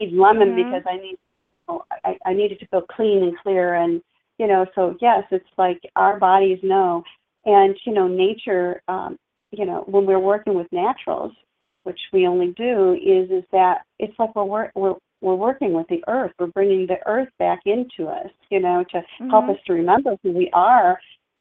I 0.00 0.04
need 0.04 0.14
lemon 0.14 0.48
mm-hmm. 0.48 0.70
because 0.70 0.82
I 0.86 0.96
need, 0.96 1.16
oh, 1.68 1.84
I, 2.04 2.16
I 2.26 2.34
need 2.34 2.52
it 2.52 2.60
to 2.60 2.66
feel 2.68 2.82
clean 2.82 3.22
and 3.22 3.38
clear, 3.38 3.74
and 3.74 4.02
you 4.38 4.46
know, 4.46 4.66
so 4.74 4.94
yes, 5.00 5.24
it's 5.30 5.48
like 5.56 5.80
our 5.96 6.18
bodies 6.18 6.58
know, 6.62 7.02
and 7.48 7.76
you 7.84 7.94
know, 7.94 8.06
nature, 8.06 8.82
um, 8.88 9.16
you 9.50 9.64
know, 9.64 9.84
when 9.86 10.04
we're 10.04 10.18
working 10.18 10.54
with 10.54 10.66
naturals, 10.70 11.32
which 11.84 11.98
we 12.12 12.26
only 12.26 12.52
do, 12.56 12.92
is 12.92 13.30
is 13.30 13.44
that 13.52 13.78
it's 13.98 14.16
like 14.18 14.34
we're 14.36 14.70
we're 14.74 14.94
we're 15.20 15.34
working 15.34 15.72
with 15.72 15.86
the 15.88 16.04
earth. 16.06 16.32
We're 16.38 16.48
bringing 16.48 16.86
the 16.86 16.98
earth 17.06 17.30
back 17.38 17.60
into 17.64 18.10
us, 18.10 18.30
you 18.50 18.60
know, 18.60 18.84
to 18.92 18.98
mm-hmm. 18.98 19.30
help 19.30 19.48
us 19.48 19.56
to 19.66 19.72
remember 19.72 20.16
who 20.22 20.32
we 20.32 20.50
are 20.52 20.98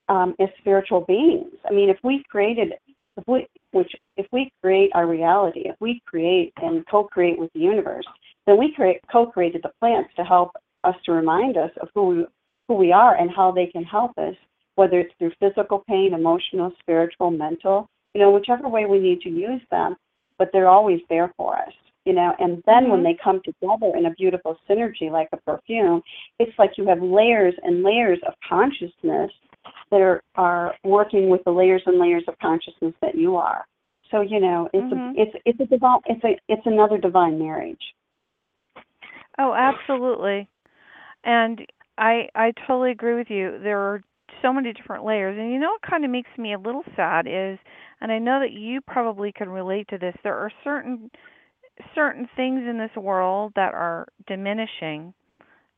um, 0.09 0.33
as 0.39 0.47
spiritual 0.59 1.01
beings. 1.01 1.53
I 1.69 1.73
mean, 1.73 1.89
if 1.89 1.97
we 2.03 2.23
created, 2.29 2.73
if 3.17 3.23
we, 3.27 3.45
which 3.71 3.91
if 4.15 4.25
we 4.31 4.49
create 4.63 4.91
our 4.95 5.05
reality, 5.05 5.63
if 5.65 5.75
we 5.79 6.01
create 6.07 6.53
and 6.57 6.87
co-create 6.89 7.37
with 7.37 7.51
the 7.53 7.59
universe, 7.59 8.05
then 8.45 8.57
we 8.57 8.73
create 8.73 9.01
co-created 9.11 9.61
the 9.61 9.71
plants 9.81 10.09
to 10.15 10.23
help 10.23 10.51
us 10.85 10.95
to 11.05 11.11
remind 11.11 11.57
us 11.57 11.71
of 11.81 11.89
who 11.93 12.07
we, 12.07 12.25
who 12.69 12.75
we 12.75 12.91
are 12.93 13.15
and 13.15 13.29
how 13.35 13.51
they 13.51 13.67
can 13.67 13.83
help 13.83 14.17
us, 14.17 14.35
whether 14.77 14.99
it's 14.99 15.13
through 15.19 15.31
physical 15.39 15.83
pain, 15.87 16.13
emotional, 16.13 16.71
spiritual, 16.79 17.31
mental, 17.31 17.89
you 18.13 18.21
know, 18.21 18.31
whichever 18.31 18.67
way 18.69 18.85
we 18.85 18.99
need 18.99 19.21
to 19.21 19.29
use 19.29 19.61
them. 19.69 19.95
But 20.37 20.49
they're 20.53 20.69
always 20.69 21.01
there 21.09 21.33
for 21.35 21.57
us 21.57 21.73
you 22.07 22.13
know 22.13 22.33
and 22.39 22.63
then 22.65 22.83
mm-hmm. 22.83 22.91
when 22.91 23.03
they 23.03 23.17
come 23.21 23.41
together 23.43 23.91
in 23.95 24.05
a 24.05 24.11
beautiful 24.11 24.57
synergy 24.67 25.11
like 25.11 25.27
a 25.33 25.37
perfume 25.37 26.01
it's 26.39 26.57
like 26.57 26.71
you 26.77 26.87
have 26.87 27.01
layers 27.01 27.53
and 27.63 27.83
layers 27.83 28.19
of 28.25 28.33
consciousness 28.47 29.29
that 29.91 29.99
are, 29.99 30.23
are 30.35 30.73
working 30.85 31.29
with 31.29 31.43
the 31.43 31.51
layers 31.51 31.83
and 31.85 31.99
layers 31.99 32.23
of 32.29 32.39
consciousness 32.39 32.93
that 33.01 33.15
you 33.15 33.35
are 33.35 33.65
so 34.09 34.21
you 34.21 34.39
know 34.39 34.69
it's 34.73 34.93
mm-hmm. 34.93 35.19
a 35.19 35.21
it's 35.21 35.35
it's 35.45 35.59
a 35.59 35.65
divine 35.65 35.99
it's 36.05 36.23
a 36.23 36.39
it's 36.47 36.65
another 36.65 36.97
divine 36.97 37.37
marriage 37.37 37.93
oh 39.37 39.53
absolutely 39.53 40.47
and 41.25 41.65
i 41.97 42.29
i 42.35 42.53
totally 42.65 42.91
agree 42.91 43.15
with 43.15 43.29
you 43.29 43.59
there 43.61 43.79
are 43.79 44.01
so 44.41 44.53
many 44.53 44.73
different 44.73 45.05
layers. 45.05 45.37
And 45.39 45.51
you 45.51 45.59
know 45.59 45.71
what 45.71 45.89
kind 45.89 46.05
of 46.05 46.11
makes 46.11 46.29
me 46.37 46.53
a 46.53 46.59
little 46.59 46.83
sad 46.95 47.27
is 47.27 47.57
and 47.99 48.11
i 48.11 48.19
know 48.19 48.39
that 48.39 48.51
you 48.51 48.79
probably 48.81 49.31
can 49.31 49.49
relate 49.49 49.87
to 49.87 49.97
this 49.97 50.13
there 50.23 50.35
are 50.35 50.51
certain 50.63 51.09
certain 51.95 52.27
things 52.35 52.61
in 52.67 52.77
this 52.77 52.95
world 52.95 53.53
that 53.55 53.73
are 53.73 54.07
diminishing, 54.27 55.13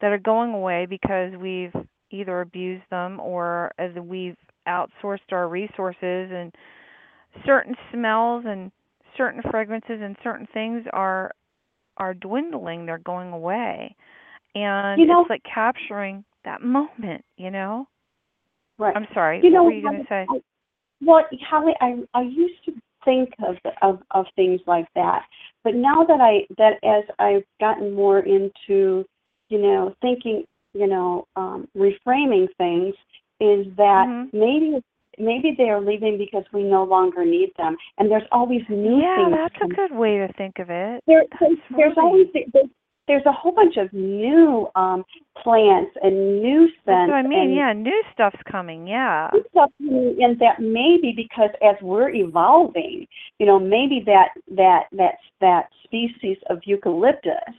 that 0.01 0.11
are 0.11 0.17
going 0.19 0.51
away 0.51 0.85
because 0.89 1.33
we've 1.39 1.73
either 2.11 2.41
abused 2.41 2.85
them 2.89 3.19
or 3.19 3.71
as 3.77 3.91
we've 4.01 4.37
outsourced 4.67 5.31
our 5.31 5.47
resources 5.47 6.29
and 6.31 6.53
certain 7.45 7.75
smells 7.91 8.43
and 8.47 8.71
certain 9.17 9.41
fragrances 9.49 9.99
and 10.01 10.15
certain 10.23 10.47
things 10.53 10.83
are 10.93 11.31
are 11.97 12.13
dwindling 12.13 12.85
they're 12.85 12.97
going 12.97 13.31
away. 13.31 13.95
And 14.55 14.99
you 14.99 15.05
know, 15.05 15.21
it's 15.21 15.29
like 15.29 15.43
capturing 15.43 16.23
that 16.45 16.61
moment 16.61 17.25
you 17.37 17.51
know 17.51 17.87
right 18.80 18.95
i'm 18.95 19.07
sorry 19.13 19.39
you 19.43 19.51
know, 19.51 19.63
what 19.63 19.69
were 19.69 19.77
you 19.77 19.84
going 19.84 19.99
to 19.99 20.09
say 20.09 20.25
well 21.01 21.23
holly 21.49 21.73
i 21.82 21.95
i 22.15 22.21
used 22.21 22.55
to 22.65 22.73
think 23.05 23.30
of, 23.47 23.55
of 23.82 23.99
of 24.11 24.25
things 24.36 24.59
like 24.67 24.88
that. 24.95 25.23
But 25.63 25.75
now 25.75 26.03
that 26.03 26.19
I 26.21 26.45
that 26.57 26.73
as 26.84 27.03
I've 27.19 27.43
gotten 27.59 27.93
more 27.93 28.19
into, 28.19 29.05
you 29.49 29.61
know, 29.61 29.95
thinking, 30.01 30.45
you 30.73 30.88
know, 30.88 31.27
um, 31.36 31.67
reframing 31.75 32.47
things, 32.57 32.95
is 33.39 33.65
that 33.77 34.05
mm-hmm. 34.07 34.38
maybe 34.38 34.84
maybe 35.17 35.55
they 35.57 35.69
are 35.69 35.82
leaving 35.82 36.17
because 36.17 36.45
we 36.53 36.63
no 36.63 36.84
longer 36.84 37.25
need 37.25 37.51
them, 37.57 37.75
and 37.97 38.09
there's 38.09 38.27
always 38.32 38.61
new 38.69 39.01
yeah, 39.01 39.17
things. 39.17 39.32
Yeah, 39.32 39.47
that's 39.47 39.71
a 39.71 39.75
good 39.75 39.97
way 39.97 40.17
to 40.17 40.32
think 40.34 40.59
of 40.59 40.69
it. 40.69 41.03
There, 41.07 41.23
there's, 41.39 41.57
there's 41.75 41.93
really... 41.97 42.07
always 42.07 42.27
there's 42.34 42.69
there's 43.10 43.26
a 43.26 43.32
whole 43.32 43.51
bunch 43.51 43.76
of 43.78 43.91
new 43.91 44.68
um, 44.76 45.03
plants 45.41 45.91
and 46.03 46.41
new 46.43 46.68
scents. 46.68 46.86
That's 46.86 47.10
what 47.10 47.26
I 47.26 47.28
mean. 47.28 47.53
Yeah, 47.53 47.74
new 47.74 48.03
stuff's 48.14 48.38
coming. 48.49 48.88
Yeah. 48.88 49.30
New 49.34 49.43
stuff 49.49 49.72
and 49.80 50.39
that 50.39 50.60
maybe 50.60 51.12
because 51.16 51.49
as 51.64 51.76
we're 51.82 52.10
evolving, 52.10 53.07
you 53.39 53.47
know, 53.47 53.60
maybe 53.60 54.03
that 54.05 54.30
that 54.55 54.84
that 54.91 55.16
that 55.41 55.70
species 55.84 56.38
of 56.51 56.60
eucalyptus 56.66 57.55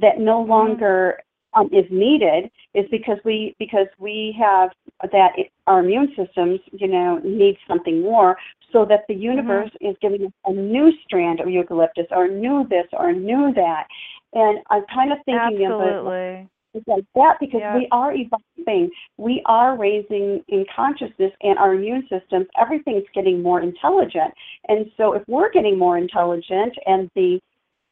that 0.00 0.18
no 0.18 0.40
mm-hmm. 0.40 0.50
longer 0.50 1.18
um, 1.54 1.66
is 1.72 1.84
needed 1.90 2.50
is 2.74 2.84
because 2.90 3.18
we 3.24 3.54
because 3.58 3.86
we 3.98 4.36
have 4.38 4.70
that 5.12 5.32
it, 5.36 5.50
our 5.66 5.80
immune 5.80 6.08
systems, 6.16 6.60
you 6.72 6.88
know, 6.88 7.20
need 7.24 7.56
something 7.66 8.00
more, 8.02 8.36
so 8.72 8.84
that 8.84 9.04
the 9.08 9.14
universe 9.14 9.70
mm-hmm. 9.80 9.90
is 9.90 9.96
giving 10.00 10.26
us 10.26 10.32
a 10.46 10.52
new 10.52 10.92
strand 11.04 11.40
of 11.40 11.48
eucalyptus 11.48 12.06
or 12.10 12.28
new 12.28 12.66
this 12.68 12.86
or 12.92 13.12
new 13.12 13.52
that, 13.54 13.86
and 14.34 14.58
I'm 14.70 14.84
kind 14.92 15.12
of 15.12 15.18
thinking 15.24 15.64
Absolutely. 15.64 16.40
of 16.40 16.46
it 16.74 16.82
like 16.86 17.04
that 17.14 17.36
because 17.40 17.60
yeah. 17.60 17.76
we 17.76 17.88
are 17.92 18.12
evolving. 18.14 18.90
We 19.16 19.42
are 19.46 19.78
raising 19.78 20.42
in 20.48 20.64
consciousness 20.74 21.32
and 21.40 21.58
our 21.58 21.74
immune 21.74 22.06
systems, 22.10 22.46
everything's 22.60 23.04
getting 23.14 23.42
more 23.42 23.60
intelligent. 23.60 24.34
And 24.68 24.86
so 24.96 25.12
if 25.12 25.22
we're 25.28 25.52
getting 25.52 25.78
more 25.78 25.96
intelligent 25.98 26.74
and 26.86 27.08
the 27.14 27.40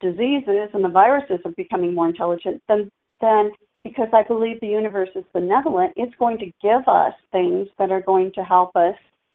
diseases 0.01 0.69
and 0.75 0.85
the 0.85 0.89
viruses 0.89 1.39
are 1.45 1.53
becoming 1.57 1.95
more 1.95 2.09
intelligent, 2.09 2.61
then 2.69 2.91
then 3.21 3.53
because 3.85 4.09
I 4.13 4.23
believe 4.23 4.61
the 4.61 4.69
universe 4.69 5.11
is 5.15 5.25
benevolent, 5.33 5.93
it's 5.97 6.15
going 6.19 6.39
to 6.39 6.47
give 6.63 6.87
us 6.87 7.15
things 7.31 7.69
that 7.79 7.91
are 7.91 8.01
going 8.01 8.33
to 8.35 8.43
help 8.43 8.75
us, 8.77 8.95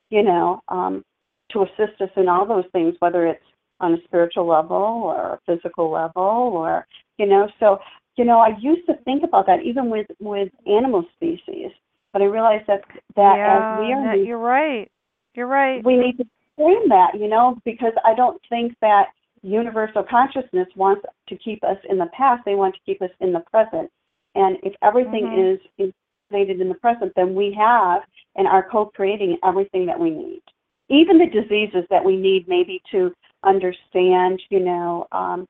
you 0.09 0.23
know, 0.23 0.61
um, 0.69 1.03
to 1.51 1.63
assist 1.63 2.01
us 2.01 2.09
in 2.15 2.27
all 2.29 2.45
those 2.45 2.65
things, 2.71 2.95
whether 2.99 3.27
it's 3.27 3.43
on 3.79 3.93
a 3.93 3.97
spiritual 4.05 4.47
level 4.47 4.75
or 4.75 5.33
a 5.33 5.39
physical 5.45 5.91
level 5.91 6.23
or 6.53 6.85
you 7.17 7.25
know 7.25 7.47
so 7.59 7.79
you 8.15 8.25
know 8.25 8.39
i 8.39 8.49
used 8.59 8.85
to 8.87 8.95
think 9.05 9.23
about 9.23 9.45
that 9.45 9.63
even 9.63 9.89
with 9.89 10.07
with 10.19 10.49
animal 10.65 11.03
species 11.15 11.71
but 12.13 12.21
i 12.21 12.25
realized 12.25 12.65
that 12.67 12.81
that 13.15 13.35
yeah, 13.37 13.75
as 13.75 13.79
we 13.79 13.93
are 13.93 14.17
that, 14.17 14.25
you're 14.25 14.37
right. 14.37 14.91
You're 15.33 15.47
right. 15.47 15.83
we 15.85 15.97
need 15.97 16.17
to 16.17 16.25
frame 16.55 16.89
that 16.89 17.11
you 17.13 17.27
know 17.27 17.57
because 17.63 17.93
i 18.03 18.15
don't 18.15 18.41
think 18.49 18.75
that 18.81 19.07
universal 19.43 20.03
consciousness 20.03 20.67
wants 20.75 21.03
to 21.29 21.37
keep 21.37 21.63
us 21.63 21.77
in 21.89 21.97
the 21.97 22.07
past. 22.17 22.43
They 22.45 22.55
want 22.55 22.75
to 22.75 22.81
keep 22.85 23.01
us 23.01 23.09
in 23.19 23.33
the 23.33 23.41
present. 23.51 23.89
And 24.35 24.57
if 24.63 24.73
everything 24.83 25.25
mm-hmm. 25.25 25.83
is 25.83 25.93
created 26.29 26.59
in 26.59 26.69
the 26.69 26.75
present 26.75 27.13
then 27.15 27.33
we 27.33 27.55
have 27.57 28.01
and 28.35 28.47
are 28.47 28.67
co-creating 28.69 29.37
everything 29.43 29.85
that 29.85 29.99
we 29.99 30.09
need. 30.09 30.41
Even 30.89 31.17
the 31.17 31.25
diseases 31.25 31.85
that 31.89 32.03
we 32.03 32.17
need 32.17 32.47
maybe 32.47 32.81
to 32.91 33.13
understand, 33.47 34.41
you 34.49 34.59
know, 34.59 35.07
um, 35.11 35.47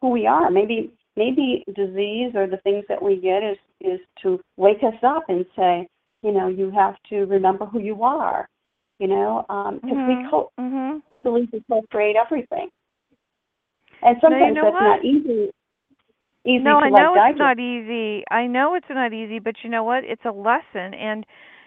who 0.00 0.10
we 0.10 0.26
are. 0.26 0.50
Maybe 0.50 0.92
maybe 1.16 1.64
disease 1.74 2.32
or 2.34 2.46
the 2.46 2.60
things 2.64 2.84
that 2.88 3.02
we 3.02 3.16
get 3.16 3.42
is 3.42 3.58
is 3.80 4.00
to 4.22 4.40
wake 4.56 4.82
us 4.82 4.98
up 5.02 5.24
and 5.28 5.44
say, 5.56 5.88
you 6.22 6.32
know, 6.32 6.48
you 6.48 6.70
have 6.70 6.94
to 7.10 7.24
remember 7.26 7.66
who 7.66 7.80
you 7.80 8.02
are. 8.02 8.48
You 8.98 9.06
know, 9.06 9.44
because 9.46 9.68
um, 9.68 9.80
mm-hmm. 9.84 10.08
we 10.08 10.30
co- 10.30 10.50
mm-hmm. 10.58 10.98
believe 11.22 11.48
we 11.52 11.62
co-create 11.70 12.16
everything, 12.16 12.68
and 14.02 14.16
sometimes 14.20 14.40
no, 14.40 14.46
you 14.48 14.54
know 14.54 14.62
that's 14.64 14.74
what? 14.74 14.82
not 14.82 15.04
easy. 15.04 15.50
Easy 16.44 16.64
no, 16.64 16.78
I 16.78 16.88
know 16.88 17.14
it's 17.14 17.38
not 17.38 17.60
easy. 17.60 18.24
I 18.30 18.46
know 18.46 18.74
it's 18.74 18.86
not 18.90 19.12
easy, 19.12 19.38
but 19.38 19.54
you 19.62 19.70
know 19.70 19.84
what? 19.84 20.02
It's 20.02 20.24
a 20.24 20.32
lesson, 20.32 20.94
and 20.94 21.24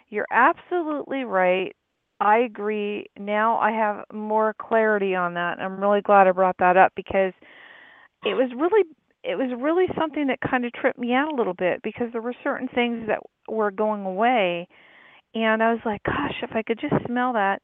you're 0.09 0.27
absolutely 0.29 1.23
right. 1.23 1.73
I 2.21 2.37
agree. 2.39 3.07
Now 3.17 3.57
I 3.57 3.71
have 3.71 4.05
more 4.13 4.53
clarity 4.61 5.15
on 5.15 5.33
that. 5.33 5.59
I'm 5.59 5.81
really 5.81 6.01
glad 6.01 6.27
I 6.27 6.31
brought 6.31 6.57
that 6.59 6.77
up 6.77 6.93
because 6.95 7.33
it 8.23 8.35
was 8.35 8.51
really 8.55 8.83
it 9.23 9.35
was 9.35 9.49
really 9.59 9.85
something 9.99 10.27
that 10.27 10.39
kind 10.39 10.63
of 10.63 10.71
tripped 10.73 10.99
me 10.99 11.13
out 11.13 11.33
a 11.33 11.35
little 11.35 11.55
bit 11.55 11.81
because 11.83 12.07
there 12.11 12.21
were 12.21 12.35
certain 12.43 12.67
things 12.73 13.07
that 13.07 13.19
were 13.47 13.71
going 13.71 14.05
away 14.05 14.67
and 15.33 15.63
I 15.63 15.71
was 15.71 15.81
like, 15.83 16.03
gosh, 16.03 16.35
if 16.43 16.51
I 16.53 16.61
could 16.61 16.79
just 16.79 16.93
smell 17.05 17.33
that, 17.33 17.61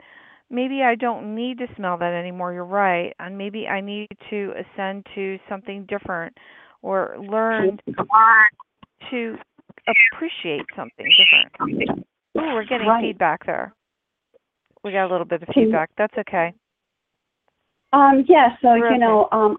maybe 0.49 0.81
I 0.81 0.95
don't 0.95 1.35
need 1.35 1.59
to 1.59 1.67
smell 1.75 1.97
that 1.97 2.13
anymore. 2.13 2.53
You're 2.53 2.65
right. 2.65 3.13
And 3.19 3.37
maybe 3.37 3.67
I 3.67 3.81
need 3.81 4.07
to 4.29 4.53
ascend 4.53 5.05
to 5.15 5.37
something 5.49 5.85
different 5.87 6.35
or 6.81 7.17
learn 7.19 7.79
to 9.11 9.35
appreciate 9.87 10.65
something 10.75 11.07
different. 11.17 11.91
Oh, 12.37 12.53
we're 12.53 12.65
getting 12.65 12.87
right. 12.87 13.03
feedback 13.03 13.45
there. 13.45 13.73
We 14.83 14.91
got 14.91 15.07
a 15.07 15.11
little 15.11 15.25
bit 15.25 15.43
of 15.43 15.49
feedback. 15.53 15.89
That's 15.97 16.13
okay. 16.19 16.53
Um, 17.93 18.25
yeah, 18.27 18.49
so 18.61 18.69
We're 18.69 18.77
you 18.77 18.85
okay. 18.85 18.97
know, 18.97 19.29
um, 19.31 19.57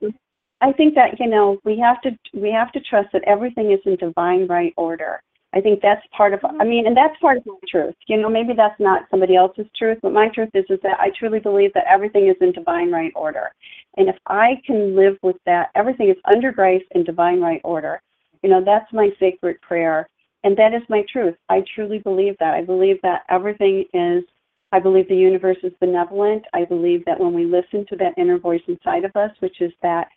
I 0.60 0.72
think 0.72 0.94
that 0.94 1.18
you 1.18 1.28
know 1.28 1.58
we 1.64 1.78
have 1.78 2.00
to 2.02 2.10
we 2.34 2.50
have 2.52 2.72
to 2.72 2.80
trust 2.80 3.08
that 3.12 3.22
everything 3.24 3.72
is 3.72 3.80
in 3.86 3.96
divine 3.96 4.46
right 4.46 4.74
order. 4.76 5.20
I 5.54 5.60
think 5.62 5.80
that's 5.80 6.06
part 6.14 6.34
of 6.34 6.40
I 6.60 6.64
mean, 6.64 6.86
and 6.86 6.96
that's 6.96 7.18
part 7.20 7.38
of 7.38 7.46
my 7.46 7.54
truth. 7.68 7.94
You 8.06 8.20
know, 8.20 8.28
maybe 8.28 8.52
that's 8.54 8.78
not 8.78 9.06
somebody 9.10 9.34
else's 9.34 9.66
truth, 9.76 9.98
but 10.02 10.12
my 10.12 10.28
truth 10.28 10.50
is 10.54 10.64
is 10.68 10.78
that 10.82 11.00
I 11.00 11.10
truly 11.18 11.40
believe 11.40 11.72
that 11.74 11.86
everything 11.88 12.28
is 12.28 12.36
in 12.40 12.52
divine 12.52 12.90
right 12.90 13.12
order. 13.14 13.50
And 13.96 14.08
if 14.08 14.16
I 14.26 14.60
can 14.66 14.94
live 14.94 15.16
with 15.22 15.36
that, 15.46 15.70
everything 15.74 16.10
is 16.10 16.16
under 16.30 16.52
grace 16.52 16.84
in 16.92 17.04
divine 17.04 17.40
right 17.40 17.62
order. 17.64 18.00
You 18.42 18.50
know, 18.50 18.62
that's 18.64 18.92
my 18.92 19.10
sacred 19.18 19.60
prayer 19.62 20.06
and 20.44 20.56
that 20.56 20.74
is 20.74 20.82
my 20.88 21.04
truth. 21.12 21.34
I 21.48 21.64
truly 21.74 21.98
believe 21.98 22.36
that. 22.40 22.54
I 22.54 22.62
believe 22.62 22.96
that 23.02 23.22
everything 23.28 23.84
is 23.92 24.24
I 24.72 24.80
believe 24.80 25.08
the 25.08 25.16
universe 25.16 25.56
is 25.62 25.72
benevolent. 25.80 26.44
I 26.52 26.64
believe 26.64 27.04
that 27.06 27.18
when 27.18 27.32
we 27.32 27.44
listen 27.44 27.86
to 27.88 27.96
that 27.96 28.14
inner 28.18 28.38
voice 28.38 28.62
inside 28.68 29.04
of 29.04 29.14
us, 29.16 29.30
which 29.40 29.60
is 29.60 29.72
that 29.82 30.08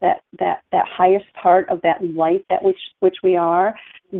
that 0.00 0.22
that 0.38 0.62
that 0.72 0.86
highest 0.88 1.26
part 1.40 1.68
of 1.68 1.80
that 1.82 2.02
light 2.02 2.44
that 2.50 2.62
which 2.62 2.78
which 3.00 3.16
we 3.22 3.36
are, 3.36 3.74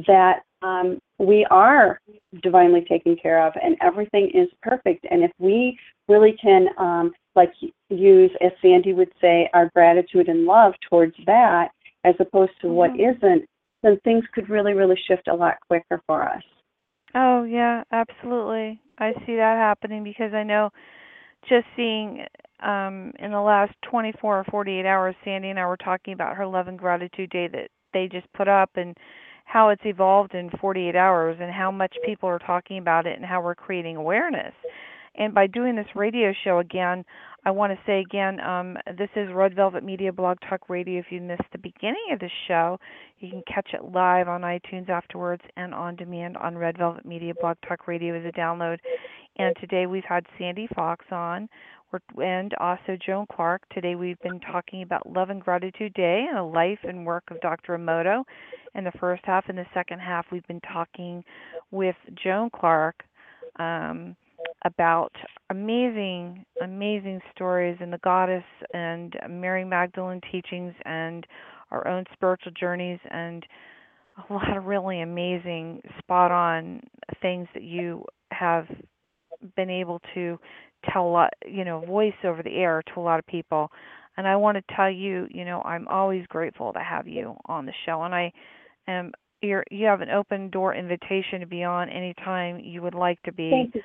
that 0.07 0.43
um, 0.63 1.01
we 1.19 1.47
are 1.51 2.01
divinely 2.43 2.83
taken 2.83 3.17
care 3.17 3.45
of, 3.45 3.53
and 3.63 3.77
everything 3.81 4.31
is 4.35 4.49
perfect. 4.63 5.07
And 5.11 5.25
if 5.25 5.33
we 5.39 5.79
really 6.09 6.37
can, 6.41 6.69
um, 6.79 7.13
like 7.35 7.53
use 7.89 8.31
as 8.41 8.53
Sandy 8.61 8.93
would 8.93 9.11
say, 9.21 9.49
our 9.55 9.71
gratitude 9.75 10.29
and 10.29 10.45
love 10.45 10.75
towards 10.89 11.15
that, 11.27 11.71
as 12.05 12.15
opposed 12.21 12.53
to 12.61 12.67
mm-hmm. 12.67 12.77
what 12.77 12.91
isn't, 13.01 13.45
then 13.83 13.99
things 14.05 14.25
could 14.35 14.49
really 14.49 14.75
really 14.75 14.99
shift 15.09 15.29
a 15.29 15.35
lot 15.35 15.57
quicker 15.67 16.01
for 16.07 16.29
us. 16.29 16.43
Oh 17.15 17.45
yeah, 17.45 17.83
absolutely. 17.91 18.81
I 19.01 19.13
see 19.27 19.37
that 19.37 19.57
happening 19.57 20.05
because 20.05 20.35
I 20.35 20.43
know 20.43 20.71
just 21.49 21.67
seeing 21.77 22.25
um 22.63 23.13
in 23.19 23.33
the 23.33 23.41
last 23.41 23.73
24 23.91 24.41
or 24.41 24.45
48 24.45 24.85
hours 24.87 25.15
Sandy 25.25 25.49
and 25.49 25.59
I 25.59 25.67
were 25.67 25.77
talking 25.79 26.13
about 26.13 26.37
her 26.37 26.47
love 26.47 26.69
and 26.69 26.79
gratitude 26.79 27.31
day 27.31 27.49
that 27.49 27.71
they 27.93 28.09
just 28.09 28.31
put 28.35 28.49
up 28.49 28.71
and 28.77 28.97
how 29.47 29.71
it's 29.71 29.83
evolved 29.85 30.35
in 30.35 30.51
48 30.61 30.95
hours 30.95 31.39
and 31.41 31.51
how 31.53 31.71
much 31.71 31.97
people 32.05 32.29
are 32.29 32.39
talking 32.39 32.79
about 32.79 33.07
it 33.07 33.17
and 33.17 33.25
how 33.27 33.43
we're 33.43 33.55
creating 33.55 33.97
awareness. 33.97 34.53
And 35.17 35.35
by 35.35 35.47
doing 35.47 35.77
this 35.77 35.87
radio 35.95 36.33
show 36.45 36.59
again, 36.59 37.05
I 37.45 37.51
want 37.51 37.73
to 37.73 37.79
say 37.87 38.01
again, 38.01 38.39
um, 38.41 38.77
this 38.99 39.09
is 39.17 39.29
Red 39.33 39.57
Velvet 39.57 39.83
Media 39.83 40.13
Blog 40.13 40.39
Talk 40.49 40.69
Radio. 40.69 41.01
If 41.01 41.07
you 41.11 41.21
missed 41.21 41.43
the 41.53 41.59
beginning 41.59 42.09
of 42.13 42.21
the 42.21 42.31
show, 42.47 42.79
you 43.19 43.31
can 43.31 43.43
catch 43.53 43.71
it 43.73 43.93
live 43.93 44.29
on 44.29 44.43
iTunes 44.43 44.89
afterwards 44.89 45.43
and 45.57 45.75
on 45.75 45.97
demand 45.97 46.37
on 46.37 46.57
Red 46.57 46.77
Velvet 46.79 47.07
Media 47.07 47.33
Blog 47.41 47.57
Talk 47.67 47.89
Radio 47.89 48.15
as 48.19 48.25
a 48.27 48.39
download. 48.39 48.79
And 49.37 49.57
today 49.59 49.87
we've 49.87 50.05
had 50.05 50.27
Sandy 50.39 50.69
Fox 50.75 51.05
on 51.11 51.49
and 52.19 52.55
also 52.55 52.97
Joan 53.05 53.27
Clark. 53.33 53.63
Today 53.73 53.95
we've 53.95 54.21
been 54.21 54.41
talking 54.41 54.83
about 54.83 55.11
Love 55.11 55.31
and 55.31 55.43
Gratitude 55.43 55.95
Day 55.95 56.27
and 56.29 56.39
the 56.39 56.43
life 56.43 56.79
and 56.85 57.05
work 57.05 57.25
of 57.31 57.41
Dr. 57.41 57.77
Emoto. 57.77 58.25
In 58.75 58.85
the 58.85 58.93
first 59.01 59.23
half 59.25 59.49
and 59.49 59.59
the 59.59 59.67
second 59.75 59.99
half, 59.99 60.27
we've 60.31 60.47
been 60.47 60.61
talking 60.61 61.25
with 61.71 61.97
Joan 62.23 62.51
Clark. 62.51 63.03
Um, 63.59 64.15
about 64.65 65.13
amazing, 65.51 66.45
amazing 66.63 67.21
stories 67.35 67.77
in 67.81 67.91
the 67.91 67.99
Goddess 67.99 68.45
and 68.75 69.15
Mary 69.29 69.65
Magdalene 69.65 70.21
teachings 70.31 70.75
and 70.85 71.27
our 71.71 71.87
own 71.87 72.05
spiritual 72.13 72.53
journeys 72.59 72.99
and 73.11 73.45
a 74.29 74.33
lot 74.33 74.57
of 74.57 74.65
really 74.65 75.01
amazing, 75.01 75.81
spot 75.99 76.31
on 76.31 76.81
things 77.23 77.49
that 77.55 77.63
you 77.63 78.05
have 78.33 78.67
been 79.57 79.71
able 79.71 80.01
to 80.15 80.39
tell 80.93 81.07
a 81.07 81.11
lot, 81.11 81.31
you 81.47 81.65
know, 81.65 81.81
voice 81.81 82.13
over 82.25 82.43
the 82.43 82.57
air 82.57 82.83
to 82.93 83.01
a 83.01 83.03
lot 83.03 83.19
of 83.19 83.27
people. 83.27 83.71
And 84.17 84.27
I 84.27 84.37
want 84.37 84.59
to 84.59 84.75
tell 84.75 84.91
you, 84.91 85.27
you 85.31 85.45
know, 85.45 85.63
I'm 85.63 85.89
always 85.89 86.27
grateful 86.27 86.73
to 86.73 86.81
have 86.81 87.07
you 87.09 87.37
on 87.47 87.67
the 87.67 87.73
show. 87.87 88.03
And 88.03 88.15
I 88.15 88.33
am 88.87 89.13
you're 89.41 89.65
you 89.71 89.87
have 89.87 90.03
an 90.03 90.11
open 90.11 90.51
door 90.51 90.75
invitation 90.75 91.41
to 91.41 91.47
be 91.47 91.65
on 91.65 91.89
anytime 91.89 92.61
you 92.61 92.83
would 92.83 92.95
like 92.95 93.23
to 93.23 93.33
be. 93.33 93.51
Thank 93.51 93.75
you. 93.75 93.83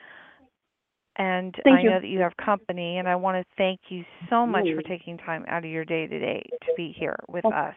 And 1.17 1.55
thank 1.63 1.79
I 1.79 1.81
you. 1.83 1.89
know 1.91 2.01
that 2.01 2.07
you 2.07 2.19
have 2.19 2.35
company, 2.37 2.97
and 2.97 3.07
I 3.07 3.15
want 3.15 3.37
to 3.37 3.45
thank 3.57 3.79
you 3.89 4.03
so 4.29 4.45
much 4.45 4.65
for 4.75 4.81
taking 4.81 5.17
time 5.17 5.45
out 5.47 5.63
of 5.63 5.71
your 5.71 5.85
day 5.85 6.07
today 6.07 6.43
to 6.61 6.73
be 6.75 6.93
here 6.97 7.15
with 7.29 7.45
us. 7.45 7.75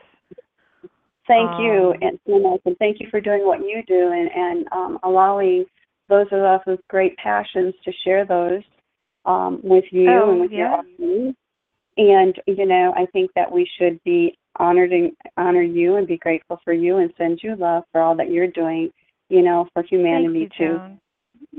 Thank 1.28 1.50
um, 1.50 1.62
you, 1.62 1.94
and 2.00 2.18
and 2.64 2.78
thank 2.78 2.98
you 3.00 3.06
for 3.10 3.20
doing 3.20 3.46
what 3.46 3.60
you 3.60 3.82
do 3.86 4.12
and, 4.12 4.30
and 4.34 4.66
um, 4.72 4.98
allowing 5.04 5.66
those 6.08 6.26
of 6.32 6.40
us 6.40 6.62
with 6.66 6.80
great 6.88 7.16
passions 7.18 7.74
to 7.84 7.92
share 8.04 8.24
those 8.24 8.62
um, 9.26 9.60
with 9.62 9.84
you 9.90 10.10
oh, 10.10 10.32
and 10.32 10.40
with 10.40 10.50
yeah. 10.50 10.58
your 10.58 10.68
audience. 10.70 11.36
And 11.96 12.34
you 12.46 12.66
know, 12.66 12.94
I 12.96 13.06
think 13.12 13.30
that 13.36 13.52
we 13.52 13.68
should 13.78 14.02
be 14.04 14.36
honored 14.56 14.92
and 14.92 15.12
honor 15.36 15.62
you 15.62 15.96
and 15.96 16.08
be 16.08 16.16
grateful 16.16 16.60
for 16.64 16.72
you 16.72 16.96
and 16.96 17.12
send 17.18 17.40
you 17.42 17.54
love 17.54 17.84
for 17.92 18.00
all 18.00 18.16
that 18.16 18.30
you're 18.30 18.50
doing. 18.50 18.90
You 19.28 19.42
know, 19.42 19.68
for 19.74 19.82
humanity 19.82 20.40
you, 20.40 20.48
too. 20.56 20.80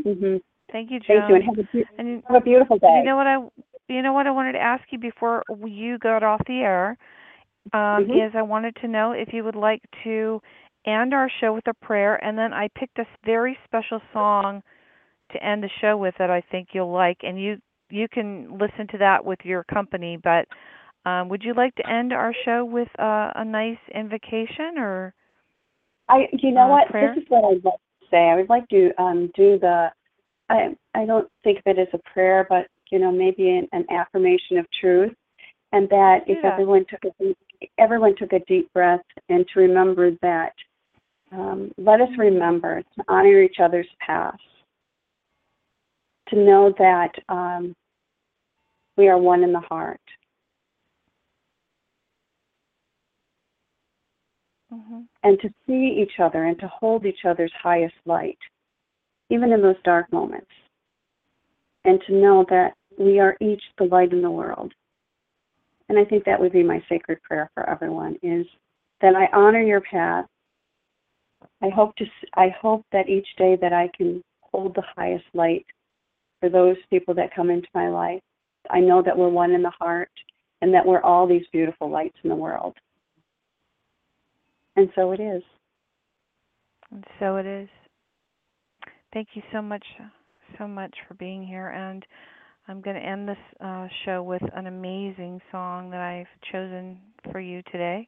Joan. 0.03 0.41
Thank 0.71 0.91
you, 0.91 0.99
Joan. 0.99 1.29
Thank 1.29 1.29
you, 1.29 1.35
and 1.35 1.43
have 1.45 1.59
a, 1.59 1.63
be- 1.63 1.85
And 1.97 2.23
have 2.27 2.37
a 2.37 2.41
beautiful 2.41 2.77
day. 2.77 2.99
you 2.99 3.03
know 3.03 3.15
what 3.15 3.27
I 3.27 3.37
you 3.87 4.01
know 4.01 4.13
what 4.13 4.27
I 4.27 4.31
wanted 4.31 4.53
to 4.53 4.59
ask 4.59 4.83
you 4.91 4.99
before 4.99 5.43
you 5.65 5.97
got 5.97 6.23
off 6.23 6.41
the 6.45 6.59
air 6.59 6.97
um, 7.73 8.05
Mhm. 8.05 8.27
is 8.27 8.35
I 8.35 8.41
wanted 8.41 8.75
to 8.77 8.87
know 8.87 9.11
if 9.11 9.33
you 9.33 9.43
would 9.43 9.55
like 9.55 9.81
to 10.03 10.41
end 10.85 11.13
our 11.13 11.29
show 11.29 11.53
with 11.53 11.67
a 11.67 11.73
prayer, 11.73 12.23
and 12.23 12.37
then 12.37 12.53
I 12.53 12.67
picked 12.69 12.99
a 12.99 13.05
very 13.23 13.57
special 13.65 14.01
song 14.13 14.63
to 15.31 15.43
end 15.43 15.63
the 15.63 15.69
show 15.81 15.97
with 15.97 16.15
that 16.17 16.29
I 16.31 16.41
think 16.41 16.69
you'll 16.73 16.91
like, 16.91 17.23
and 17.23 17.41
you 17.41 17.59
you 17.89 18.07
can 18.07 18.57
listen 18.57 18.87
to 18.87 18.97
that 18.99 19.25
with 19.25 19.39
your 19.43 19.63
company. 19.63 20.17
But 20.17 20.47
um, 21.05 21.29
would 21.29 21.43
you 21.43 21.53
like 21.53 21.75
to 21.75 21.89
end 21.89 22.13
our 22.13 22.33
show 22.45 22.65
with 22.65 22.89
uh, 22.99 23.31
a 23.35 23.45
nice 23.45 23.79
invocation 23.93 24.77
or? 24.77 25.13
I, 26.07 26.27
you 26.33 26.51
know 26.51 26.61
uh, 26.61 26.69
what? 26.69 26.87
prayer? 26.87 27.13
This 27.15 27.23
is 27.23 27.29
what 27.29 27.45
I'd 27.45 27.63
like 27.63 27.73
to 27.73 28.07
say. 28.09 28.29
I 28.29 28.35
would 28.35 28.49
like 28.49 28.67
to 28.69 28.91
um, 29.01 29.31
do 29.35 29.59
the. 29.59 29.91
I 30.49 30.75
I 30.95 31.05
don't 31.05 31.29
think 31.43 31.59
of 31.59 31.77
it 31.77 31.79
as 31.79 31.87
a 31.93 32.11
prayer, 32.11 32.45
but 32.49 32.67
you 32.91 32.99
know, 32.99 33.11
maybe 33.11 33.49
an, 33.49 33.67
an 33.71 33.85
affirmation 33.91 34.57
of 34.57 34.65
truth, 34.79 35.13
and 35.71 35.87
that 35.89 36.23
if 36.27 36.43
everyone 36.43 36.85
took 36.89 37.03
a 37.05 37.23
deep, 37.23 37.37
everyone 37.77 38.15
took 38.15 38.33
a 38.33 38.39
deep 38.47 38.71
breath, 38.73 39.01
and 39.29 39.45
to 39.53 39.59
remember 39.59 40.11
that, 40.21 40.53
um, 41.31 41.71
let 41.77 42.01
us 42.01 42.09
remember 42.17 42.81
to 42.81 43.03
honor 43.07 43.41
each 43.43 43.57
other's 43.61 43.87
past, 44.05 44.41
to 46.29 46.35
know 46.35 46.73
that 46.79 47.11
um, 47.29 47.75
we 48.97 49.07
are 49.07 49.17
one 49.17 49.43
in 49.43 49.51
the 49.53 49.59
heart, 49.59 50.01
hmm 54.71 55.01
and 55.23 55.39
to 55.41 55.49
see 55.67 56.01
each 56.01 56.19
other 56.19 56.45
and 56.45 56.57
to 56.59 56.67
hold 56.67 57.05
each 57.05 57.25
other's 57.25 57.51
highest 57.61 57.95
light, 58.05 58.37
even 59.29 59.51
in 59.51 59.61
those 59.61 59.75
dark 59.83 60.11
moments. 60.11 60.49
And 61.85 62.01
to 62.07 62.13
know 62.13 62.45
that 62.49 62.73
we 62.97 63.19
are 63.19 63.37
each 63.39 63.61
the 63.77 63.85
light 63.85 64.11
in 64.11 64.21
the 64.21 64.29
world. 64.29 64.73
And 65.87 65.97
I 65.97 66.05
think 66.05 66.25
that 66.25 66.39
would 66.39 66.51
be 66.51 66.63
my 66.63 66.83
sacred 66.89 67.21
prayer 67.23 67.49
for 67.53 67.67
everyone 67.67 68.17
is 68.21 68.45
that 69.01 69.15
I 69.15 69.27
honor 69.35 69.61
your 69.61 69.81
path. 69.81 70.25
I 71.63 71.69
hope 71.69 71.95
to 71.95 72.05
I 72.35 72.49
hope 72.61 72.85
that 72.91 73.09
each 73.09 73.27
day 73.37 73.57
that 73.61 73.73
I 73.73 73.89
can 73.97 74.23
hold 74.41 74.75
the 74.75 74.83
highest 74.95 75.25
light 75.33 75.65
for 76.39 76.49
those 76.49 76.77
people 76.89 77.13
that 77.15 77.33
come 77.33 77.49
into 77.49 77.67
my 77.73 77.89
life. 77.89 78.21
I 78.69 78.79
know 78.79 79.01
that 79.01 79.17
we're 79.17 79.29
one 79.29 79.51
in 79.51 79.63
the 79.63 79.71
heart 79.71 80.11
and 80.61 80.73
that 80.73 80.85
we're 80.85 81.01
all 81.01 81.27
these 81.27 81.45
beautiful 81.51 81.89
lights 81.89 82.17
in 82.23 82.29
the 82.29 82.35
world. 82.35 82.75
And 84.75 84.89
so 84.95 85.11
it 85.11 85.19
is. 85.19 85.43
And 86.91 87.05
so 87.19 87.37
it 87.37 87.45
is. 87.45 87.69
Thank 89.13 89.29
you 89.33 89.41
so 89.51 89.61
much, 89.61 89.85
so 90.57 90.67
much 90.67 90.95
for 91.07 91.15
being 91.15 91.45
here. 91.45 91.69
And 91.69 92.05
I'm 92.67 92.81
going 92.81 92.95
to 92.95 93.01
end 93.01 93.27
this 93.27 93.37
uh, 93.59 93.87
show 94.05 94.21
with 94.21 94.43
an 94.55 94.67
amazing 94.67 95.41
song 95.51 95.89
that 95.89 96.01
I've 96.01 96.51
chosen 96.51 96.99
for 97.31 97.39
you 97.39 97.63
today. 97.71 98.07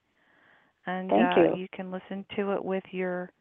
And 0.85 1.09
Thank 1.09 1.37
uh, 1.37 1.55
you. 1.55 1.67
can 1.73 1.91
listen 1.91 2.25
to 2.35 2.51
it 2.51 2.63
with 2.63 2.83
your 2.91 3.31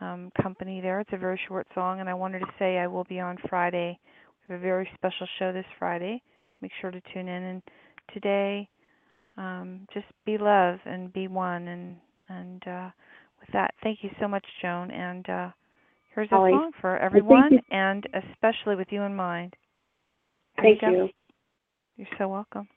um, 0.00 0.30
company 0.40 0.80
there. 0.80 1.00
It's 1.00 1.10
a 1.12 1.18
very 1.18 1.40
short 1.48 1.66
song. 1.74 1.98
And 1.98 2.08
I 2.08 2.14
wanted 2.14 2.40
to 2.40 2.52
say 2.58 2.78
I 2.78 2.86
will 2.86 3.04
be 3.04 3.18
on 3.18 3.36
Friday. 3.48 3.98
We 4.48 4.52
have 4.52 4.60
a 4.60 4.64
very 4.64 4.88
special 4.94 5.26
show 5.38 5.52
this 5.52 5.66
Friday. 5.78 6.22
Make 6.60 6.72
sure 6.80 6.92
to 6.92 7.00
tune 7.12 7.28
in. 7.28 7.42
And 7.42 7.62
today, 8.14 8.68
um, 9.36 9.86
just 9.92 10.06
be 10.24 10.38
love 10.38 10.78
and 10.84 11.12
be 11.12 11.26
one. 11.26 11.66
And, 11.66 11.96
and 12.28 12.62
uh, 12.68 12.90
with 13.40 13.48
that, 13.52 13.74
thank 13.82 13.98
you 14.02 14.10
so 14.20 14.28
much, 14.28 14.44
Joan. 14.62 14.92
And 14.92 15.28
uh, 15.28 15.48
here's 16.18 16.32
a 16.32 16.56
song 16.58 16.72
for 16.80 16.98
everyone, 16.98 17.60
and 17.70 18.06
especially 18.14 18.76
with 18.76 18.88
you 18.90 19.02
in 19.02 19.14
mind. 19.14 19.54
Here 20.60 20.76
Thank 20.80 20.82
you. 20.82 21.04
you. 21.04 21.08
You're 21.96 22.18
so 22.18 22.28
welcome. 22.28 22.68